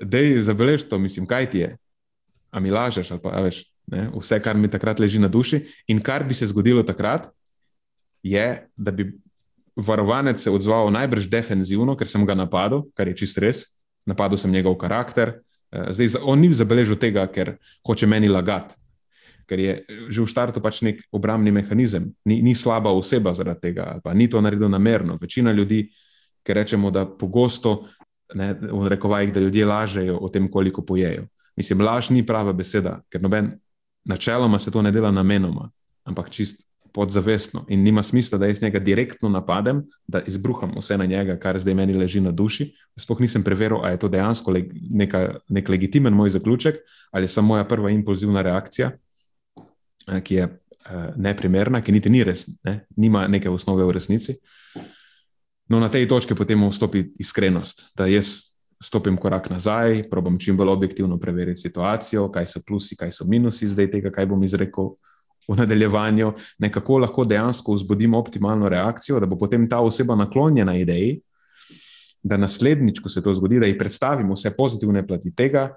da 0.00 0.18
je 0.18 0.42
zabelež 0.42 0.84
to, 0.84 0.98
mislim, 0.98 1.26
kaj 1.26 1.50
ti 1.50 1.58
je. 1.58 1.76
A 2.50 2.60
mi 2.60 2.70
lažeš, 2.70 3.10
ali 3.10 3.20
pa 3.22 3.40
veš, 3.40 3.64
ne, 3.86 4.08
vse, 4.14 4.40
kar 4.42 4.56
mi 4.56 4.70
takrat 4.70 4.98
leži 4.98 5.18
na 5.18 5.28
duši. 5.28 5.60
In 5.86 6.00
kar 6.02 6.24
bi 6.24 6.34
se 6.34 6.46
zgodilo 6.46 6.82
takrat, 6.82 7.28
je, 8.22 8.66
da 8.76 8.90
bi 8.90 9.12
varovanec 9.76 10.40
se 10.42 10.50
odzval 10.50 10.90
najbrž 10.90 11.28
defenzivno, 11.28 11.96
ker 11.96 12.08
sem 12.08 12.26
ga 12.26 12.34
napadel, 12.34 12.84
kar 12.96 13.08
je 13.08 13.16
čist 13.22 13.38
res. 13.38 13.64
Napadel 14.06 14.38
sem 14.38 14.50
njegov 14.50 14.78
karakter. 14.80 15.40
Eh, 15.72 15.92
zdaj, 15.92 16.20
on 16.24 16.40
ni 16.40 16.54
zabeležil 16.54 16.96
tega, 16.96 17.26
ker 17.28 17.56
hoče 17.86 18.06
meni 18.06 18.28
lagati, 18.28 18.74
ker 19.50 19.58
je 19.58 19.72
že 20.06 20.22
v 20.22 20.30
startu 20.30 20.62
pač 20.62 20.78
nek 20.86 21.02
obrambni 21.10 21.50
mehanizem, 21.50 22.12
ni, 22.22 22.38
ni 22.38 22.54
slaba 22.54 22.94
oseba 22.94 23.34
zaradi 23.34 23.70
tega, 23.70 23.98
pa 23.98 24.14
ni 24.14 24.30
to 24.30 24.38
naredil 24.38 24.70
namerno. 24.70 25.18
Večina 25.18 25.50
ljudi, 25.50 25.88
ki 26.46 26.54
rečemo, 26.54 26.94
da 26.94 27.02
pogosto 27.02 27.90
ne, 28.38 28.54
v 28.54 28.86
rekovajih, 28.94 29.34
da 29.34 29.42
ljudje 29.42 29.66
lažejo 29.66 30.16
o 30.22 30.30
tem, 30.30 30.46
koliko 30.46 30.86
pojejo. 30.86 31.26
Mislim, 31.58 31.82
laž 31.82 32.14
ni 32.14 32.22
prava 32.26 32.54
beseda, 32.54 33.00
ker 33.10 33.22
noben 33.22 33.58
načeloma 34.06 34.58
se 34.62 34.70
to 34.70 34.82
ne 34.82 34.94
dela 34.94 35.10
namenoma, 35.10 35.66
ampak 36.06 36.30
čist 36.30 36.62
podzavestno. 36.94 37.64
In 37.68 37.82
nima 37.82 38.02
smisla, 38.02 38.38
da 38.38 38.46
jaz 38.46 38.62
njega 38.62 38.78
direktno 38.78 39.28
napadem, 39.28 39.82
da 40.06 40.22
izbruham 40.26 40.72
vse 40.78 40.98
na 40.98 41.06
njega, 41.06 41.36
kar 41.38 41.58
zdaj 41.58 41.74
meni 41.74 41.94
leži 41.94 42.20
na 42.20 42.30
duši. 42.30 42.70
Sploh 42.98 43.20
nisem 43.20 43.42
preveril, 43.42 43.78
ali 43.82 43.94
je 43.94 44.02
to 44.02 44.08
dejansko 44.08 44.50
leg, 44.50 44.72
neka, 44.90 45.36
nek 45.48 45.68
legitimen 45.68 46.14
moj 46.14 46.30
zaključek 46.30 46.80
ali 47.10 47.28
samo 47.28 47.48
moja 47.48 47.64
prva 47.64 47.90
impulzivna 47.90 48.42
reakcija, 48.42 48.86
eh, 48.86 49.09
ki 50.24 50.34
je 50.34 50.48
neprimerna, 51.16 51.82
ki 51.84 51.92
niti 51.92 52.10
ni 52.10 52.22
res, 52.24 52.46
ne, 52.66 52.80
nima 52.96 53.26
neke 53.28 53.50
osnove 53.50 53.84
v 53.84 53.94
resnici. 53.94 54.36
No, 55.70 55.78
na 55.78 55.88
tej 55.88 56.08
točki 56.10 56.34
potem 56.34 56.62
vstopi 56.66 57.04
iskrenost, 57.22 57.92
da 57.98 58.08
jaz 58.10 58.50
stopim 58.82 59.16
korak 59.20 59.50
nazaj, 59.52 60.08
probam 60.10 60.38
čim 60.40 60.56
bolj 60.56 60.72
objektivno 60.72 61.18
preveriti 61.20 61.60
situacijo, 61.60 62.30
kaj 62.32 62.46
so 62.48 62.62
plusi, 62.66 62.96
kaj 62.96 63.12
so 63.12 63.26
minusi 63.28 63.68
zdaj 63.68 63.90
tega, 63.92 64.10
kaj 64.10 64.26
bom 64.26 64.42
izrekel 64.42 64.94
v 65.48 65.56
nadaljevanju, 65.58 66.32
nekako 66.58 66.98
lahko 67.04 67.24
dejansko 67.24 67.74
vzbudim 67.76 68.14
optimalno 68.14 68.68
reakcijo, 68.68 69.20
da 69.20 69.26
bo 69.26 69.38
potem 69.38 69.68
ta 69.68 69.80
oseba 69.84 70.16
naklonjena 70.16 70.76
ideji, 70.78 71.20
da 72.22 72.36
naslednjič, 72.36 73.00
ko 73.00 73.08
se 73.08 73.22
to 73.22 73.34
zgodi, 73.34 73.60
da 73.60 73.68
ji 73.68 73.78
predstavim 73.78 74.32
vse 74.32 74.52
pozitivne 74.56 75.06
plati 75.06 75.34
tega, 75.36 75.68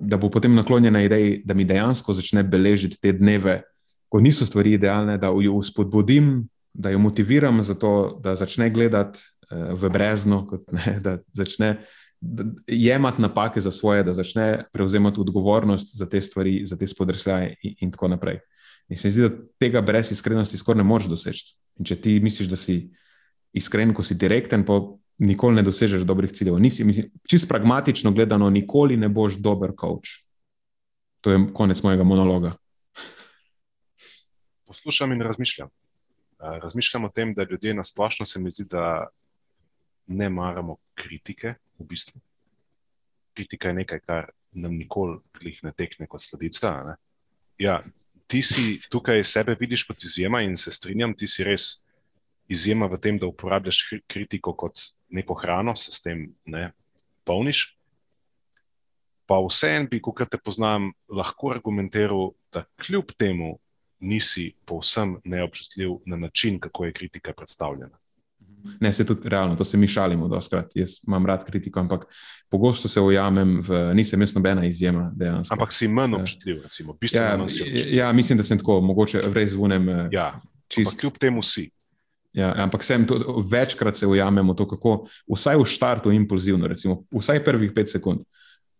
da 0.00 0.16
bo 0.16 0.30
potem 0.32 0.54
naklonjena 0.54 1.02
ideji, 1.04 1.42
da 1.44 1.54
mi 1.54 1.64
dejansko 1.68 2.12
začne 2.16 2.42
beležiti 2.42 2.98
te 3.00 3.12
dneve, 3.12 3.60
ko 4.08 4.20
niso 4.20 4.46
stvari 4.46 4.72
idealne, 4.74 5.18
da 5.20 5.30
jo 5.36 5.60
spodbudim 5.62 6.48
da 6.74 6.90
jo 6.90 6.98
motiviram 6.98 7.62
za 7.62 7.74
to, 7.74 8.20
da 8.22 8.34
začne 8.34 8.70
gledati 8.70 9.18
uh, 9.50 9.80
v 9.80 9.90
brezno, 9.90 10.46
kot, 10.46 10.72
ne, 10.72 11.00
da 11.04 11.18
začne 11.32 11.82
jemati 12.66 13.22
napake 13.22 13.60
za 13.60 13.70
svoje, 13.70 14.02
da 14.04 14.12
začne 14.12 14.64
prevzemati 14.72 15.20
odgovornost 15.20 15.96
za 15.96 16.06
te 16.06 16.20
stvari, 16.22 16.66
za 16.66 16.76
te 16.76 16.86
spodrsljaje 16.86 17.54
in, 17.62 17.74
in 17.80 17.90
tako 17.90 18.08
naprej. 18.08 18.38
In 18.88 18.96
se 18.96 19.08
mi 19.08 19.12
zdi, 19.12 19.22
da 19.22 19.30
tega 19.58 19.80
brez 19.80 20.12
iskrenosti 20.12 20.58
skoraj 20.58 20.78
ne 20.78 20.84
moreš 20.84 21.06
doseči. 21.08 21.54
In 21.78 21.84
če 21.84 21.96
ti 21.96 22.20
misliš, 22.20 22.48
da 22.48 22.56
si 22.56 22.90
iskren, 23.56 23.94
ko 23.94 24.02
si 24.02 24.14
direkten, 24.14 24.64
pa 24.66 24.80
nikoli 25.20 25.60
ne 25.60 25.62
dosežeš 25.62 26.02
dobrih 26.08 26.32
ciljev. 26.32 26.58
Nisi, 26.58 26.84
mislim, 26.84 27.10
čist 27.28 27.48
pragmatično 27.48 28.12
gledano, 28.12 28.50
nikoli 28.50 28.96
ne 28.96 29.08
boš 29.08 29.38
dober 29.38 29.72
coach. 29.80 30.24
To 31.20 31.30
je 31.30 31.40
konec 31.54 31.82
mojega 31.82 32.04
monologa. 32.04 32.54
Poslušam 34.66 35.12
in 35.12 35.20
razmišljam 35.22 35.68
razmišljam 36.40 37.04
o 37.04 37.08
tem, 37.08 37.34
da 37.34 37.46
ljudje 37.50 37.74
na 37.74 37.84
splošno 37.84 38.26
se 38.26 38.40
mi 38.40 38.50
zdi, 38.50 38.64
da 38.64 39.06
ne 40.06 40.28
maramo 40.28 40.76
kritike. 40.94 41.54
V 41.78 41.84
bistvu. 41.84 42.20
Kritika 43.34 43.68
je 43.68 43.74
nekaj, 43.74 44.00
kar 44.00 44.30
nam 44.52 44.74
nikoli 44.74 45.18
ne 45.62 45.72
tekne 45.72 46.06
kot 46.06 46.22
sledica. 46.22 46.72
Ne? 46.84 46.94
Ja, 47.58 47.82
ti 48.26 48.42
si 48.42 48.80
tukaj 48.90 49.24
sebe 49.24 49.56
vidiš 49.60 49.82
kot 49.88 50.02
izjema 50.04 50.42
in 50.42 50.56
se 50.56 50.70
strinjam, 50.70 51.14
ti 51.16 51.28
si 51.28 51.44
res 51.44 51.82
izjema 52.50 52.86
v 52.90 52.98
tem, 52.98 53.18
da 53.18 53.28
uporabljaš 53.30 53.84
kritiko 54.10 54.54
kot 54.58 54.80
neko 55.08 55.34
hrano, 55.38 55.76
se 55.76 55.92
s 55.94 56.02
tem 56.02 56.28
ne 56.44 56.72
polniš. 57.24 57.76
Pa 59.30 59.38
vseeno 59.46 59.86
bi, 59.90 60.00
kot 60.02 60.24
te 60.26 60.38
poznam, 60.42 60.90
lahko 61.08 61.52
argumentiral, 61.54 62.32
da 62.52 62.64
kljub 62.82 63.14
temu 63.18 63.58
nisi 64.00 64.50
povsem 64.66 65.20
neobčutljiv 65.24 66.00
na 66.06 66.16
način, 66.16 66.58
kako 66.60 66.84
je 66.88 66.92
kritika 66.92 67.32
predstavljena. 67.36 67.96
Ne, 68.80 68.92
se 68.92 69.06
tudi 69.06 69.28
realno, 69.28 69.56
to 69.56 69.64
se 69.64 69.76
mi 69.76 69.88
šalimo, 69.88 70.28
doskrat. 70.28 70.72
Jaz 70.74 70.98
imam 71.06 71.26
rad 71.26 71.44
kritiko, 71.44 71.80
ampak 71.80 72.04
pogosto 72.48 72.88
se 72.88 73.00
ujamem 73.00 73.60
v, 73.62 73.94
nisem 73.94 74.20
jaz 74.20 74.34
nobena 74.34 74.66
izjema. 74.66 75.12
Dejansko. 75.16 75.54
Ampak 75.54 75.72
si 75.72 75.88
manj 75.88 76.14
občutljiv, 76.14 76.62
recimo, 76.62 76.92
bistveno 77.00 77.26
Ja, 77.26 77.36
manj 77.36 77.44
občutljiv. 77.44 77.94
ja, 77.94 78.12
mislim, 78.12 78.38
da 78.38 78.44
sem 78.44 78.58
tako, 78.58 78.80
mogoče 78.80 79.22
res 79.32 79.54
vunem. 79.54 79.88
Ja, 80.12 80.40
čist, 80.68 81.00
kljub 81.00 81.18
temu 81.18 81.42
si. 81.42 81.70
Ja, 82.32 82.52
ampak 82.62 82.84
sem 82.86 83.06
to, 83.06 83.42
večkrat 83.50 83.96
se 83.96 84.06
ujamemo 84.06 84.54
to, 84.54 84.68
kako 84.68 85.06
vsaj 85.26 85.56
v 85.58 85.64
štartu 85.66 86.12
impulzivno, 86.14 86.68
recimo, 86.70 87.02
vsaj 87.10 87.44
prvih 87.44 87.72
pet 87.74 87.90
sekund. 87.90 88.22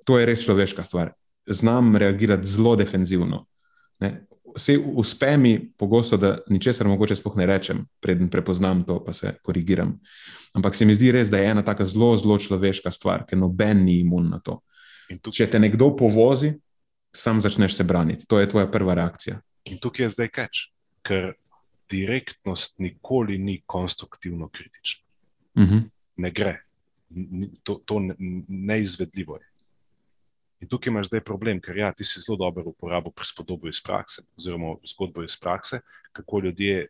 To 0.07 0.19
je 0.19 0.27
res 0.27 0.45
človeška 0.45 0.85
stvar. 0.87 1.13
Znam 1.47 1.97
reagirati 1.97 2.47
zelo 2.47 2.77
defenzivno. 2.77 3.47
Ne. 4.01 4.27
Vse 4.57 4.79
uspe 4.79 5.37
mi 5.39 5.73
pogosto, 5.79 6.17
da 6.17 6.39
ničesar 6.49 6.87
mogoče 6.89 7.17
sploh 7.17 7.37
ne 7.37 7.47
rečem, 7.47 7.85
preden 8.01 8.31
prepoznam 8.31 8.85
to, 8.87 8.99
pa 9.05 9.13
se 9.13 9.35
korigiram. 9.43 9.99
Ampak 10.55 10.75
se 10.75 10.85
mi 10.87 10.95
zdi 10.95 11.13
res, 11.15 11.31
da 11.31 11.39
je 11.39 11.51
ena 11.51 11.63
taka 11.63 11.85
zelo, 11.87 12.17
zelo 12.17 12.39
človeška 12.39 12.91
stvar, 12.91 13.27
ker 13.27 13.39
noben 13.39 13.85
ni 13.85 14.01
imun 14.01 14.31
na 14.31 14.41
to. 14.43 14.61
Tukaj, 15.11 15.37
Če 15.37 15.47
te 15.51 15.59
nekdo 15.59 15.93
povozi, 15.99 16.55
sam 17.15 17.41
začneš 17.43 17.75
se 17.77 17.85
braniti. 17.85 18.27
To 18.27 18.39
je 18.41 18.49
tvoja 18.49 18.71
prva 18.71 18.95
reakcija. 18.95 19.41
in 19.71 19.79
tukaj 19.79 20.05
je 20.05 20.09
zdaj 20.09 20.29
keč, 20.29 20.67
ker 21.03 21.35
direktnost 21.91 22.79
nikoli 22.79 23.39
ni 23.39 23.63
konstruktivno 23.67 24.49
kritična. 24.49 25.05
Uh 25.55 25.63
-huh. 25.63 25.83
Ne 26.17 26.31
gre, 26.31 26.61
to, 27.63 27.75
to 27.85 27.99
ne, 27.99 28.15
neizvedljivo 28.49 29.37
je. 29.37 29.51
In 30.61 30.69
tukaj 30.69 30.91
imaš 30.91 31.07
zdaj 31.09 31.21
problem, 31.25 31.61
ker 31.61 31.77
ja, 31.77 31.93
ti 31.93 32.05
si 32.05 32.21
zelo 32.21 32.37
dobro 32.37 32.65
uporabil 32.67 33.13
prispodobo 33.17 33.69
iz 33.69 33.81
prakse, 33.83 34.23
oziroma 34.37 34.75
zgodbo 34.85 35.25
iz 35.25 35.39
prakse, 35.41 35.81
kako 36.13 36.41
ljudje 36.41 36.87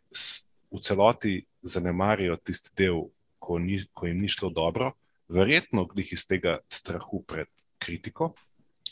v 0.71 0.79
celoti 0.81 1.45
zanemarijo 1.61 2.35
tisti 2.35 2.75
del, 2.77 3.05
ko, 3.39 3.59
ni, 3.59 3.79
ko 3.93 4.07
jim 4.07 4.19
ni 4.21 4.29
šlo 4.29 4.49
dobro, 4.49 4.91
verjetno 5.29 5.85
glih 5.85 6.13
iz 6.13 6.27
tega 6.27 6.57
strahu 6.69 7.23
pred 7.27 7.47
kritiko, 7.79 8.33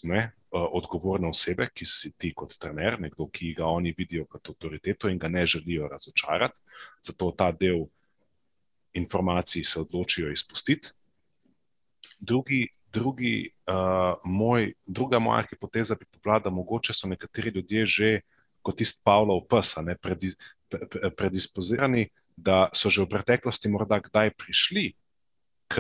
ne, 0.04 0.32
odgovorne 0.52 1.30
osebe, 1.30 1.68
ki 1.74 1.86
si 1.86 2.12
ti 2.18 2.32
kot 2.34 2.56
trener, 2.58 3.00
nekdo, 3.02 3.28
ki 3.30 3.54
ga 3.58 3.68
oni 3.70 3.94
vidijo 3.98 4.26
kot 4.26 4.50
avtoriteto 4.50 5.10
in 5.10 5.20
ga 5.20 5.28
ne 5.28 5.46
želijo 5.46 5.88
razočarati, 5.88 6.62
zato 7.06 7.32
ta 7.38 7.52
del 7.52 7.86
informacij 8.94 9.64
se 9.64 9.82
odločijo 9.82 10.32
izpustiti. 10.32 10.90
Drugi, 12.20 12.68
drugi, 12.94 13.52
uh, 13.68 14.18
moj, 14.24 14.74
druga 14.86 15.20
moja 15.20 15.44
hipoteza 15.50 15.96
bi 15.96 16.06
bila, 16.24 16.40
da 16.40 16.50
mogoče 16.50 16.94
so 16.94 17.08
nekateri 17.08 17.52
ljudje 17.56 17.86
že 17.86 18.20
kot 18.62 18.78
tisti 18.78 19.02
Pavlov 19.04 19.46
pes, 19.48 19.76
ne 19.82 19.96
predi, 19.96 20.34
pre- 20.70 20.88
pre- 20.90 21.12
predispozirani, 21.16 22.10
da 22.36 22.70
so 22.74 22.90
že 22.90 23.04
v 23.04 23.10
preteklosti 23.10 23.70
morda 23.70 24.00
kdaj 24.00 24.34
prišli 24.38 24.94
k 25.68 25.76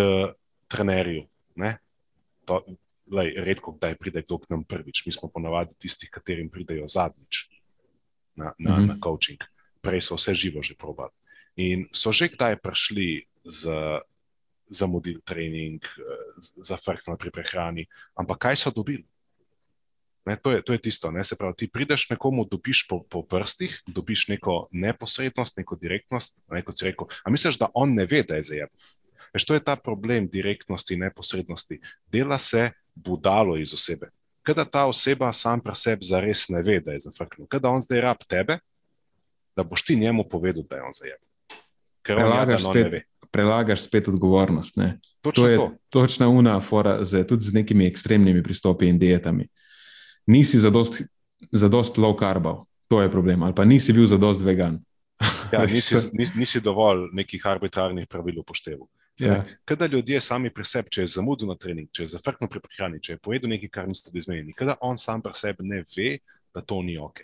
trenerju. 0.67 1.25
ne. 1.55 1.77
To, 2.45 2.63
lej, 3.11 3.33
redko 3.37 3.73
kdaj 3.77 3.95
pride 3.97 4.21
kdo 4.21 4.37
k 4.39 4.49
nam 4.49 4.63
prvič, 4.63 5.05
mi 5.05 5.11
smo 5.11 5.29
ponavadi 5.29 5.75
tisti, 5.79 6.09
katerim 6.11 6.49
pridejo 6.49 6.87
zadnjič 6.87 7.49
na, 8.35 8.53
na, 8.59 8.77
Mhm. 8.77 8.87
na 8.87 8.95
coaching. 9.03 9.39
Prej 9.81 10.01
so 10.01 10.15
vse 10.15 10.35
živo 10.35 10.63
že 10.63 10.75
probali. 10.75 11.11
In 11.55 11.87
so 11.91 12.11
že 12.11 12.29
kdaj 12.29 12.59
prišli 12.61 13.25
z 13.43 13.71
zamudili 14.69 15.21
trening, 15.25 15.81
eh, 15.81 15.91
zafrknili 16.61 17.17
pri 17.17 17.31
prehrani, 17.31 17.83
ampak 18.15 18.37
kaj 18.37 18.55
so 18.55 18.71
dobili? 18.71 19.05
Ne, 20.25 20.37
to, 20.37 20.51
je, 20.51 20.61
to 20.61 20.73
je 20.73 20.81
tisto. 20.81 21.09
Ne, 21.11 21.23
se 21.23 21.35
pravi, 21.35 21.55
ti 21.57 21.67
prideš 21.67 22.09
nekomu, 22.09 22.45
dobiš 22.45 22.85
po, 22.87 23.01
po 23.01 23.23
prstih, 23.25 23.81
dobiš 23.87 24.27
neko 24.27 24.67
neposrednost, 24.71 25.57
neko 25.57 25.75
direktnost. 25.75 26.43
Ne, 26.51 26.61
kot 26.61 26.77
si 26.77 26.85
rekel, 26.85 27.07
a 27.25 27.31
misliš, 27.33 27.57
da 27.57 27.71
on 27.73 27.95
ne 27.97 28.05
ve, 28.05 28.21
da 28.21 28.35
je 28.37 28.43
zajem? 28.43 28.69
Veš, 29.33 29.45
to 29.45 29.53
je 29.57 29.63
ta 29.63 29.75
problem 29.75 30.27
direktnosti 30.29 30.93
in 30.93 30.99
neposrednosti. 30.99 31.79
Dela 32.11 32.37
se 32.37 32.71
budalo 33.03 33.57
iz 33.57 33.73
osebe. 33.73 34.09
Kada 34.43 34.65
ta 34.65 34.85
oseba 34.85 35.31
sam 35.33 35.61
pri 35.61 35.75
sebi 35.75 36.05
zares 36.05 36.47
ne 36.49 36.61
ve, 36.61 36.79
da 36.79 36.91
je 36.91 36.99
zafrknil. 36.99 37.47
Kada 37.47 37.69
on 37.69 37.81
zdaj 37.81 38.01
rab 38.01 38.23
tebe, 38.27 38.59
da 39.55 39.63
boš 39.63 39.83
ti 39.85 39.95
njemu 39.95 40.23
povedal, 40.29 40.63
da 40.69 40.75
je 40.75 40.83
on 40.83 40.95
zajem. 40.95 41.21
Ker 42.01 42.15
Prelagaš 42.15 42.65
on 42.65 42.75
ne 42.75 42.83
spet, 42.87 43.03
prelagaš 43.31 43.83
spet 43.83 44.07
odgovornost. 44.07 44.77
Ne? 44.77 44.99
Točno 45.21 45.43
To 45.43 45.49
je 45.49 45.57
to. 45.57 45.71
točna 45.89 46.29
una 46.29 46.59
fora 46.61 47.03
z, 47.03 47.23
tudi 47.27 47.43
z 47.43 47.53
nekimi 47.53 47.87
ekstremnimi 47.87 48.43
pristopi 48.43 48.87
in 48.87 48.99
dietami. 48.99 49.47
Nisi 50.25 50.59
zadost, 50.59 51.01
zadost 51.51 51.97
low 51.97 52.19
carbov, 52.19 52.65
to 52.87 53.01
je 53.01 53.11
problem, 53.11 53.43
ali 53.43 53.55
pa 53.55 53.65
nisi 53.65 53.93
bil 53.93 54.07
zadost 54.07 54.41
vegan. 54.41 54.79
Ja, 55.51 55.65
nisi, 55.73 55.95
nisi, 56.13 56.39
nisi 56.39 56.61
dovolj 56.61 57.09
nekih 57.13 57.45
arbitrarnih 57.45 58.07
pravil 58.07 58.39
upošteval. 58.39 58.87
Ja. 59.19 59.45
Kada 59.65 59.85
ljudje 59.85 60.21
sami 60.21 60.53
pri 60.53 60.65
sebi, 60.65 60.89
če 60.89 61.01
je 61.01 61.07
zamudil 61.07 61.47
na 61.47 61.55
trening, 61.55 61.89
če 61.91 62.03
je 62.03 62.13
zafrknil 62.15 62.49
pri 62.49 62.61
prehrani, 62.63 63.01
če 63.03 63.13
je 63.13 63.17
pojedel 63.17 63.49
nekaj, 63.49 63.69
kar 63.69 63.87
niste 63.87 64.11
bili 64.13 64.23
zmenjeni, 64.23 64.53
kada 64.53 64.77
on 64.81 64.97
sam 64.97 65.21
pri 65.21 65.33
sebi 65.35 65.65
ne 65.67 65.83
ve, 65.97 66.17
da 66.55 66.61
to 66.61 66.81
ni 66.81 66.97
ok. 66.97 67.19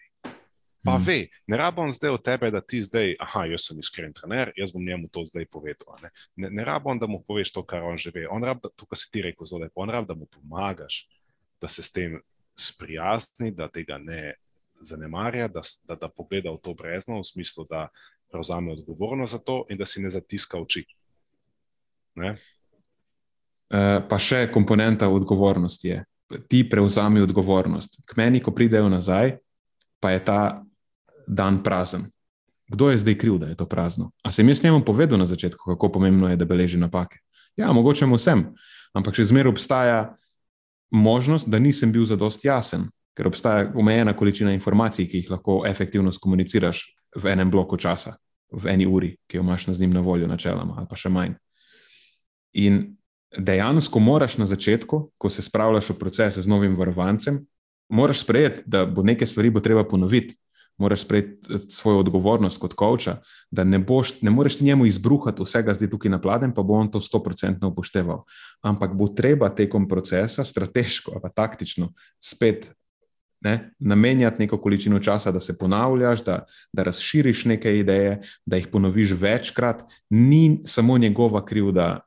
Pa 0.86 0.98
Mhm. 0.98 1.04
ve, 1.08 1.28
ne 1.48 1.58
rabo 1.58 1.82
on 1.82 1.92
zdaj 1.92 2.10
od 2.14 2.24
tebe, 2.24 2.52
da 2.52 2.62
ti 2.62 2.82
zdaj, 2.84 3.16
aha, 3.20 3.46
jaz 3.46 3.64
sem 3.68 3.80
iskren 3.80 4.14
trener, 4.14 4.52
jaz 4.56 4.72
bom 4.72 4.86
njemu 4.86 5.08
to 5.08 5.24
zdaj 5.26 5.46
povedal. 5.46 5.96
Ne, 6.04 6.10
ne, 6.36 6.50
ne 6.50 6.66
rabo 6.66 6.90
on, 6.90 7.00
da 7.00 7.08
mu 7.08 7.24
poveš 7.24 7.52
to, 7.52 7.64
kar 7.66 7.82
on 7.84 7.98
že 7.98 8.12
ve. 8.14 8.28
On 8.30 8.44
rab, 8.44 8.62
da, 8.62 8.70
to, 8.70 8.86
kar 8.86 8.98
si 8.98 9.10
ti 9.12 9.22
rekel, 9.22 9.48
zelo 9.50 9.62
lepo, 9.64 9.82
on 9.82 9.90
rab, 9.90 10.06
da 10.08 10.14
mu 10.14 10.26
pomagaš, 10.26 11.08
da 11.62 11.68
se 11.68 11.82
s 11.82 11.92
tem 11.92 12.22
sprijazni, 12.60 13.52
da 13.52 13.68
tega 13.68 13.98
ne 13.98 14.36
zanemarja, 14.82 15.48
da, 15.48 15.62
da, 15.88 15.96
da 15.96 16.10
pogleda 16.10 16.52
v 16.52 16.62
to 16.62 16.74
brezno, 16.74 17.20
v 17.20 17.26
smislu, 17.26 17.66
da 17.70 17.88
prevzame 18.30 18.72
odgovornost 18.72 19.32
za 19.32 19.40
to 19.40 19.66
in 19.70 19.78
da 19.78 19.86
si 19.86 20.02
ne 20.02 20.10
zatiska 20.10 20.58
oči. 20.60 20.86
Ne? 22.16 22.36
Eh, 23.70 24.00
Pa 24.10 24.20
še 24.22 24.48
komponenta 24.54 25.10
odgovornosti 25.10 25.88
je. 25.88 26.04
Ti 26.50 26.64
prevzami 26.70 27.22
odgovornost. 27.22 28.02
K 28.06 28.18
meni, 28.18 28.42
ko 28.42 28.52
pridejo 28.52 28.90
nazaj, 28.90 29.38
pa 30.02 30.12
je 30.12 30.24
ta 30.26 30.42
dan 31.28 31.62
prazen. 31.64 32.08
Kdo 32.68 32.90
je 32.90 32.98
zdaj 32.98 33.18
kriv, 33.18 33.38
da 33.38 33.48
je 33.48 33.56
to 33.56 33.66
prazno? 33.70 34.12
A 34.26 34.32
sem 34.32 34.50
jaz 34.50 34.64
njemu 34.64 34.82
povedal 34.86 35.20
na 35.22 35.26
začetku, 35.26 35.76
kako 35.76 35.92
pomembno 35.92 36.30
je, 36.30 36.36
da 36.36 36.46
beleži 36.46 36.82
napake? 36.82 37.22
Ja, 37.56 37.72
mogoče 37.74 38.06
mu 38.06 38.18
sem, 38.18 38.42
ampak 38.94 39.16
še 39.16 39.30
zmeraj 39.30 39.54
obstaja 39.54 40.00
možnost, 40.92 41.50
da 41.50 41.60
nisem 41.60 41.92
bil 41.94 42.06
zadost 42.10 42.46
jasen, 42.46 42.90
ker 43.16 43.30
obstaja 43.30 43.70
omejena 43.78 44.16
količina 44.18 44.54
informacij, 44.54 45.08
ki 45.08 45.22
jih 45.22 45.32
lahko 45.32 45.62
efektivno 45.68 46.12
skomuniciraš 46.12 46.84
v 47.16 47.32
enem 47.32 47.52
bloku 47.52 47.78
časa, 47.78 48.18
v 48.52 48.74
eni 48.74 48.90
uri, 48.90 49.14
ki 49.30 49.38
jo 49.38 49.46
imaš 49.46 49.70
z 49.70 49.80
njim 49.82 49.94
na 49.94 50.02
voljo, 50.02 50.28
načeloma, 50.28 50.76
ali 50.82 50.90
pa 50.90 51.00
še 51.00 51.10
manj. 51.10 51.38
In 52.56 52.96
dejansko 53.38 54.00
moraš 54.00 54.38
na 54.38 54.46
začetku, 54.46 55.12
ko 55.18 55.30
se 55.30 55.44
spravljaš 55.44 55.90
v 55.90 56.00
proces 56.00 56.38
z 56.40 56.48
novim 56.48 56.76
varovancem, 56.76 57.42
moraš 57.90 58.24
sprejeti, 58.24 58.64
da 58.66 58.86
bo 58.86 59.04
nekaj 59.04 59.28
stvari 59.28 59.50
bo 59.50 59.60
treba 59.60 59.84
ponoviti. 59.84 60.36
Moraš 60.78 61.06
sprejeti 61.06 61.54
eh, 61.54 61.60
svojo 61.72 62.00
odgovornost 62.04 62.60
kot 62.60 62.74
koča, 62.74 63.18
da 63.52 63.64
ne, 63.64 63.80
boš, 63.80 64.22
ne 64.22 64.32
moreš 64.32 64.60
njemu 64.62 64.86
izbruhati 64.86 65.44
vsega 65.44 65.74
zdaj 65.74 65.90
tukaj 65.90 66.12
na 66.12 66.20
pladen, 66.22 66.52
pa 66.52 66.64
bo 66.64 66.74
on 66.74 66.92
to 66.92 67.00
100% 67.00 67.66
upošteval. 67.66 68.24
Ampak 68.62 68.96
bo 68.96 69.08
treba 69.08 69.50
tekom 69.50 69.88
procesa 69.88 70.44
strateško 70.44 71.16
ali 71.16 71.32
taktično 71.36 71.94
spet 72.20 72.74
ne, 73.46 73.72
namenjati 73.80 74.40
neko 74.40 74.58
količino 74.58 75.00
časa, 75.00 75.32
da 75.32 75.40
se 75.40 75.58
ponavljaš, 75.58 76.24
da, 76.24 76.44
da 76.74 76.84
razširiš 76.84 77.46
neke 77.46 77.78
ideje, 77.80 78.22
da 78.46 78.58
jih 78.58 78.68
ponoviš 78.68 79.12
večkrat. 79.22 79.84
Ni 80.10 80.60
samo 80.66 80.98
njegova 80.98 81.46
krivda, 81.46 82.00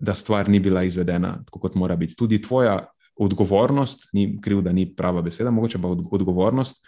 da 0.00 0.14
stvar 0.14 0.48
ni 0.48 0.60
bila 0.60 0.82
izvedena 0.84 1.36
tako, 1.44 1.58
kot 1.58 1.74
mora 1.74 1.96
biti. 1.96 2.16
Tudi 2.16 2.42
tvoja 2.42 2.86
odgovornost, 3.20 4.08
ni 4.12 4.40
krivda, 4.40 4.72
ni 4.72 4.86
prava 4.96 5.22
beseda, 5.22 5.50
mogoče 5.50 5.78
pa 5.82 5.88
od, 5.88 6.04
odgovornost, 6.10 6.86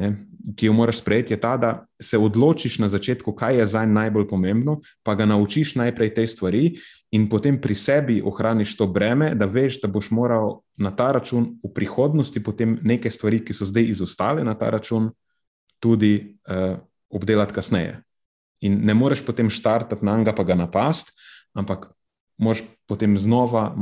ne, 0.00 0.14
ki 0.56 0.66
jo 0.66 0.72
moraš 0.72 1.02
sprejeti, 1.02 1.34
je 1.34 1.40
ta, 1.40 1.56
da 1.60 1.72
se 2.00 2.18
odločiš 2.18 2.78
na 2.78 2.88
začetku, 2.88 3.34
kaj 3.36 3.58
je 3.58 3.66
za 3.66 3.84
najbolj 3.86 4.28
pomembno, 4.28 4.78
pa 5.02 5.14
ga 5.14 5.26
naučiš 5.28 5.74
najprej 5.76 6.14
te 6.16 6.26
stvari, 6.26 6.78
in 7.12 7.28
potem 7.28 7.60
pri 7.60 7.74
sebi 7.74 8.22
ohraniš 8.24 8.76
to 8.76 8.86
breme, 8.86 9.34
da 9.34 9.44
veš, 9.46 9.82
da 9.82 9.88
boš 9.92 10.10
moral 10.10 10.60
na 10.76 10.94
ta 10.96 11.10
račun 11.12 11.50
v 11.60 11.72
prihodnosti 11.74 12.40
potem 12.42 12.78
neke 12.82 13.10
stvari, 13.10 13.42
ki 13.44 13.52
so 13.52 13.68
zdaj 13.68 13.92
izostale 13.92 14.44
na 14.44 14.54
ta 14.54 14.70
račun, 14.70 15.10
tudi 15.80 16.38
uh, 16.48 16.78
obdelati 17.10 17.54
kasneje. 17.54 18.00
In 18.60 18.80
ne 18.84 18.94
moreš 18.94 19.24
potem 19.26 19.50
štartati 19.50 20.04
na 20.04 20.16
njega, 20.16 20.32
pa 20.36 20.44
ga 20.44 20.54
napast, 20.54 21.12
ampak 21.52 21.90
moraš 22.40 22.62
potem 22.88 23.18
znova 23.18 23.74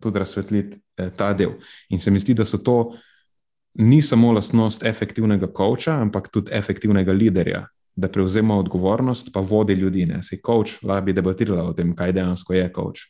tudi 0.00 0.18
razsvetliti 0.18 0.80
eh, 0.96 1.10
ta 1.16 1.32
del. 1.34 1.56
In 1.88 1.98
se 1.98 2.10
mi 2.10 2.20
zdi, 2.20 2.34
da 2.34 2.44
so 2.44 2.58
to 2.58 2.94
ni 3.74 4.02
samo 4.02 4.32
lastnost 4.32 4.84
efektivnega 4.84 5.48
koča, 5.52 5.96
ampak 6.00 6.28
tudi 6.28 6.52
efektivnega 6.52 7.12
liderja, 7.12 7.66
da 7.96 8.08
prevzema 8.08 8.56
odgovornost, 8.58 9.32
pa 9.32 9.40
vodi 9.40 9.74
ljudi. 9.74 10.06
Ne? 10.06 10.22
Se 10.22 10.40
koč 10.40 10.78
lahko 10.82 11.06
bi 11.06 11.12
debatirala 11.16 11.64
o 11.70 11.72
tem, 11.72 11.94
kaj 11.96 12.12
dejansko 12.12 12.54
je 12.54 12.72
koč. 12.72 13.02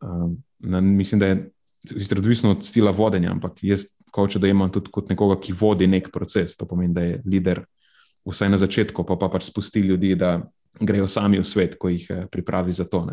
Um, 0.00 0.42
na, 0.58 0.80
mislim, 0.80 1.20
da 1.20 1.26
je 1.26 1.50
sicer 1.86 2.18
odvisno 2.18 2.50
od 2.50 2.64
stila 2.64 2.90
vodenja, 2.90 3.30
ampak 3.30 3.62
jaz 3.62 3.84
koče 4.10 4.38
dojemam 4.38 4.72
tudi 4.72 4.90
kot 4.92 5.10
nekoga, 5.10 5.38
ki 5.40 5.52
vodi 5.52 5.86
nek 5.86 6.10
proces. 6.12 6.56
To 6.56 6.66
pomeni, 6.66 6.94
da 6.94 7.04
je 7.04 7.20
voditelj 7.24 7.64
vsaj 8.28 8.48
na 8.48 8.58
začetku, 8.58 9.04
pa 9.04 9.16
pa 9.16 9.28
pač 9.28 9.48
spusti 9.48 9.80
ljudi, 9.80 10.14
da 10.14 10.40
grejo 10.80 11.08
sami 11.08 11.38
v 11.38 11.44
svet, 11.44 11.76
ko 11.78 11.88
jih 11.88 12.06
eh, 12.10 12.26
pripravi 12.30 12.72
za 12.72 12.84
to. 12.84 13.04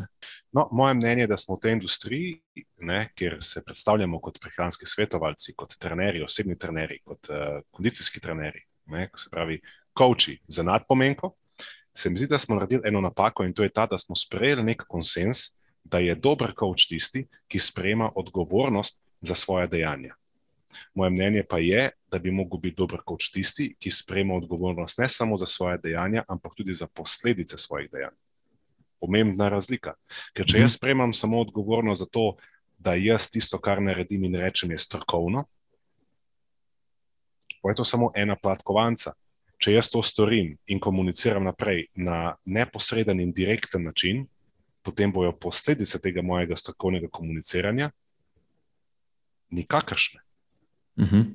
No, 0.56 0.70
moje 0.72 0.94
mnenje 0.94 1.24
je, 1.24 1.28
da 1.28 1.38
smo 1.38 1.56
v 1.56 1.60
tej 1.60 1.74
industriji, 1.76 2.36
ne, 2.80 3.10
kjer 3.16 3.38
se 3.44 3.64
predstavljamo 3.64 4.22
kot 4.24 4.38
prehranski 4.40 4.86
svetovalci, 4.88 5.52
kot 5.56 5.76
trenerji, 5.80 6.24
osebni 6.24 6.56
trenerji, 6.58 7.02
kot 7.04 7.28
uh, 7.30 7.58
kondicijski 7.72 8.22
trenerji, 8.24 8.62
ne, 8.86 9.10
se 9.18 9.28
pravi, 9.32 9.60
koči 9.94 10.38
za 10.48 10.64
nadpomenko. 10.64 11.34
Se 11.94 12.10
mi 12.10 12.16
zdi, 12.16 12.30
da 12.32 12.40
smo 12.40 12.56
naredili 12.56 12.88
eno 12.88 13.02
napako 13.02 13.44
in 13.44 13.54
to 13.54 13.64
je 13.64 13.70
ta, 13.70 13.86
da 13.86 13.98
smo 13.98 14.16
sprejeli 14.16 14.64
nek 14.64 14.86
konsens, 14.88 15.50
da 15.84 16.00
je 16.00 16.16
dober 16.16 16.54
koč 16.56 16.88
tisti, 16.88 17.28
ki 17.48 17.60
sprejema 17.60 18.12
odgovornost 18.16 19.02
za 19.22 19.36
svoje 19.36 19.68
dejanja. 19.68 20.16
Moje 20.94 21.12
mnenje 21.12 21.44
pa 21.50 21.60
je, 21.60 21.90
da 22.12 22.20
bi 22.20 22.32
lahko 22.32 22.58
bil 22.58 22.74
dober 22.78 23.04
koč 23.06 23.28
tisti, 23.32 23.74
ki 23.80 23.92
sprejema 23.92 24.40
odgovornost 24.40 25.04
ne 25.04 25.10
samo 25.10 25.38
za 25.38 25.46
svoje 25.46 25.78
dejanja, 25.84 26.24
ampak 26.28 26.56
tudi 26.56 26.74
za 26.74 26.88
posledice 26.88 27.58
svojih 27.58 27.92
dejanj. 27.92 28.16
Pomembna 29.00 29.50
razlika. 29.50 29.96
Ker 30.34 30.48
če 30.48 30.60
jaz 30.60 30.70
mhm. 30.72 30.78
sprejemam 30.78 31.14
samo 31.14 31.42
odgovornost 31.42 32.00
za 32.00 32.08
to, 32.12 32.36
da 32.78 32.96
jaz 32.96 33.30
tisto, 33.32 33.60
kar 33.60 33.82
naredim 33.82 34.24
in 34.28 34.36
rečem, 34.36 34.72
je 34.72 34.78
strokovno, 34.78 35.46
pa 37.62 37.72
je 37.72 37.76
to 37.76 37.86
samo 37.86 38.12
ena 38.16 38.36
plat 38.36 38.62
kovanca. 38.64 39.16
Če 39.58 39.74
jaz 39.74 39.90
to 39.90 40.04
storim 40.04 40.52
in 40.68 40.80
komuniciram 40.84 41.48
naprej 41.48 41.88
na 41.96 42.36
neposreden 42.46 43.22
in 43.24 43.32
direkten 43.34 43.88
način, 43.88 44.26
potem 44.86 45.12
bojo 45.12 45.32
posledice 45.32 45.98
tega 46.02 46.22
mojega 46.22 46.56
strokovnega 46.56 47.08
komuniciranja 47.12 47.90
nikakršne. 49.50 50.22
Uh 50.96 51.04
mhm. 51.06 51.16
-huh. 51.16 51.26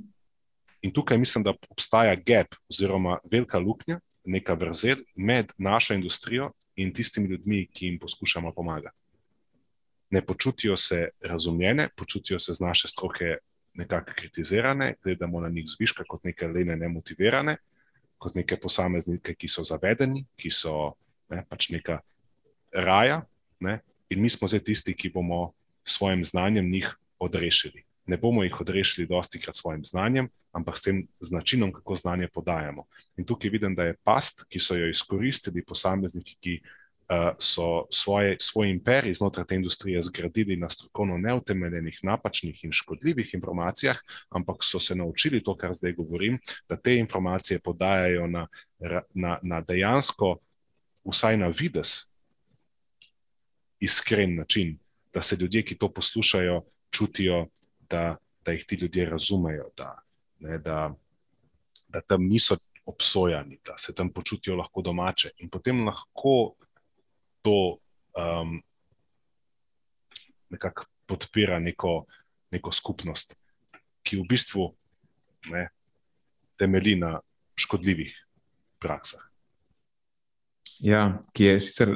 In 0.83 0.93
tukaj 0.93 1.19
mislim, 1.19 1.45
da 1.45 1.53
obstaja 1.69 2.15
gap 2.15 2.55
oziroma 2.71 3.19
velika 3.31 3.59
luknja, 3.59 4.01
neka 4.25 4.55
vrzel 4.55 4.97
med 5.15 5.53
našo 5.59 5.95
industrijo 5.95 6.53
in 6.77 6.93
tistimi 6.95 7.29
ljudmi, 7.29 7.69
ki 7.73 7.87
jim 7.87 7.99
poskušamo 7.99 8.53
pomagati. 8.53 9.01
Ne 10.11 10.23
počutijo 10.27 10.77
se 10.77 11.09
razumljene, 11.21 11.89
počutijo 11.97 12.39
se 12.39 12.55
z 12.55 12.61
naše 12.61 12.89
stroke 12.89 13.37
nekako 13.75 14.13
kritizirane, 14.17 14.95
gledamo 15.03 15.41
na 15.41 15.49
njih 15.49 15.65
zviška 15.67 16.05
kot 16.09 16.25
neke 16.25 16.49
lene, 16.49 16.77
nemotivirane, 16.77 17.57
kot 18.19 18.35
neke 18.35 18.57
posameznike, 18.57 19.35
ki 19.35 19.49
so 19.49 19.65
zavedeni, 19.65 20.25
ki 20.37 20.51
so 20.51 20.95
ne, 21.31 21.45
pač 21.49 21.71
neka 21.71 22.01
raja. 22.73 23.23
Ne, 23.61 23.81
in 24.11 24.23
mi 24.23 24.31
smo 24.31 24.49
zdaj 24.49 24.65
tisti, 24.65 24.95
ki 24.95 25.13
bomo 25.15 25.53
s 25.85 25.97
svojim 25.97 26.25
znanjem 26.25 26.71
njih 26.71 26.97
odrešili 27.19 27.85
ne 28.07 28.17
bomo 28.17 28.43
jih 28.45 28.61
odrešili 28.61 29.07
dosti 29.07 29.41
krat 29.41 29.55
svojim 29.55 29.85
znanjem, 29.85 30.29
ampak 30.53 30.79
s 30.79 30.83
tem 30.83 31.07
načinom, 31.31 31.73
kako 31.73 31.97
znanje 31.97 32.29
podajamo. 32.35 32.85
In 33.17 33.25
tukaj 33.25 33.51
vidim, 33.51 33.75
da 33.75 33.85
je 33.85 33.97
past, 34.05 34.45
ki 34.49 34.59
so 34.59 34.77
jo 34.77 34.89
izkoristili 34.89 35.65
posamezniki, 35.65 36.37
ki 36.41 36.55
uh, 36.61 37.31
so 37.39 37.87
svoje, 37.91 38.37
svoj 38.41 38.71
imperij 38.71 39.15
znotraj 39.15 39.47
te 39.47 39.55
industrije 39.55 40.03
zgradili 40.03 40.57
na 40.57 40.69
strokovno 40.69 41.19
neutemeljenih, 41.19 41.99
napačnih 42.03 42.65
in 42.65 42.73
škodljivih 42.73 43.35
informacijah, 43.35 43.99
ampak 44.31 44.65
so 44.65 44.81
se 44.81 44.95
naučili 44.95 45.43
to, 45.43 45.57
kar 45.57 45.75
zdaj 45.75 45.93
govorim, 45.93 46.39
da 46.69 46.77
te 46.77 46.97
informacije 46.97 47.59
podajajo 47.59 48.27
na, 48.27 48.47
na, 49.15 49.39
na 49.43 49.61
dejansko, 49.61 50.39
vsaj 51.05 51.37
na 51.37 51.53
vides, 51.61 52.11
iskren 53.81 54.37
način, 54.37 54.79
da 55.15 55.23
se 55.23 55.37
ljudje, 55.41 55.63
ki 55.65 55.79
to 55.79 55.93
poslušajo, 55.93 56.63
čutijo 56.91 57.47
da, 57.91 58.17
da 58.45 58.53
jih 58.53 58.65
ti 58.67 58.77
ljudje 58.81 59.11
razumejo, 59.11 59.71
da, 59.77 59.99
ne, 60.39 60.59
da, 60.59 60.95
da 61.89 62.01
tam 62.01 62.23
niso 62.23 62.57
obsojani, 62.87 63.59
da 63.67 63.77
se 63.77 63.95
tam 63.95 64.13
počutijo 64.13 64.57
lahko 64.57 64.83
domače. 64.83 65.31
In 65.39 65.51
potem 65.51 65.85
lahko 65.87 66.55
to 67.43 67.79
um, 68.17 68.63
nekako 70.51 70.85
podpira 71.07 71.59
neko, 71.59 72.05
neko 72.51 72.73
skupnost, 72.73 73.37
ki 74.03 74.21
v 74.21 74.27
bistvu 74.29 74.71
ne, 75.51 75.69
temelji 76.59 76.97
na 76.97 77.19
škodljivih 77.57 78.15
praksah. 78.79 79.21
Ja, 80.81 81.21
ki 81.33 81.45
je 81.45 81.61
sicer 81.61 81.93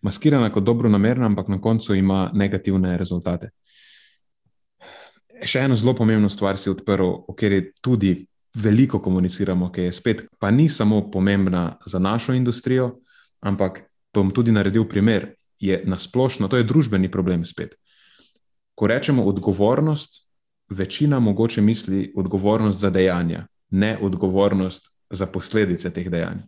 maskirana 0.00 0.52
kot 0.52 0.64
dobro 0.64 0.88
namerna, 0.88 1.26
ampak 1.26 1.48
na 1.48 1.60
koncu 1.60 1.94
ima 1.94 2.30
negativne 2.34 2.98
rezultate 2.98 3.50
še 5.44 5.64
eno 5.66 5.76
zelo 5.76 5.94
pomembno 5.94 6.28
stvar 6.28 6.58
si 6.58 6.70
odprl, 6.70 7.06
o 7.28 7.34
kateri 7.34 7.72
tudi 7.82 8.14
veliko 8.54 8.98
komuniciramo, 9.00 9.70
ki 9.72 9.88
je 9.88 9.92
spet, 9.92 10.24
pa 10.38 10.50
ni 10.50 10.68
samo 10.68 11.02
pomembna 11.10 11.78
za 11.86 11.98
našo 11.98 12.34
industrijo, 12.34 12.98
ampak 13.40 13.84
bom 14.14 14.30
tudi 14.30 14.52
naredil 14.52 14.88
primer, 14.88 15.34
je 15.60 15.82
nasplošno, 15.84 16.48
to 16.48 16.56
je 16.56 16.64
družbeni 16.64 17.10
problem 17.10 17.44
spet. 17.44 17.76
Ko 18.74 18.88
rečemo 18.88 19.24
odgovornost, 19.28 20.24
večina 20.70 21.20
mogoče 21.20 21.62
misli 21.62 22.12
odgovornost 22.16 22.78
za 22.78 22.90
dejanja, 22.90 23.46
ne 23.70 23.98
odgovornost 24.00 24.88
za 25.10 25.26
posledice 25.26 25.90
teh 25.90 26.08
dejanj. 26.10 26.46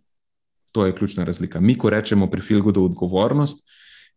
To 0.71 0.85
je 0.85 0.95
ključna 0.95 1.23
razlika. 1.23 1.59
Mi, 1.59 1.77
ko 1.77 1.89
rečemo 1.89 2.27
pri 2.27 2.41
Filgudu 2.41 2.83
odgovornost, 2.83 3.69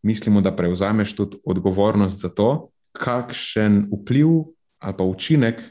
mislimo, 0.02 0.40
da 0.40 0.56
prevzameš 0.56 1.12
tudi 1.16 1.36
odgovornost 1.44 2.20
za 2.20 2.28
to, 2.28 2.70
kakšen 2.92 3.90
vpliv 3.92 4.55
ali 4.78 4.96
pa 4.96 5.04
učinek 5.04 5.62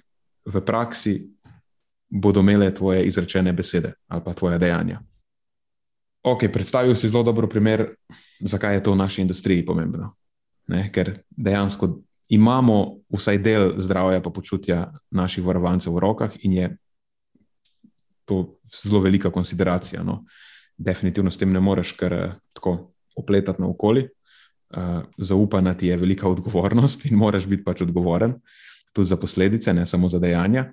v 0.46 0.62
praksi 0.62 1.36
bodo 2.10 2.40
imele 2.40 2.74
tvoje 2.74 3.06
izrečene 3.06 3.54
besede 3.54 3.94
ali 4.08 4.24
pa 4.24 4.34
tvoje 4.34 4.60
dejanja. 4.60 5.02
Ok, 6.26 6.50
predstavil 6.54 6.96
si 6.96 7.10
zelo 7.10 7.24
dobro 7.24 7.48
primer, 7.48 7.96
zakaj 8.42 8.74
je 8.74 8.84
to 8.84 8.92
v 8.92 8.98
naši 8.98 9.22
industriji 9.22 9.66
pomembno. 9.66 10.16
Ne? 10.68 10.90
Ker 10.92 11.12
dejansko 11.30 12.02
imamo 12.34 13.06
vsaj 13.14 13.38
del 13.38 13.76
zdravja 13.78 14.18
in 14.18 14.34
počutja 14.34 14.80
naših 15.12 15.46
varovancev 15.46 15.94
v 15.94 16.02
rokah, 16.02 16.32
in 16.42 16.54
je 16.54 16.78
to 18.26 18.58
zelo 18.66 19.02
velika 19.06 19.30
konsideracija. 19.30 20.04
No? 20.04 20.24
Definitivno 20.78 21.32
s 21.32 21.38
tem 21.38 21.54
ne 21.54 21.60
moreš 21.60 21.92
kar 21.94 22.14
eh, 22.14 22.34
tako 22.54 22.92
opletati 23.16 23.62
naokoli. 23.62 24.10
Uh, 24.76 25.06
zaupana 25.18 25.74
ti 25.78 25.88
je 25.88 25.98
velika 25.98 26.28
odgovornost 26.28 27.06
in 27.06 27.16
moraš 27.16 27.46
biti 27.46 27.64
pač 27.64 27.82
odgovoren. 27.86 28.32
Uh, 28.32 28.75
tudi 28.96 29.12
za 29.12 29.18
posledice, 29.20 29.74
ne 29.74 29.86
samo 29.86 30.10
za 30.10 30.20
dejanja. 30.20 30.70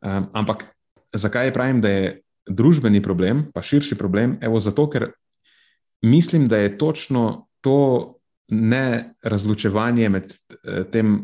Um, 0.00 0.28
ampak 0.32 0.64
zakaj 1.12 1.52
pravim, 1.52 1.80
da 1.82 1.90
je 1.90 2.20
družbeni 2.48 3.02
problem, 3.02 3.48
pa 3.54 3.62
širši 3.62 3.98
problem? 3.98 4.38
Evo, 4.40 4.60
zato, 4.60 4.86
ker 4.90 5.10
mislim, 6.02 6.46
da 6.48 6.62
je 6.62 6.78
točno 6.78 7.48
to 7.60 8.14
ne 8.48 9.12
razločevanje 9.22 10.08
med 10.08 10.30
eh, 10.30 10.84
tem, 10.92 11.18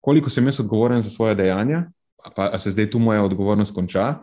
koliko 0.00 0.30
sem 0.30 0.46
jaz 0.46 0.60
odgovoren 0.60 1.02
za 1.02 1.10
svoje 1.10 1.34
dejanja, 1.34 1.88
pa 2.36 2.58
se 2.58 2.70
zdaj 2.70 2.90
tu 2.90 2.98
moja 2.98 3.22
odgovornost 3.24 3.74
konča, 3.74 4.20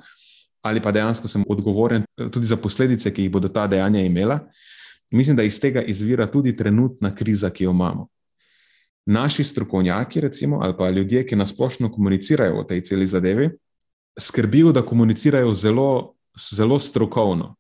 ali 0.62 0.82
pa 0.82 0.92
dejansko 0.92 1.28
sem 1.28 1.44
odgovoren 1.50 2.06
eh, 2.06 2.30
tudi 2.32 2.48
za 2.48 2.58
posledice, 2.58 3.14
ki 3.14 3.28
jih 3.28 3.32
bodo 3.32 3.50
ta 3.50 3.68
dejanja 3.68 4.06
imela. 4.06 4.40
Mislim, 5.12 5.36
da 5.36 5.44
iz 5.44 5.60
tega 5.60 5.82
izvira 5.82 6.28
tudi 6.32 6.56
trenutna 6.56 7.16
kriza, 7.16 7.50
ki 7.50 7.64
jo 7.64 7.72
imamo 7.72 8.08
naši 9.08 9.44
strokovnjaki, 9.44 10.22
recimo, 10.22 10.60
ali 10.62 10.76
pa 10.78 10.90
ljudje, 10.90 11.26
ki 11.26 11.36
nasplošno 11.36 11.92
komunicirajo 11.92 12.60
o 12.60 12.64
tej 12.64 12.82
celi 12.82 13.06
zadevi, 13.08 13.50
skrbijo, 14.20 14.72
da 14.72 14.82
komunicirajo 14.82 15.54
zelo, 15.54 16.14
zelo 16.52 16.80
strokovno. 16.80 17.56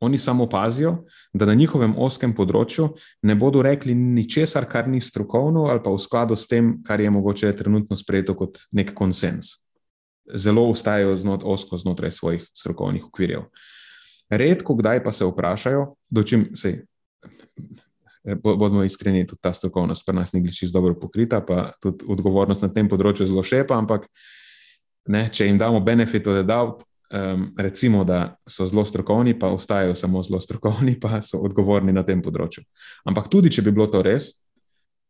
Oni 0.00 0.18
samo 0.18 0.46
pazijo, 0.48 1.04
da 1.32 1.46
na 1.46 1.54
njihovem 1.54 1.94
oskem 1.98 2.34
področju 2.34 2.88
ne 3.22 3.34
bodo 3.34 3.62
rekli 3.62 3.94
ničesar, 3.94 4.66
kar 4.70 4.88
ni 4.88 5.00
strokovno 5.00 5.66
ali 5.70 5.82
pa 5.82 5.90
v 5.90 6.02
skladu 6.02 6.36
s 6.36 6.46
tem, 6.46 6.76
kar 6.86 7.00
je 7.00 7.10
mogoče 7.10 7.50
trenutno 7.56 7.96
sprejeto 7.96 8.34
kot 8.34 8.58
nek 8.72 8.94
konsens. 8.94 9.54
Zelo 10.34 10.66
ustajajo 10.70 11.16
znot, 11.16 11.42
osko 11.44 11.78
znotraj 11.78 12.12
svojih 12.12 12.46
strokovnih 12.54 13.06
okvirjev. 13.06 13.46
Redko 14.30 14.74
kdaj 14.74 15.02
pa 15.04 15.12
se 15.12 15.26
vprašajo, 15.26 15.94
do 16.10 16.22
čim 16.22 16.50
se 16.54 16.84
bodimo 18.36 18.84
iskreni, 18.84 19.26
tudi 19.26 19.40
ta 19.42 19.52
strokovnost 19.52 20.06
pri 20.06 20.16
nas 20.16 20.32
ni 20.32 20.42
čisto 20.52 20.80
dobro 20.80 20.94
pokrita, 21.00 21.40
pa 21.40 21.72
tudi 21.82 22.04
odgovornost 22.08 22.62
na 22.62 22.72
tem 22.72 22.88
področju 22.88 23.26
zelo 23.26 23.42
šepa. 23.42 23.78
Ampak 23.78 24.08
ne, 25.08 25.28
če 25.32 25.46
jim 25.46 25.58
damo 25.58 25.80
benefit 25.80 26.24
the 26.24 26.42
doubt, 26.42 26.84
um, 27.12 27.54
recimo, 27.56 28.04
da 28.04 28.36
so 28.48 28.66
zelo 28.66 28.84
strokovni, 28.84 29.38
pa 29.38 29.48
ostajajo 29.48 29.94
samo 29.94 30.22
zelo 30.22 30.40
strokovni, 30.40 30.98
pa 31.00 31.22
so 31.22 31.40
odgovorni 31.44 31.92
na 31.92 32.04
tem 32.04 32.22
področju. 32.22 32.64
Ampak 33.08 33.30
tudi, 33.32 33.50
če 33.50 33.64
bi 33.64 33.72
bilo 33.72 33.88
to 33.90 34.02
res. 34.04 34.32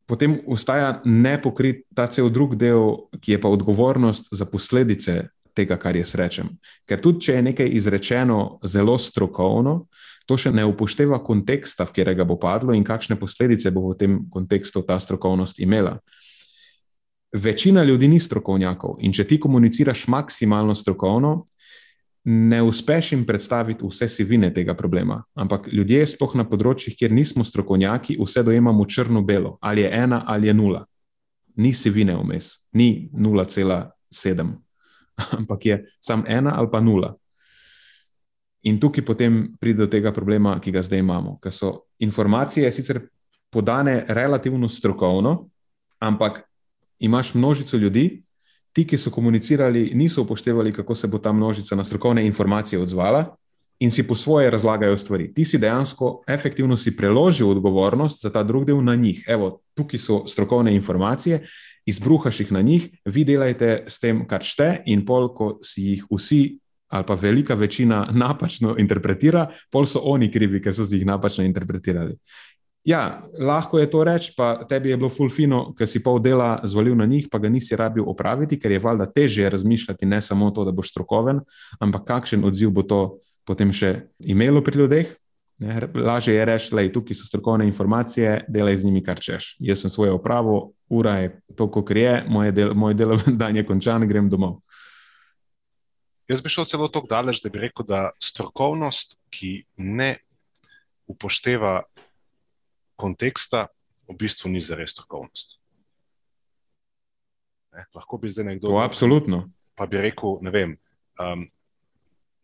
Potem 0.09 0.39
ostaja 0.49 1.03
nepokrit 1.05 1.85
ta 1.95 2.07
cel 2.09 2.31
drug 2.33 2.57
del, 2.57 3.11
ki 3.21 3.37
je 3.37 3.41
pa 3.43 3.51
odgovornost 3.53 4.31
za 4.33 4.47
posledice 4.49 5.27
tega, 5.59 5.77
kar 5.77 5.99
jaz 5.99 6.15
rečem. 6.17 6.55
Ker 6.89 7.03
tudi, 7.03 7.27
če 7.27 7.39
je 7.39 7.47
nekaj 7.51 7.75
izrečeno 7.81 8.39
zelo 8.65 8.97
strokovno, 8.99 9.83
to 10.29 10.37
še 10.37 10.53
ne 10.53 10.65
upošteva 10.69 11.23
konteksta, 11.25 11.87
v 11.89 11.95
katerega 11.97 12.27
bo 12.29 12.37
padlo 12.37 12.77
in 12.77 12.85
kakšne 12.85 13.17
posledice 13.17 13.73
bo 13.73 13.89
v 13.89 13.97
tem 13.97 14.19
kontekstu 14.29 14.85
ta 14.85 15.01
strokovnost 15.01 15.59
imela. 15.59 15.99
večina 17.33 17.85
ljudi 17.85 18.09
ni 18.09 18.21
strokovnjakov 18.21 18.97
in 19.01 19.13
če 19.13 19.25
ti 19.25 19.41
komuniciraš 19.41 20.07
maksimalno 20.09 20.75
strokovno, 20.75 21.45
ne 22.25 22.63
uspeš 22.63 23.13
jim 23.13 23.25
predstaviti 23.27 23.85
vse 23.87 24.09
sivine 24.09 24.55
tega 24.55 24.75
problema. 24.75 25.23
Ampak 25.35 25.69
ljudje, 25.73 26.07
sploh 26.07 26.35
na 26.35 26.45
področjih, 26.45 26.97
kjer 26.97 27.13
nismo 27.13 27.45
strokovnjaki, 27.45 28.17
vse 28.21 28.43
dojemamo 28.43 28.85
črno-belo, 28.85 29.57
ali 29.61 29.85
je 29.85 29.93
ena 29.93 30.23
ali 30.27 30.47
je 30.47 30.55
nula. 30.55 30.85
Ni 31.57 31.73
sivine 31.73 32.17
vmes, 32.17 32.51
ni 32.73 33.11
0,7, 33.13 34.53
ampak 35.39 35.67
je 35.67 35.79
samo 36.01 36.25
ena 36.29 36.57
ali 36.57 36.69
pa 36.73 36.81
nula. 36.81 37.15
In 38.63 38.81
tukaj 38.81 39.05
potem 39.05 39.55
pride 39.61 39.85
do 39.85 39.87
tega 39.87 40.13
problema, 40.13 40.57
ki 40.61 40.73
ga 40.75 40.83
zdaj 40.83 40.99
imamo, 40.99 41.39
ker 41.43 41.55
so 41.55 41.73
informacije 41.99 42.73
sicer 42.73 43.01
podane 43.51 44.05
relativno 44.09 44.69
strokovno, 44.69 45.49
ampak 45.99 46.43
imaš 46.99 47.35
množico 47.35 47.77
ljudi, 47.77 48.23
ti, 48.73 48.85
ki 48.87 48.99
so 48.99 49.11
komunicirali, 49.11 49.91
niso 49.95 50.23
upoštevali, 50.23 50.73
kako 50.73 50.95
se 50.95 51.07
bo 51.07 51.19
ta 51.19 51.33
množica 51.33 51.77
na 51.77 51.85
strokovne 51.85 52.27
informacije 52.27 52.81
odzvala 52.81 53.37
in 53.79 53.91
si 53.91 54.03
po 54.03 54.15
svoje 54.15 54.51
razlagajo 54.51 54.99
stvari. 54.99 55.33
Ti 55.35 55.45
si 55.45 55.59
dejansko 55.59 56.23
efektivno 56.27 56.77
si 56.77 56.97
preložil 56.97 57.51
odgovornost 57.51 58.23
za 58.23 58.31
ta 58.31 58.43
drugi 58.43 58.67
del 58.67 58.85
na 58.85 58.95
njih. 58.95 59.25
Evo, 59.29 59.61
tukaj 59.75 59.99
so 59.99 60.27
strokovne 60.27 60.75
informacije, 60.75 61.45
izbruhaš 61.87 62.41
jih 62.41 62.53
na 62.53 62.63
njih, 62.63 62.89
vi 63.05 63.25
delajte 63.25 63.85
s 63.89 64.01
tem, 64.01 64.27
kar 64.27 64.45
šte, 64.45 64.83
in 64.87 65.07
pol, 65.07 65.31
ko 65.35 65.59
si 65.63 65.83
jih 65.83 66.05
vsi. 66.11 66.59
Ali 66.89 67.05
pa 67.07 67.15
velika 67.15 67.55
večina 67.55 68.07
napačno 68.13 68.77
interpretira, 68.79 69.49
pol 69.71 69.87
so 69.87 70.01
oni 70.05 70.31
krivi, 70.33 70.63
ker 70.63 70.75
so 70.75 70.87
jih 70.89 71.07
napačno 71.07 71.45
interpretirali. 71.45 72.17
Ja, 72.89 73.23
lahko 73.39 73.79
je 73.79 73.91
to 73.91 74.05
reči, 74.05 74.33
pa 74.37 74.65
tebi 74.69 74.89
je 74.89 74.97
bilo 74.97 75.11
fulfino, 75.13 75.75
ker 75.77 75.89
si 75.89 76.01
pol 76.01 76.23
dela 76.25 76.55
zvalil 76.65 76.97
na 76.97 77.05
njih, 77.07 77.27
pa 77.31 77.39
ga 77.39 77.51
nisi 77.53 77.77
rabil 77.77 78.07
opraviti, 78.07 78.57
ker 78.57 78.73
je 78.73 78.81
valjda 78.81 79.07
težje 79.13 79.51
razmišljati, 79.51 80.07
ne 80.07 80.23
samo 80.23 80.51
to, 80.51 80.65
da 80.65 80.73
boš 80.73 80.95
strokoven, 80.95 81.43
ampak 81.85 82.07
kakšen 82.09 82.45
odziv 82.49 82.73
bo 82.73 82.87
to 82.89 83.01
potem 83.45 83.73
še 83.73 84.09
imelo 84.25 84.63
pri 84.65 84.81
ljudeh. 84.81 85.11
Ne, 85.59 85.81
lažje 85.95 86.37
je 86.37 86.45
reči, 86.47 86.71
da 86.71 86.85
tukaj 86.93 87.19
so 87.19 87.27
strokovne 87.27 87.67
informacije, 87.67 88.45
delaj 88.49 88.77
z 88.79 88.87
njimi, 88.87 89.03
kar 89.03 89.19
češ. 89.19 89.57
Jaz 89.59 89.83
sem 89.83 89.91
svoje 89.91 90.13
opravo, 90.15 90.71
ura 90.89 91.17
je 91.19 91.33
to, 91.59 91.67
kot 91.67 91.91
je, 91.91 92.23
moje 92.31 92.53
del, 92.55 92.75
moj 92.79 92.95
delovni 92.95 93.35
dan 93.37 93.57
je 93.57 93.67
končan, 93.67 94.07
grem 94.09 94.29
domov. 94.31 94.61
Jaz 96.29 96.43
bi 96.45 96.53
šel 96.53 96.67
celo 96.69 96.89
tako 96.93 97.09
daleč, 97.09 97.41
da 97.41 97.49
bi 97.49 97.63
rekel, 97.63 97.87
da 97.89 98.11
strokovnost, 98.21 99.17
ki 99.33 99.65
ne 99.81 100.19
upošteva 101.09 101.83
konteksta 103.01 103.69
v 104.09 104.17
bistvu 104.19 104.53
ni 104.53 104.61
za 104.61 104.77
res 104.77 104.93
strokovnost. 104.93 105.57
Ne, 107.73 107.87
lahko 107.97 108.19
bi 108.21 108.33
zdaj 108.33 108.53
nekdo. 108.53 108.69
To, 108.69 108.83
absolutno. 108.85 109.47
Pa 109.79 109.87
bi 109.87 110.03
rekel, 110.05 110.37
ne 110.45 110.53
vem. 110.53 110.77
Um, 111.17 111.47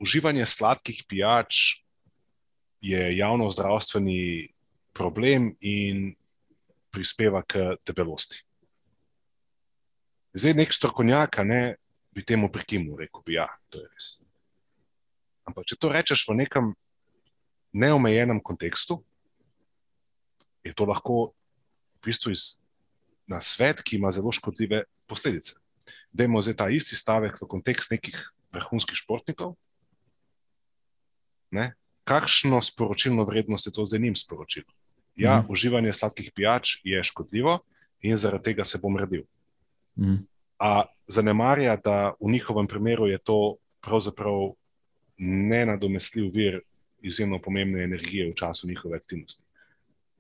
uživanje 0.01 0.47
sladkih 0.47 1.05
pijač 1.09 1.81
je 2.85 3.17
javno 3.17 3.51
zdravstveni 3.51 4.49
problem 4.97 5.55
in 5.61 6.15
prispeva 6.95 7.43
k 7.43 7.75
debelosti. 7.87 8.45
Zdaj, 10.35 10.55
nek 10.55 10.73
strokovnjak 10.73 11.39
ne, 11.47 11.63
bi 12.15 12.25
temu 12.25 12.49
prikimu 12.53 12.97
rekel, 12.97 13.23
da 13.27 13.33
ja, 13.33 13.47
to 13.69 13.83
je 13.83 13.89
res. 13.91 14.09
Ampak, 15.45 15.67
če 15.69 15.77
to 15.77 15.91
rečeš 15.93 16.25
v 16.29 16.39
nekem 16.41 16.73
neomejenem 17.75 18.41
kontekstu, 18.41 19.03
je 20.65 20.73
to 20.73 20.87
lahko 20.89 21.35
v 21.99 22.07
bistvu 22.07 22.33
iz, 22.33 22.57
na 23.29 23.41
svet, 23.43 23.83
ki 23.85 23.99
ima 23.99 24.13
zelo 24.15 24.33
škodljive 24.33 24.85
posledice. 25.11 25.59
Dajmo 26.15 26.41
zdaj 26.45 26.57
ta 26.57 26.67
isti 26.73 26.97
stavek 26.97 27.37
v 27.41 27.49
kontekst 27.51 27.93
nekih 27.93 28.17
vrhunskih 28.55 28.97
športnikov. 28.97 29.57
Ne? 31.53 31.75
Kakšno 32.09 32.61
sporočilno 32.65 33.25
vrednost 33.29 33.67
je 33.67 33.73
to 33.73 33.85
za 33.89 33.99
njim 33.99 34.15
sporočilo? 34.17 34.69
Ja, 35.17 35.41
mm. 35.41 35.53
uživanje 35.53 35.93
sladkih 35.93 36.33
pijač 36.35 36.81
je 36.85 37.03
škodljivo 37.05 37.61
in 38.03 38.17
zaradi 38.17 38.51
tega 38.51 38.65
se 38.65 38.79
bom 38.83 38.97
redil. 38.99 39.25
Mm. 39.97 40.27
A 40.59 40.85
zanemarja, 41.07 41.77
da 41.77 42.15
v 42.21 42.31
njihovem 42.31 42.67
primeru 42.67 43.07
je 43.07 43.19
to 43.19 43.57
pravzaprav 43.81 44.55
nenadomestljiv 45.19 46.31
vir 46.35 46.61
izjemno 47.03 47.39
pomembne 47.39 47.85
energije 47.85 48.31
v 48.31 48.35
času 48.35 48.69
njihove 48.69 48.97
aktivnosti 48.97 49.45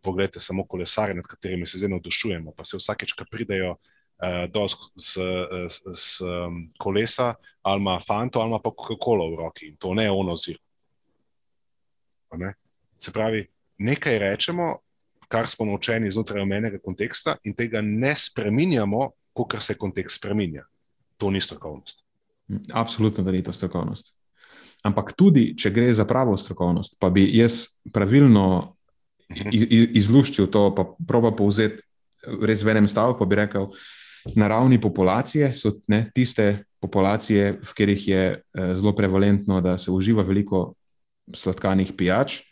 pogledajte 0.05 0.41
samo 0.41 0.67
kolesare, 0.67 1.15
nad 1.15 1.27
katerimi 1.27 1.67
se 1.67 1.79
zdaj 1.79 1.91
navdušujemo. 1.91 2.53
Pa 2.57 2.65
se 2.65 2.77
vsakeč, 2.77 3.13
ko 3.13 3.25
pridejo 3.31 3.71
uh, 3.73 4.69
z, 4.97 5.25
z, 5.69 5.95
z 5.95 6.21
um, 6.29 6.61
kolesa, 6.79 7.35
ali 7.63 7.81
ima 7.81 7.99
fanto, 8.01 8.41
ali 8.41 8.61
pa 8.63 8.71
Coca-Cola 8.71 9.31
v 9.33 9.41
roki 9.41 9.73
in 9.73 9.77
to 9.77 9.95
ne 9.95 10.05
je 10.05 10.11
ono 10.11 10.37
zir. 10.37 10.59
Ne? 12.37 12.55
Se 12.99 13.13
pravi, 13.13 13.47
nekaj 13.79 14.19
rečemo, 14.19 14.77
kar 15.29 15.49
smo 15.49 15.67
naučeni 15.67 16.11
znotraj 16.11 16.43
omenjenega 16.43 16.79
konteksta, 16.83 17.37
in 17.45 17.55
tega 17.55 17.81
ne 17.81 18.13
spreminjamo, 18.17 19.11
kot 19.35 19.57
se 19.61 19.75
kontekst 19.79 20.21
spreminja. 20.21 20.65
To 21.19 21.31
ni 21.31 21.41
strokovnost. 21.41 22.05
Absolutno, 22.73 23.25
da 23.25 23.33
ni 23.33 23.43
to 23.43 23.53
strokovnost. 23.53 24.15
Ampak 24.85 25.15
tudi, 25.17 25.55
če 25.57 25.73
gre 25.73 25.93
za 25.97 26.05
pravo 26.05 26.37
strokovnost, 26.37 26.99
pa 27.01 27.09
bi 27.11 27.25
jaz 27.39 27.81
pravilno 27.93 28.77
iz, 29.51 29.65
izluščil 30.05 30.51
to, 30.53 30.69
pa 30.77 30.85
proba 31.09 31.33
povzeti 31.33 31.81
res 32.45 32.65
v 32.65 32.75
enem 32.75 32.89
stavku, 32.89 33.19
pa 33.21 33.29
bi 33.29 33.39
rekel, 33.41 33.71
na 34.37 34.49
ravni 34.49 34.81
populacije 34.81 35.51
so 35.57 35.73
ne, 35.89 36.05
tiste 36.15 36.65
populacije, 36.81 37.59
v 37.61 37.73
katerih 37.73 38.09
je 38.09 38.23
eh, 38.37 38.75
zelo 38.77 38.93
prevalentno, 38.97 39.61
da 39.65 39.79
se 39.81 39.93
uživa 39.93 40.25
veliko 40.25 40.75
sladkanih 41.33 41.93
pijač, 41.97 42.43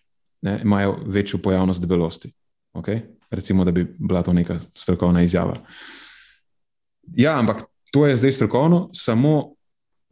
ne, 0.42 0.58
imajo 0.64 0.98
večjo 1.06 1.40
pojavnost 1.44 1.80
debelosti. 1.80 2.32
Okay? 2.72 3.02
Recimo, 3.30 3.64
da 3.64 3.72
bi 3.72 3.84
bila 3.98 4.22
to 4.22 4.32
neka 4.32 4.58
strokovna 4.74 5.22
izjava. 5.22 5.60
Ja, 7.03 7.38
ampak 7.38 7.62
to 7.90 8.07
je 8.07 8.16
zdaj 8.16 8.32
strokovno, 8.32 8.90
samo 8.92 9.55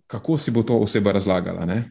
kako 0.07 0.39
si 0.39 0.51
bo 0.51 0.63
to 0.63 0.79
oseba 0.79 1.13
razlagala. 1.13 1.83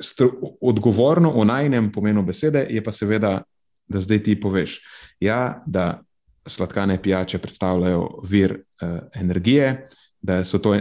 Stro, 0.00 0.30
odgovorno 0.60 1.30
o 1.30 1.44
najnem 1.44 1.92
pomenu 1.92 2.22
besede 2.22 2.66
je 2.70 2.84
pa 2.84 2.92
seveda 2.92 3.42
da 3.88 4.00
zdaj 4.00 4.22
ti 4.22 4.40
poveš, 4.40 4.80
ja, 5.20 5.62
da 5.66 6.02
sladkane 6.46 7.02
pijače 7.02 7.38
predstavljajo 7.38 8.20
vir 8.28 8.52
uh, 8.52 8.98
energije, 9.14 9.86
da 10.22 10.44
so 10.44 10.58
to 10.58 10.76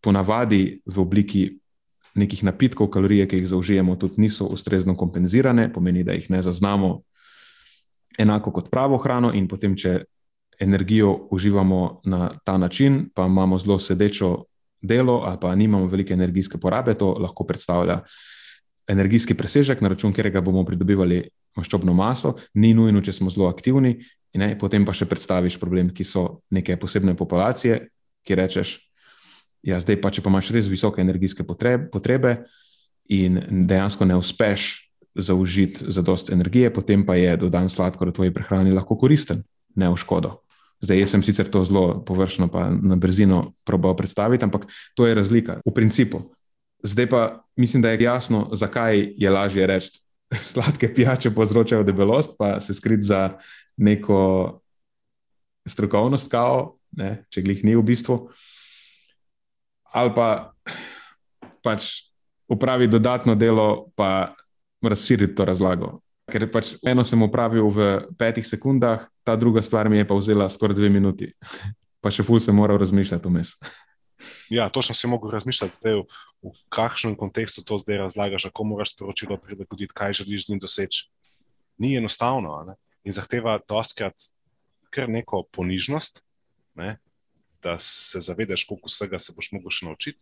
ponavadi 0.00 0.80
v 0.86 1.00
obliki 1.00 1.58
nekih 2.14 2.44
napitkov, 2.44 2.90
kalorije, 2.90 3.28
ki 3.28 3.36
jih 3.36 3.48
zaužijemo, 3.48 3.96
tudi 3.96 4.20
niso 4.20 4.46
ustrezno 4.46 4.96
kompenzirane, 4.96 5.72
pomeni, 5.72 6.04
da 6.04 6.12
jih 6.12 6.30
ne 6.30 6.42
zaznamo 6.42 7.00
enako 8.18 8.52
kot 8.52 8.70
pravo 8.70 8.98
hrano, 8.98 9.32
in 9.34 9.48
potem, 9.48 9.76
če 9.76 10.02
energijo 10.60 11.28
uživamo 11.30 12.00
na 12.04 12.30
ta 12.44 12.58
način, 12.58 13.08
pa 13.14 13.26
imamo 13.26 13.58
zelo 13.58 13.78
sedečo 13.78 14.44
delo, 14.82 15.22
ali 15.24 15.38
pa 15.40 15.54
nimamo 15.54 15.86
velike 15.86 16.14
energijske 16.14 16.58
porabe, 16.58 16.94
to 16.94 17.12
lahko 17.18 17.44
predstavlja. 17.44 18.00
Energijski 18.88 19.34
presežek, 19.34 19.80
na 19.80 19.88
račun 19.88 20.12
katerega 20.12 20.40
bomo 20.40 20.64
pridobivali 20.64 21.22
maščobno 21.56 21.94
maso, 21.94 22.34
ni 22.54 22.74
nujno, 22.74 23.00
če 23.00 23.12
smo 23.12 23.30
zelo 23.30 23.48
aktivni, 23.48 23.96
ne, 24.34 24.52
potem 24.58 24.84
pa 24.86 24.94
še 24.94 25.08
predstaviš 25.10 25.58
problem, 25.60 25.90
ki 25.94 26.04
so 26.04 26.42
neke 26.50 26.76
posebne 26.76 27.14
populacije, 27.16 27.80
ki 28.26 28.36
rečeš, 28.38 28.76
ja, 29.62 29.80
zdaj 29.80 30.00
pa 30.00 30.10
če 30.10 30.22
pa 30.22 30.30
imaš 30.30 30.52
res 30.54 30.68
visoke 30.70 31.00
energijske 31.02 31.44
potrebe 31.46 32.36
in 33.08 33.40
dejansko 33.66 34.06
ne 34.06 34.16
uspeš 34.20 34.68
zaužiti 35.14 35.90
za 35.90 36.02
dost 36.02 36.30
energije, 36.30 36.70
potem 36.72 37.02
pa 37.06 37.16
je 37.18 37.36
dodan 37.36 37.68
sladkor 37.68 38.12
v 38.12 38.14
tvoji 38.14 38.34
prehrani 38.34 38.72
lahko 38.72 38.96
koristen, 38.96 39.42
ne 39.74 39.90
v 39.90 39.98
škodo. 39.98 40.38
Zdaj, 40.80 40.96
jaz 40.96 41.10
sem 41.12 41.22
sicer 41.22 41.48
to 41.52 41.60
zelo 41.64 42.00
površno, 42.04 42.48
pa 42.48 42.70
na 42.72 42.96
brzino 42.96 43.52
probal 43.68 43.92
predstaviti, 43.96 44.44
ampak 44.44 44.64
to 44.96 45.06
je 45.06 45.14
razlika 45.14 45.60
v 45.60 45.72
principu. 45.76 46.32
Zdaj 46.82 47.06
pa 47.10 47.44
mislim, 47.56 47.82
da 47.82 47.90
je 47.90 48.02
jasno, 48.02 48.48
zakaj 48.52 49.12
je 49.16 49.30
lažje 49.30 49.66
reči, 49.66 50.00
sladke 50.52 50.94
pijače 50.94 51.34
povzročajo 51.34 51.84
debelost, 51.84 52.38
pa 52.38 52.60
se 52.60 52.74
skriti 52.74 53.02
za 53.02 53.36
neko 53.76 54.60
strokovnost, 55.68 56.30
kao, 56.30 56.76
ne, 56.96 57.24
če 57.30 57.44
jih 57.44 57.64
ni 57.64 57.76
v 57.76 57.84
bistvu. 57.84 58.30
Ali 59.92 60.14
pa 60.14 60.52
pač 61.62 62.10
upravi 62.48 62.88
dodatno 62.88 63.34
delo, 63.34 63.90
pa 63.94 64.32
razširiti 64.82 65.34
to 65.34 65.44
razlago. 65.44 65.98
Ker 66.30 66.46
pač 66.50 66.76
eno 66.86 67.04
sem 67.04 67.22
upravil 67.22 67.68
v 67.68 67.88
petih 68.18 68.46
sekundah, 68.46 69.02
ta 69.30 69.36
druga 69.36 69.62
stvar 69.62 69.88
mi 69.88 69.98
je 69.98 70.06
pa 70.06 70.14
vzela 70.14 70.48
skoraj 70.48 70.74
dve 70.74 70.88
minuti, 70.90 71.28
pa 72.02 72.10
še 72.10 72.24
ful 72.26 72.40
sem 72.42 72.56
moral 72.56 72.80
razmišljati 72.82 73.30
vmes. 73.30 73.52
Ja, 74.50 74.66
točno 74.74 74.94
si 74.98 75.06
mogel 75.06 75.30
razmišljati, 75.30 75.76
zdaj, 75.76 76.00
v, 76.00 76.48
v 76.50 76.50
kakšnem 76.74 77.14
kontekstu 77.16 77.62
to 77.62 77.78
zdaj 77.78 78.00
razlagaš, 78.02 78.48
kako 78.48 78.66
moraš 78.72 78.96
sporočilo 78.96 79.38
prilagoditi, 79.38 79.94
kaj 79.94 80.18
želiš 80.18 80.46
z 80.48 80.50
njim 80.50 80.62
doseči. 80.64 81.04
Ni 81.78 81.92
enostavno 81.96 82.56
ne? 82.66 82.74
in 83.06 83.14
zahteva 83.14 83.54
dostkrat 83.68 84.18
kar 84.90 85.06
neko 85.08 85.44
ponižnost, 85.54 86.24
ne? 86.74 86.96
da 87.62 87.76
se 87.78 88.18
zavedaš, 88.20 88.66
koliko 88.66 88.90
vsega 88.90 89.22
se 89.22 89.36
boš 89.36 89.52
mogel 89.54 89.70
še 89.70 89.86
naučiti. 89.86 90.18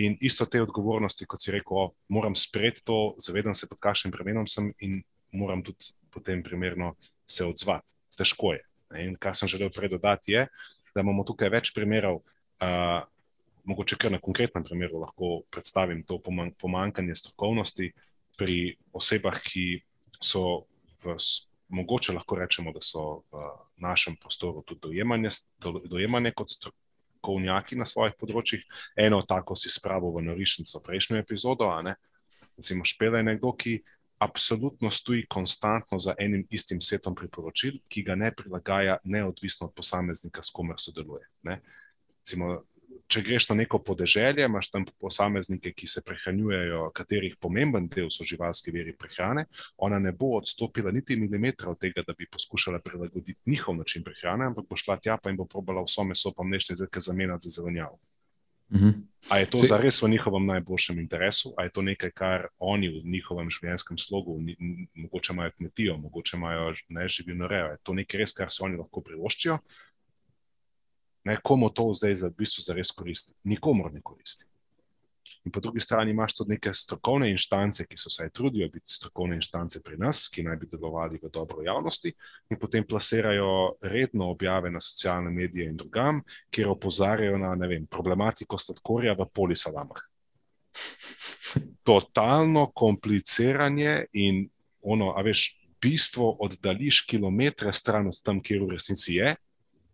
In 0.00 0.16
isto 0.24 0.48
te 0.48 0.62
odgovornosti, 0.64 1.28
kot 1.28 1.44
si 1.44 1.52
rekel, 1.52 1.76
o, 1.76 1.92
moram 2.08 2.32
sprejeti 2.32 2.80
to, 2.86 3.12
zavedam 3.20 3.52
se, 3.52 3.68
pod 3.68 3.82
kakšnim 3.84 4.14
bremenom 4.14 4.48
sem 4.48 4.72
in 4.80 5.02
moram 5.36 5.60
tudi 5.66 5.92
potem 6.16 6.40
primerno 6.42 6.94
se 7.28 7.44
odzvati. 7.44 7.92
Težko 8.16 8.54
je. 8.56 8.62
In 9.02 9.16
kar 9.20 9.34
sem 9.36 9.50
želel 9.50 9.70
predodati, 9.74 10.32
je, 10.32 10.46
da 10.94 11.04
imamo 11.04 11.24
tukaj 11.26 11.50
več 11.52 11.72
primerov. 11.76 12.22
Uh, 12.56 13.02
mogoče 13.66 13.96
kar 13.98 14.12
na 14.12 14.20
konkretnem 14.22 14.64
primeru 14.64 15.00
lahko 15.02 15.40
predstavim 15.50 16.04
to 16.06 16.20
pomankanje 16.58 17.14
strokovnosti 17.14 17.90
pri 18.38 18.76
osebah, 18.92 19.40
ki 19.42 19.82
so 20.22 20.66
v, 21.02 21.16
mogoče 21.68 22.14
lahko 22.14 22.38
rečemo, 22.38 22.72
da 22.72 22.80
so 22.80 23.26
v 23.32 23.46
našem 23.82 24.16
prostoru 24.16 24.62
tudi 24.62 24.80
dojemanje, 24.88 25.34
dojemanje 25.84 26.32
kot 26.36 26.52
strokovnjaki 26.54 27.76
na 27.76 27.88
svojih 27.88 28.14
področjih. 28.20 28.62
Eno 28.96 29.22
tako 29.26 29.56
si 29.58 29.72
spravil 29.72 30.14
v 30.14 30.28
norišnico 30.30 30.80
prejšnjo 30.86 31.18
epizodo, 31.24 31.70
a 31.72 31.82
ne. 31.82 31.96
Recimo, 32.56 32.86
špela 32.88 33.20
je 33.20 33.28
nekdo, 33.32 33.52
ki 33.52 33.80
absolutno 34.18 34.90
stoji 34.90 35.26
konstantno 35.26 35.98
za 35.98 36.14
enim 36.18 36.46
istim 36.50 36.80
setom 36.80 37.14
priporočil, 37.14 37.78
ki 37.88 38.02
ga 38.02 38.14
ne 38.14 38.32
prilagaja, 38.36 38.96
neodvisno 39.04 39.66
od 39.66 39.74
posameznika, 39.74 40.42
s 40.42 40.50
komer 40.50 40.80
sodeluje. 40.80 41.28
Recimo, 41.44 42.62
če 43.06 43.22
greš 43.22 43.48
na 43.50 43.56
neko 43.60 43.78
podeželje, 43.84 44.46
imaš 44.48 44.70
tam 44.72 44.84
posameznike, 45.00 45.72
ki 45.76 45.86
se 45.90 46.02
prehranjujejo, 46.06 46.90
katerih 46.96 47.36
pomemben 47.40 47.86
del 47.92 48.10
so 48.10 48.26
živalske 48.26 48.72
veri 48.74 48.96
prehrane, 48.98 49.46
ona 49.76 50.00
ne 50.02 50.12
bo 50.12 50.32
odstopila 50.40 50.90
niti 50.94 51.18
milimetra 51.20 51.70
od 51.70 51.80
tega, 51.82 52.02
da 52.06 52.16
bi 52.18 52.28
poskušala 52.32 52.80
prilagoditi 52.82 53.38
njihov 53.46 53.76
način 53.76 54.04
prehrane, 54.04 54.50
ampak 54.50 54.66
bo 54.70 54.76
šla 54.76 54.98
tja 54.98 55.18
in 55.30 55.36
bo 55.36 55.44
probala 55.44 55.84
vso 55.86 56.04
meso, 56.04 56.32
pa 56.32 56.44
mlečne 56.44 56.76
zrke 56.76 57.00
zamenjati 57.00 57.48
za 57.48 57.60
zelenjavo. 57.60 57.98
Uh 58.70 58.80
-huh. 58.80 58.94
A 59.30 59.38
je 59.38 59.46
to 59.46 59.58
Se... 59.58 59.66
zares 59.66 60.02
v 60.02 60.08
njihovem 60.08 60.46
najboljšem 60.46 60.98
interesu, 60.98 61.54
ali 61.56 61.66
je 61.66 61.70
to 61.70 61.82
nekaj, 61.82 62.10
kar 62.10 62.46
oni 62.58 62.88
v 62.88 63.02
njihovem 63.04 63.50
življenjskem 63.50 63.98
slogu, 63.98 64.38
mogoče 64.94 65.32
imajo 65.32 65.50
kmetijo, 65.56 65.96
mogoče 65.96 66.36
imajo 66.36 66.74
ne 66.88 67.08
živino 67.08 67.48
rejo, 67.48 67.66
je 67.66 67.78
to 67.82 67.94
nekaj 67.94 68.18
res, 68.18 68.32
kar 68.32 68.50
se 68.50 68.64
oni 68.64 68.76
lahko 68.76 69.00
privoščijo. 69.00 69.58
Ne, 71.24 71.38
komu 71.42 71.70
to 71.70 71.90
zdaj 71.94 72.14
za, 72.14 72.28
v 72.28 72.38
bistvu 72.38 72.62
zares 72.62 72.90
koristi? 72.94 73.34
Nikomor 73.44 73.92
ne 73.92 74.00
koristi. 74.02 74.46
In 75.44 75.52
po 75.52 75.60
drugi 75.60 75.80
strani 75.80 76.10
imaš 76.10 76.34
tudi 76.34 76.56
neke 76.56 76.72
strokovne 76.74 77.30
inštance, 77.30 77.86
ki 77.86 77.96
so 77.96 78.10
se 78.10 78.28
trudijo 78.34 78.68
biti 78.72 78.92
strokovne 78.92 79.36
inštance 79.36 79.82
pri 79.82 79.98
nas, 79.98 80.26
ki 80.28 80.42
naj 80.42 80.56
bi 80.56 80.66
delovali 80.70 81.20
v 81.22 81.30
dobro 81.32 81.62
javnosti, 81.62 82.12
in 82.50 82.58
potem 82.58 82.86
plasirajo 82.86 83.76
redno 83.82 84.30
objave 84.30 84.70
na 84.70 84.80
socialne 84.80 85.30
medije 85.30 85.68
in 85.70 85.76
drugam, 85.76 86.22
kjer 86.50 86.68
opozarjajo 86.68 87.38
na 87.38 87.66
vem, 87.66 87.86
problematiko 87.86 88.58
sladkorja 88.58 89.14
v 89.18 89.28
polisalamah. 89.34 90.02
Totalno 91.82 92.66
kompliciranje 92.74 94.04
in 94.12 94.48
ono, 94.82 95.12
a 95.16 95.22
veš, 95.22 95.52
bistvo 95.82 96.36
oddališ 96.40 97.04
kilometre 97.06 97.72
stran 97.72 98.08
od 98.08 98.18
tam, 98.24 98.40
kjer 98.42 98.64
v 98.64 98.74
resnici 98.74 99.14
je, 99.20 99.34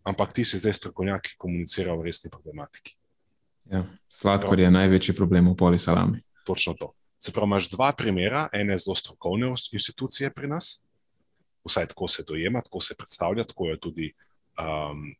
ampak 0.03 0.33
ti 0.33 0.45
si 0.45 0.59
zdaj 0.59 0.73
strokovnjak, 0.79 1.21
ki 1.27 1.37
komunicira 1.37 1.93
o 1.93 2.01
resni 2.03 2.31
problematiki. 2.31 2.95
Ja, 3.71 3.85
sladkor 4.09 4.59
je 4.59 4.71
največji 4.71 5.15
problem 5.15 5.47
v 5.51 5.55
polisalami. 5.55 6.21
Točno 6.45 6.73
to. 6.73 6.91
Se 7.19 7.31
pravi, 7.31 7.47
imaš 7.47 7.69
dva 7.71 7.93
primera, 7.97 8.47
ene 8.53 8.77
zelo 8.77 8.95
strokovne 8.95 9.53
institucije 9.71 10.29
pri 10.33 10.47
nas, 10.47 10.81
vsaj 11.63 11.87
tako 11.93 12.07
se 12.07 12.23
dojema, 12.27 12.61
tako 12.61 12.81
se 12.81 12.95
predstavlja, 12.97 13.43
tako 13.43 13.69
je 13.69 13.79
tudi 13.79 14.11
um, 14.59 15.15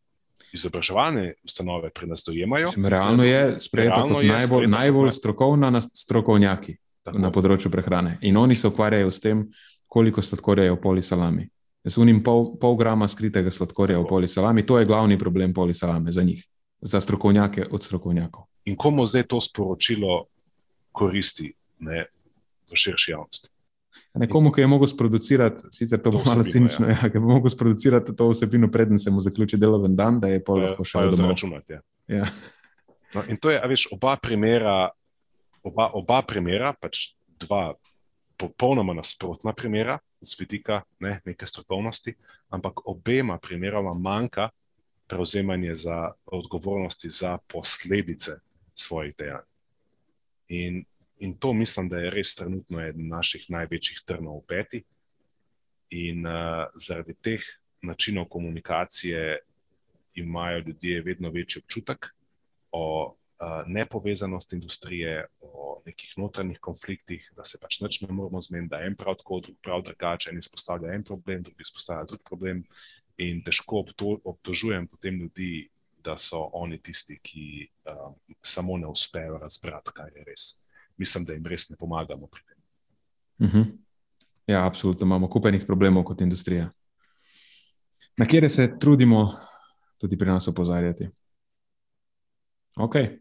izobraževalne 0.53 1.33
ustanove 1.43 1.89
pri 1.89 2.07
nas 2.07 2.23
dojemajo. 2.27 2.65
Mislim, 2.65 2.85
realno 2.85 3.23
je 3.23 3.59
sprejeto 3.59 4.01
kot 4.01 4.25
najbolj, 4.25 4.67
najbolj 4.67 5.11
strokovna 5.11 5.69
na 5.69 5.81
strokovnjaki 5.81 6.75
tako. 7.03 7.17
na 7.17 7.31
področju 7.31 7.71
prehrane. 7.71 8.17
In 8.21 8.37
oni 8.37 8.55
se 8.55 8.67
ukvarjajo 8.67 9.11
s 9.11 9.23
tem, 9.23 9.47
koliko 9.87 10.21
sladkorja 10.21 10.67
je 10.67 10.75
v 10.75 10.81
polisalami. 10.81 11.47
Z 11.83 11.97
unim 11.99 12.19
pol, 12.23 12.53
pol 12.59 12.75
grama 12.75 13.07
skritega 13.07 13.51
sladkorja 13.51 13.99
v 13.99 14.07
polisalami, 14.07 14.63
to 14.67 14.79
je 14.79 14.87
glavni 14.87 15.17
problem 15.19 15.53
polisalame 15.53 16.11
za 16.11 16.23
njih 16.23 16.43
za 16.83 17.01
strokovnjake 17.01 17.65
od 17.71 17.83
strokovnjakov. 17.83 18.43
In 18.65 18.75
komu 18.75 19.07
zdaj 19.07 19.23
to 19.23 19.41
sporočilo 19.41 20.25
koristi 20.91 21.53
ne, 21.79 22.05
v 22.71 22.75
širši 22.75 23.11
javnosti? 23.11 23.49
Nekomu, 24.13 24.51
ki 24.51 24.61
je 24.61 24.67
mogel 24.67 24.87
sproducirati, 24.87 25.69
sicer 25.71 26.01
to, 26.01 26.11
to 26.11 26.17
bo 26.17 26.23
malo 26.25 26.43
cinično, 26.43 26.87
ja. 26.89 26.97
ja, 27.03 27.09
ki 27.09 27.17
je 27.17 27.21
mogel 27.21 27.49
sproducirati 27.49 28.15
to 28.15 28.29
vsebino, 28.29 28.71
preden 28.71 28.99
se 28.99 29.11
mu 29.11 29.21
zaključi 29.21 29.57
deloven 29.57 29.95
dan, 29.95 30.19
da 30.19 30.27
je 30.27 30.43
pa 30.43 30.53
lahko 30.53 30.83
šel 30.83 31.11
domov. 31.11 31.37
Ja. 31.69 31.79
Ja. 32.07 32.27
No, 33.13 33.23
in 33.29 33.37
to 33.37 33.51
je, 33.53 33.61
veš, 33.69 33.87
oba 33.93 34.15
primera, 34.21 34.89
oba, 35.63 35.89
oba 35.93 36.21
primera, 36.27 36.73
pač 36.73 37.13
dva 37.39 37.73
popolnoma 38.37 38.95
nasprotna 38.97 39.53
primera, 39.53 39.99
z 40.21 40.39
vidika 40.39 40.81
ne, 40.99 41.19
neke 41.25 41.47
strokovnosti, 41.47 42.15
ampak 42.49 42.85
obema 42.89 43.37
primeroma 43.37 43.93
manjka 43.93 44.49
prevzemanje 45.13 45.75
za 45.75 46.11
odgovornosti 46.25 47.09
za 47.09 47.37
posledice 47.47 48.31
svojih 48.73 49.13
dejanj. 49.17 49.45
In, 50.47 50.85
in 51.19 51.37
to 51.37 51.53
mislim, 51.53 51.89
da 51.89 51.97
je 51.97 52.09
res 52.09 52.35
trenutno 52.35 52.81
eden 52.81 53.07
naših 53.07 53.45
največjih 53.49 54.01
trnov 54.05 54.41
v 54.41 54.45
peti. 54.47 54.83
In 55.93 56.25
uh, 56.25 56.65
zaradi 56.75 57.13
teh 57.13 57.41
načinov 57.81 58.25
komunikacije 58.25 59.39
imajo 60.13 60.63
ljudje 60.67 61.01
vedno 61.01 61.29
večji 61.29 61.61
občutek 61.61 62.07
o 62.71 62.85
uh, 63.05 63.67
nepovezanosti 63.67 64.55
industrije, 64.55 65.25
o 65.41 65.81
nekih 65.85 66.13
notranjih 66.17 66.59
konfliktih, 66.59 67.31
da 67.35 67.43
se 67.43 67.59
pač 67.61 67.81
nič 67.81 68.01
ne 68.01 68.09
moramo 68.11 68.41
zmeniti, 68.41 68.71
da 68.71 68.81
en 68.81 68.95
prav 68.95 69.15
tako, 69.21 69.39
drug 69.39 69.57
prav 69.61 69.81
drugače, 69.85 70.31
en 70.31 70.37
izpostavlja 70.37 70.93
en 70.93 71.03
problem, 71.03 71.43
drugi 71.43 71.61
izpostavlja 71.61 72.09
drug 72.09 72.23
problem. 72.25 72.63
In 73.17 73.43
težko 73.43 73.83
obtožujem 74.23 74.87
potem 74.87 75.19
ljudi, 75.21 75.69
da 76.03 76.17
so 76.17 76.49
oni 76.53 76.81
tisti, 76.81 77.19
ki 77.23 77.67
um, 77.87 78.15
samo 78.41 78.77
ne 78.77 78.87
uspejo 78.87 79.37
razbrati, 79.37 79.91
kaj 79.95 80.11
je 80.15 80.23
res. 80.27 80.47
Mislim, 80.97 81.25
da 81.25 81.33
jim 81.33 81.45
res 81.45 81.69
ne 81.69 81.77
pomagamo 81.79 82.27
pri 82.27 82.41
tem. 82.43 82.57
Uh 83.39 83.47
mhm. 83.47 83.57
-huh. 83.57 83.77
Ja, 84.47 84.65
absolutno 84.67 85.05
imamo 85.05 85.29
kupenih 85.29 85.63
problemov 85.65 86.03
kot 86.03 86.21
industrija, 86.21 86.69
na 88.17 88.25
kjer 88.25 88.51
se 88.51 88.79
trudimo 88.79 89.37
tudi 89.97 90.17
pri 90.17 90.29
nas 90.29 90.47
opozarjati. 90.47 91.09
Okay. 92.75 93.19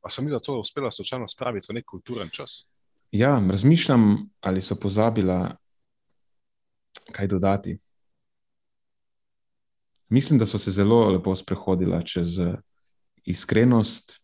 Pa 0.00 0.10
sem 0.10 0.28
jim 0.28 0.40
to 0.40 0.60
uspela 0.60 0.90
slučajno 0.90 1.28
spraviti 1.28 1.66
v 1.70 1.74
nek 1.74 1.84
kulturen 1.84 2.28
čas? 2.28 2.68
Ja, 3.12 3.42
razmišljam, 3.50 4.30
ali 4.40 4.62
so 4.62 4.76
pozabila 4.76 5.56
kaj 7.12 7.26
dodati. 7.26 7.78
Mislim, 10.08 10.38
da 10.38 10.46
so 10.46 10.58
se 10.58 10.70
zelo 10.70 11.08
lepo 11.10 11.36
sprehodila 11.36 12.02
čez 12.02 12.38
eh, 12.38 12.54
iskrenost 13.24 14.20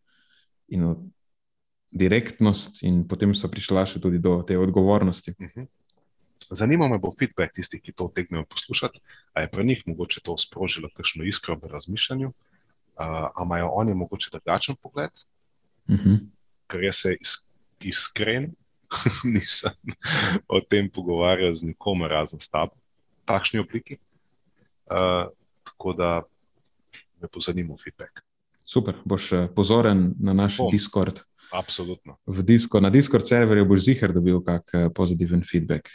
in 0.69 0.95
direktnost, 1.91 2.83
in 2.83 3.03
potem 3.09 3.35
so 3.35 3.49
prišla 3.51 3.85
še 3.87 4.01
tudi 4.01 4.21
do 4.23 4.41
te 4.47 4.59
odgovornosti. 4.59 5.35
Mhm. 5.39 5.67
Zanima 6.51 6.89
me 6.91 6.99
bo 6.99 7.13
feedback 7.15 7.55
tistih, 7.55 7.83
ki 7.83 7.93
to 7.95 8.09
tegnejo 8.15 8.45
poslušati. 8.51 9.01
Ali 9.35 9.45
je 9.45 9.51
pri 9.51 9.65
njih 9.65 9.83
mogoče 9.87 10.21
to 10.25 10.35
sprožilo 10.39 10.89
kakšno 10.97 11.25
iskro 11.25 11.55
v 11.55 11.71
razmišljanju, 11.71 12.33
ali 12.97 13.47
imajo 13.47 13.69
oni 13.83 13.95
mogoče 13.95 14.31
drugačen 14.33 14.77
pogled? 14.83 15.11
Uh 15.87 15.95
mhm. 15.95 16.09
-huh. 16.09 16.19
Ker 16.67 16.85
jaz 16.85 16.97
se 16.97 17.17
is, 17.21 17.47
iskren 17.81 18.53
nisem 19.35 19.73
o 20.49 20.61
tem 20.61 20.91
pogovarjal 20.91 21.55
z 21.55 21.63
nikomer, 21.63 22.11
razen 22.11 22.41
s 22.41 22.51
tabo, 22.51 22.75
v 22.75 23.25
takšni 23.25 23.61
obliki. 23.61 23.99
Uh, 24.91 25.31
tako 25.81 25.93
da 25.93 26.23
me 27.23 27.29
pozanima 27.29 27.75
feedback. 27.85 28.21
Super, 28.67 28.95
boš 29.05 29.33
eh, 29.33 29.49
pozoren 29.57 30.15
na 30.21 30.33
naš 30.33 30.59
Bom. 30.59 30.71
Discord. 30.71 31.21
Absolutno. 31.53 32.17
Disco, 32.27 32.81
na 32.81 32.91
Discord 32.91 33.27
serverju 33.27 33.65
boš 33.65 33.81
zihar 33.85 34.13
dobil 34.13 34.43
kak 34.45 34.75
eh, 34.75 34.89
pozitiven 34.95 35.43
feedback. 35.43 35.89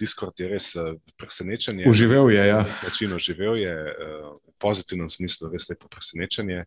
Discord 0.00 0.40
je 0.40 0.48
res 0.48 0.72
eh, 0.76 0.96
presenečen. 1.16 1.84
Uživel 1.88 2.30
je, 2.30 2.46
ja. 2.46 2.64
Način 2.82 3.12
uživel 3.12 3.56
je 3.56 3.76
v 4.48 4.56
pozitivnem 4.58 5.10
smislu, 5.10 5.52
res 5.52 5.68
lepo 5.68 5.88
presenečenje. 5.88 6.64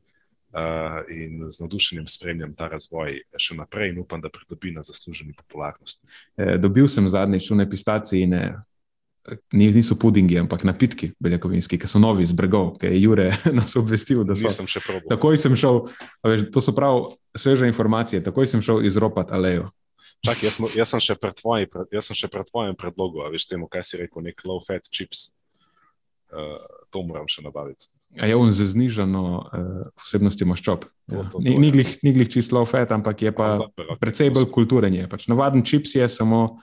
Uh, 0.50 1.06
in 1.14 1.44
z 1.52 1.62
navdušenjem 1.62 2.08
spremljam 2.10 2.56
ta 2.58 2.66
razvoj 2.68 3.20
še 3.38 3.54
naprej, 3.54 3.92
in 3.92 4.00
upam, 4.02 4.18
da 4.18 4.32
pridobi 4.34 4.72
na 4.74 4.82
zasluženi 4.82 5.36
popularnosti. 5.38 6.02
E, 6.34 6.56
dobil 6.58 6.88
sem 6.90 7.06
zadnjič 7.06 7.52
v 7.52 7.58
nepistaciji 7.60 8.26
niso 9.54 9.96
pudingi, 10.00 10.38
ampak 10.40 10.64
napitki 10.68 11.12
beljakovinski, 11.20 11.80
ki 11.80 11.88
so 11.90 12.02
novi 12.02 12.24
iz 12.24 12.34
bregov, 12.36 12.76
ki 12.82 12.92
je 12.92 13.02
Jure 13.02 13.28
nas 13.60 13.76
obvestil, 13.80 14.24
da 14.28 14.38
so. 14.38 14.52
Sem 14.54 14.70
takoj 15.10 15.40
sem 15.42 15.56
šel, 15.60 15.84
veš, 16.26 16.48
to 16.54 16.64
so 16.64 16.74
prav 16.76 17.12
sveže 17.38 17.68
informacije, 17.70 18.24
takoj 18.26 18.50
sem 18.50 18.64
šel 18.66 18.84
izropati 18.88 19.36
alejo. 19.36 19.70
Čak, 20.26 20.42
jaz, 20.44 20.58
jaz, 20.76 20.96
sem 21.00 21.16
pred 21.16 21.36
tvoj, 21.38 21.68
jaz 21.96 22.10
sem 22.10 22.18
še 22.18 22.28
pred 22.32 22.48
tvojim 22.50 22.76
predlogom, 22.80 23.30
veš, 23.32 23.48
temu, 23.54 23.70
kaj 23.72 23.86
si 23.88 24.02
rekel, 24.02 24.26
nek 24.26 24.44
low 24.44 24.60
fat 24.64 24.90
chips. 24.92 25.30
Uh, 26.30 26.60
to 26.94 27.02
moram 27.02 27.26
še 27.32 27.42
nabaviti. 27.42 27.88
A 28.20 28.26
je 28.26 28.36
on 28.36 28.52
z 28.54 28.66
znižano 28.66 29.24
uh, 29.38 29.86
vsebnostjo 30.02 30.46
maščob. 30.50 30.86
Ja. 31.14 31.24
Ni, 31.42 31.56
ni, 31.62 31.70
glih, 31.74 31.94
glih 32.02 32.30
čisto 32.30 32.58
low 32.58 32.68
fat, 32.70 32.92
ampak 32.94 33.22
je 33.22 33.32
pa 33.34 33.70
precej 34.02 34.34
bolj 34.34 34.50
kulturen. 34.54 34.94
Je. 34.94 35.08
Pač 35.10 35.30
navaden 35.30 35.64
čips 35.66 35.96
je 35.96 36.10
samo 36.10 36.60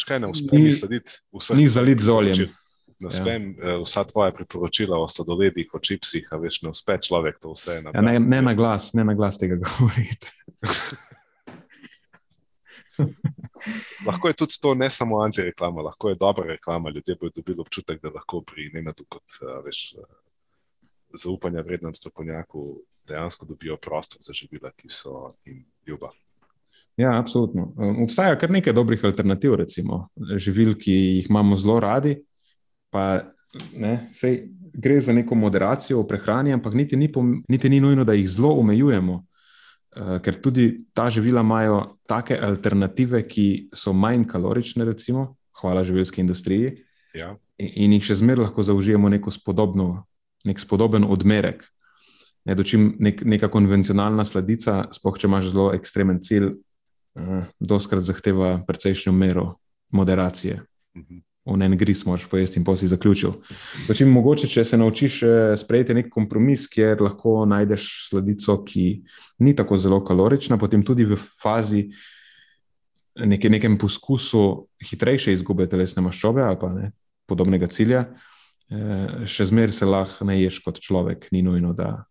Veš 0.00 0.08
kaj, 0.08 0.20
ne 0.24 0.30
uspe 0.32 0.56
Ni- 0.56 0.62
mi 0.64 0.72
slediti 0.72 1.20
vseh 1.28 1.56
ni 1.56 1.68
zalit 1.68 2.00
z 2.00 2.08
oljem. 2.08 2.36
priporočil. 2.36 2.56
Ne 3.00 3.08
uspem 3.08 3.44
ja. 3.56 3.78
vsa 3.80 4.04
tvoja 4.04 4.32
priporočila 4.32 4.96
o 5.00 5.08
sladoledih, 5.08 5.68
o 5.72 5.78
čipsih, 5.78 6.28
a 6.32 6.36
veš, 6.36 6.62
ne 6.62 6.72
uspe 6.72 6.96
človek 7.00 7.38
to 7.40 7.52
vse 7.52 7.80
Ja, 7.84 8.00
ne, 8.00 8.18
ne 8.18 8.42
na 8.42 8.52
glas, 8.54 8.92
ne 8.92 9.04
na 9.04 9.14
glas 9.14 9.38
tega 9.40 9.56
govoriti. 9.64 10.32
Lahko 14.06 14.28
je 14.28 14.34
tudi 14.34 14.56
to 14.60 14.74
ne 14.74 14.90
samo 14.90 15.20
antireklama, 15.20 15.82
lahko 15.82 16.08
je 16.08 16.14
dobra 16.14 16.46
reklama. 16.46 16.90
Ljudje 16.90 17.16
bodo 17.20 17.32
dobili 17.36 17.60
občutek, 17.60 18.00
da 18.02 18.10
lahko 18.10 18.40
pri 18.40 18.70
Nenadu 18.74 19.04
kot 19.08 19.24
a, 19.42 19.60
veš, 19.64 19.94
a, 20.00 20.04
zaupanja 21.16 21.60
vrednem 21.60 21.94
strokovnjaku 21.94 22.82
dejansko 23.08 23.46
dobijo 23.46 23.76
prostor 23.76 24.18
za 24.20 24.32
živila, 24.32 24.70
ki 24.76 24.88
so 24.88 25.34
jim 25.44 25.64
ljuba. 25.86 26.10
Ja, 27.00 27.14
absolutno. 27.16 27.70
Obstaja 28.02 28.36
kar 28.38 28.50
nekaj 28.52 28.74
dobrih 28.76 29.04
alternativ, 29.08 29.54
recimo 29.62 30.08
živil, 30.36 30.74
ki 30.76 30.92
jih 30.92 31.30
imamo 31.30 31.56
zelo 31.56 31.78
radi. 31.80 32.18
Pa, 32.92 33.22
ne, 33.78 33.94
sej, 34.12 34.42
gre 34.74 34.98
za 35.00 35.14
neko 35.16 35.38
moderacijo 35.38 36.02
v 36.02 36.08
prehrani, 36.10 36.52
ampak 36.52 36.74
niti 36.76 36.98
ni, 37.00 37.08
niti 37.48 37.70
ni 37.72 37.80
nujno, 37.80 38.04
da 38.04 38.16
jih 38.18 38.28
zelo 38.28 38.52
omejujemo. 38.60 39.16
Uh, 39.90 40.18
ker 40.22 40.36
tudi 40.38 40.84
ta 40.94 41.08
živila 41.10 41.42
imajo 41.42 41.80
take 42.06 42.36
alternative, 42.38 43.24
ki 43.26 43.70
so 43.74 43.94
manj 43.96 44.28
kalorične, 44.30 44.84
recimo, 44.86 45.34
hvala 45.62 45.82
živilski 45.84 46.20
industriji, 46.20 46.76
Ja, 47.14 47.34
in, 47.58 47.70
in 47.84 47.98
jih 47.98 48.06
še 48.06 48.20
zmeraj 48.20 48.46
lahko 48.46 48.62
zaužijemo 48.62 49.10
neko 49.10 49.32
spodobno, 49.34 50.04
nek 50.46 50.62
spodoben 50.62 51.06
odmerek. 51.08 51.64
Ne, 52.46 52.54
dočim 52.56 52.94
nek, 53.02 53.20
neka 53.26 53.50
konvencionalna 53.52 54.24
sladica, 54.24 54.86
sploh 54.94 55.18
če 55.18 55.28
imaš 55.28 55.50
zelo 55.52 55.70
ekstremen 55.76 56.22
cilj, 56.24 56.54
uh, 57.14 57.48
doskrat 57.60 58.02
zahteva 58.02 58.58
precejšnjo 58.66 59.12
mero 59.12 59.54
moderacije. 59.92 60.62
mhm. 60.96 61.18
V 61.44 61.56
en 61.62 61.76
gris 61.76 62.04
moraš 62.06 62.26
pojesti 62.28 62.58
in 62.60 62.64
posi 62.64 62.86
zaključil. 62.86 63.32
Dočim 63.88 64.10
mogoče, 64.12 64.48
če 64.48 64.64
se 64.64 64.76
naučiš 64.76 65.22
eh, 65.22 65.56
sprejeti 65.56 65.94
nek 65.96 66.10
kompromis, 66.12 66.66
kjer 66.68 67.00
lahko 67.00 67.46
najdeš 67.48 67.86
sladico, 68.10 68.58
ki 68.64 69.02
ni 69.38 69.54
tako 69.56 69.78
zelo 69.80 70.02
kalorična, 70.04 70.58
potem 70.60 70.84
tudi 70.84 71.04
v 71.08 71.16
fazi 71.16 71.88
neke, 73.16 73.50
nekem 73.50 73.78
poskusu 73.78 74.66
hitrejše 74.90 75.32
izgube 75.32 75.66
telesne 75.66 76.04
maščobe 76.04 76.44
ali 76.44 76.60
pa 76.60 76.70
ne, 76.74 76.92
podobnega 77.26 77.70
cilja, 77.72 78.04
eh, 78.68 79.24
še 79.24 79.48
zmeraj 79.48 79.78
se 79.80 79.88
lahko 79.88 80.28
ne 80.28 80.36
ješ 80.42 80.60
kot 80.66 80.78
človek, 80.78 81.30
ni 81.32 81.42
nujno, 81.42 81.72
da 81.72 82.04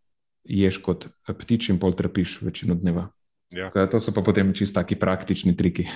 ješ 0.43 0.81
kot 0.81 1.07
ptič 1.37 1.69
in 1.69 1.79
pol 1.79 1.93
trpiš 1.93 2.39
večino 2.41 2.75
dneva. 2.75 3.11
Ja. 3.51 3.69
Tako 3.73 3.91
To 3.91 4.01
so 4.01 4.13
pa 4.13 4.21
potem 4.21 4.53
čisto 4.53 4.81
taki 4.81 4.95
praktični 4.95 5.57
triki. 5.57 5.87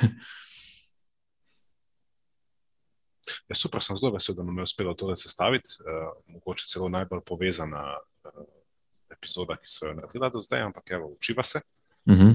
Ja, 3.47 3.55
super, 3.55 3.81
sem 3.83 3.95
zelo 3.97 4.11
vesel, 4.11 4.35
da 4.35 4.43
nam 4.43 4.57
je 4.57 4.63
uspelo 4.63 4.93
to 4.93 5.15
sestaviti. 5.15 5.69
Uh, 5.79 6.11
mogoče 6.27 6.65
celo 6.67 6.89
najbolj 6.89 7.21
povezana 7.25 7.83
uh, 8.25 8.43
epizoda, 9.11 9.55
ki 9.55 9.69
smo 9.71 9.87
jo 9.87 9.93
naredili 9.93 10.29
do 10.33 10.41
zdaj, 10.41 10.61
ampak 10.61 10.91
evo, 10.91 11.07
učiva 11.07 11.43
se. 11.43 11.61
Mhm. 12.09 12.29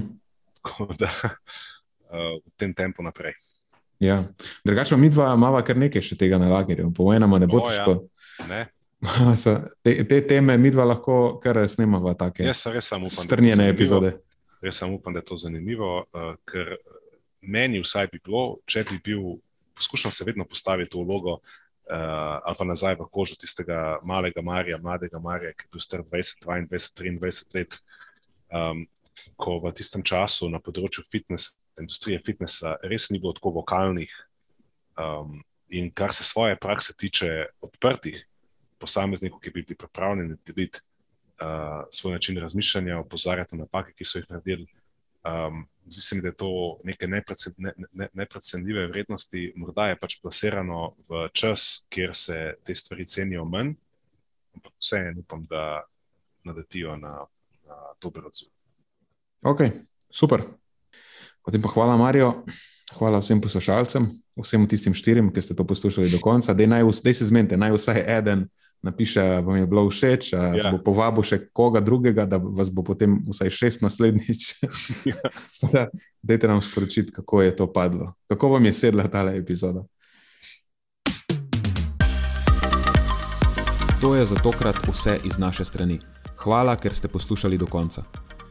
Tako 0.61 0.93
da 0.99 1.11
uh, 1.23 2.41
v 2.45 2.51
tem 2.57 2.73
tempu 2.73 3.03
naprej. 3.03 3.33
Ja. 3.99 4.23
Drugače, 4.63 4.97
mi 4.97 5.09
dva 5.09 5.33
imamo 5.33 5.61
kar 5.61 5.77
nekaj 5.77 6.01
še 6.01 6.17
tega 6.17 6.37
na 6.39 6.49
lagerju, 6.49 6.93
po 6.95 7.13
enem 7.13 7.37
ne 7.39 7.47
bo 7.47 7.59
O, 7.59 7.65
ja. 7.67 7.85
težko. 7.85 7.97
Ne? 8.49 8.65
So, 9.43 9.53
te, 9.83 9.93
te 10.07 10.17
teme 10.27 10.57
mi 10.57 10.71
dva 10.71 10.83
lahko 10.83 11.39
kar 11.43 11.61
snemava, 11.69 12.11
je 12.35 12.51
to 12.51 13.07
strnjene 13.07 13.69
zanimivo. 13.71 14.11
Res 14.61 14.79
samo 14.81 14.97
upam, 14.99 15.13
da 15.13 15.21
je 15.23 15.29
to 15.31 15.37
zanimivo, 15.37 16.03
uh, 16.03 16.33
ker 16.49 16.75
meni 17.41 17.79
vsaj 17.79 18.09
bi 18.11 18.19
bilo, 18.23 18.59
če 18.67 18.83
bi 18.91 18.99
bil, 19.03 19.37
poskušam 19.77 20.11
se 20.11 20.27
vedno 20.27 20.45
postaviti 20.45 20.97
v 20.97 21.05
vlogo 21.07 21.37
uh, 21.39 22.39
ali 22.43 22.55
pa 22.57 22.67
nazaj 22.67 22.97
v 22.99 23.07
kožo 23.11 23.37
tistega 23.39 23.99
malega 24.03 24.41
Marija, 24.41 24.77
mladega 24.77 25.19
Marija, 25.19 25.53
ki 25.55 25.67
je 25.67 25.71
bil 25.71 25.83
star 25.83 26.03
20, 26.03 26.43
22, 26.45 27.19
23 27.19 27.55
let. 27.55 27.79
Um, 28.49 28.87
ko 29.35 29.59
v 29.59 29.71
tistem 29.75 30.03
času 30.05 30.49
na 30.49 30.61
področju 30.63 31.03
fitnesa, 31.03 31.51
industrije 31.81 32.21
fitnesa, 32.23 32.77
res 32.87 33.09
ni 33.11 33.19
bilo 33.19 33.33
tako 33.35 33.51
vokalnih 33.59 34.11
um, 34.99 35.39
in 35.69 35.91
kar 35.91 36.13
se 36.15 36.23
svoje 36.23 36.57
prakse 36.59 36.95
tiče, 36.97 37.49
odprtih 37.61 38.21
posameznikov, 38.79 39.41
ki 39.43 39.53
bi 39.53 39.65
bili 39.67 39.79
pripravljeni 39.79 40.39
deliti 40.47 40.81
svoj 41.91 42.13
način 42.13 42.37
razmišljanja, 42.37 42.99
opozarjati 42.99 43.55
na 43.55 43.63
napake, 43.63 43.93
ki 43.93 44.05
so 44.05 44.19
jih 44.19 44.25
naredili. 44.29 44.67
Um, 45.23 45.67
zdi 45.87 46.01
se 46.01 46.15
mi, 46.15 46.21
da 46.21 46.27
je 46.27 46.35
to 46.35 46.79
neke 46.83 47.07
neprecen- 47.07 47.53
ne- 47.57 47.73
ne- 47.91 48.09
neprecenljive 48.13 48.87
vrednosti, 48.87 49.53
morda 49.55 49.89
je 49.89 49.97
pač 49.99 50.19
plasirano 50.21 50.95
v 51.09 51.27
čas, 51.33 51.85
kjer 51.89 52.15
se 52.15 52.53
te 52.63 52.75
stvari 52.75 53.05
cenijo 53.05 53.45
manj, 53.45 53.73
ampak 54.55 54.73
vseeno 54.79 55.19
upam, 55.19 55.45
da 55.49 55.83
nadetijo 56.43 56.95
na, 56.97 57.25
na 57.67 57.75
dober 58.01 58.25
odziv. 58.25 58.47
Ok, 59.43 59.61
super. 60.11 60.43
Potem 61.45 61.61
pa 61.61 61.69
hvala, 61.73 61.97
Marijo, 61.97 62.43
hvala 62.97 63.19
vsem 63.19 63.41
poslušalcem, 63.41 64.07
vsem 64.39 64.65
tistim 64.67 64.93
štirim, 64.93 65.33
ki 65.33 65.41
ste 65.41 65.55
to 65.55 65.63
poslušali 65.67 66.09
do 66.09 66.19
konca. 66.19 66.53
Dej, 66.53 66.67
naj, 66.67 66.83
dej 67.03 67.13
se 67.13 67.25
zmenite, 67.29 67.57
naj 67.57 67.75
vsaj 67.77 68.03
eden 68.17 68.47
napiše, 68.81 69.21
vam 69.21 69.57
je 69.57 69.67
bilo 69.67 69.89
všeč, 69.89 70.33
a 70.33 70.37
Ja. 70.37 70.55
ja. 70.55 70.71
bo 70.71 70.79
povabil 70.83 71.23
še 71.23 71.49
koga 71.53 71.81
drugega, 71.83 72.25
da 72.25 72.39
vas 72.39 72.71
bo 72.71 72.83
potem 72.83 73.19
vsaj 73.27 73.49
šest 73.49 73.81
naslednjič. 73.81 74.55
Da, 75.73 75.87
Dajte 76.23 76.47
nam 76.47 76.61
sporočiti, 76.61 77.11
kako 77.11 77.41
je 77.41 77.55
to 77.55 77.67
padlo, 77.73 78.13
kako 78.27 78.55
vam 78.55 78.65
je 78.65 78.73
sedla 78.73 79.07
ta 79.07 79.27
epizoda. 79.35 79.83
To 84.01 84.15
je 84.15 84.25
za 84.25 84.35
tokrat 84.35 84.79
vse 84.87 85.19
iz 85.27 85.37
naše 85.37 85.65
strani. 85.65 85.99
Hvala, 86.39 86.75
ker 86.79 86.95
ste 86.95 87.11
poslušali 87.11 87.57
do 87.57 87.67
konca. 87.67 88.28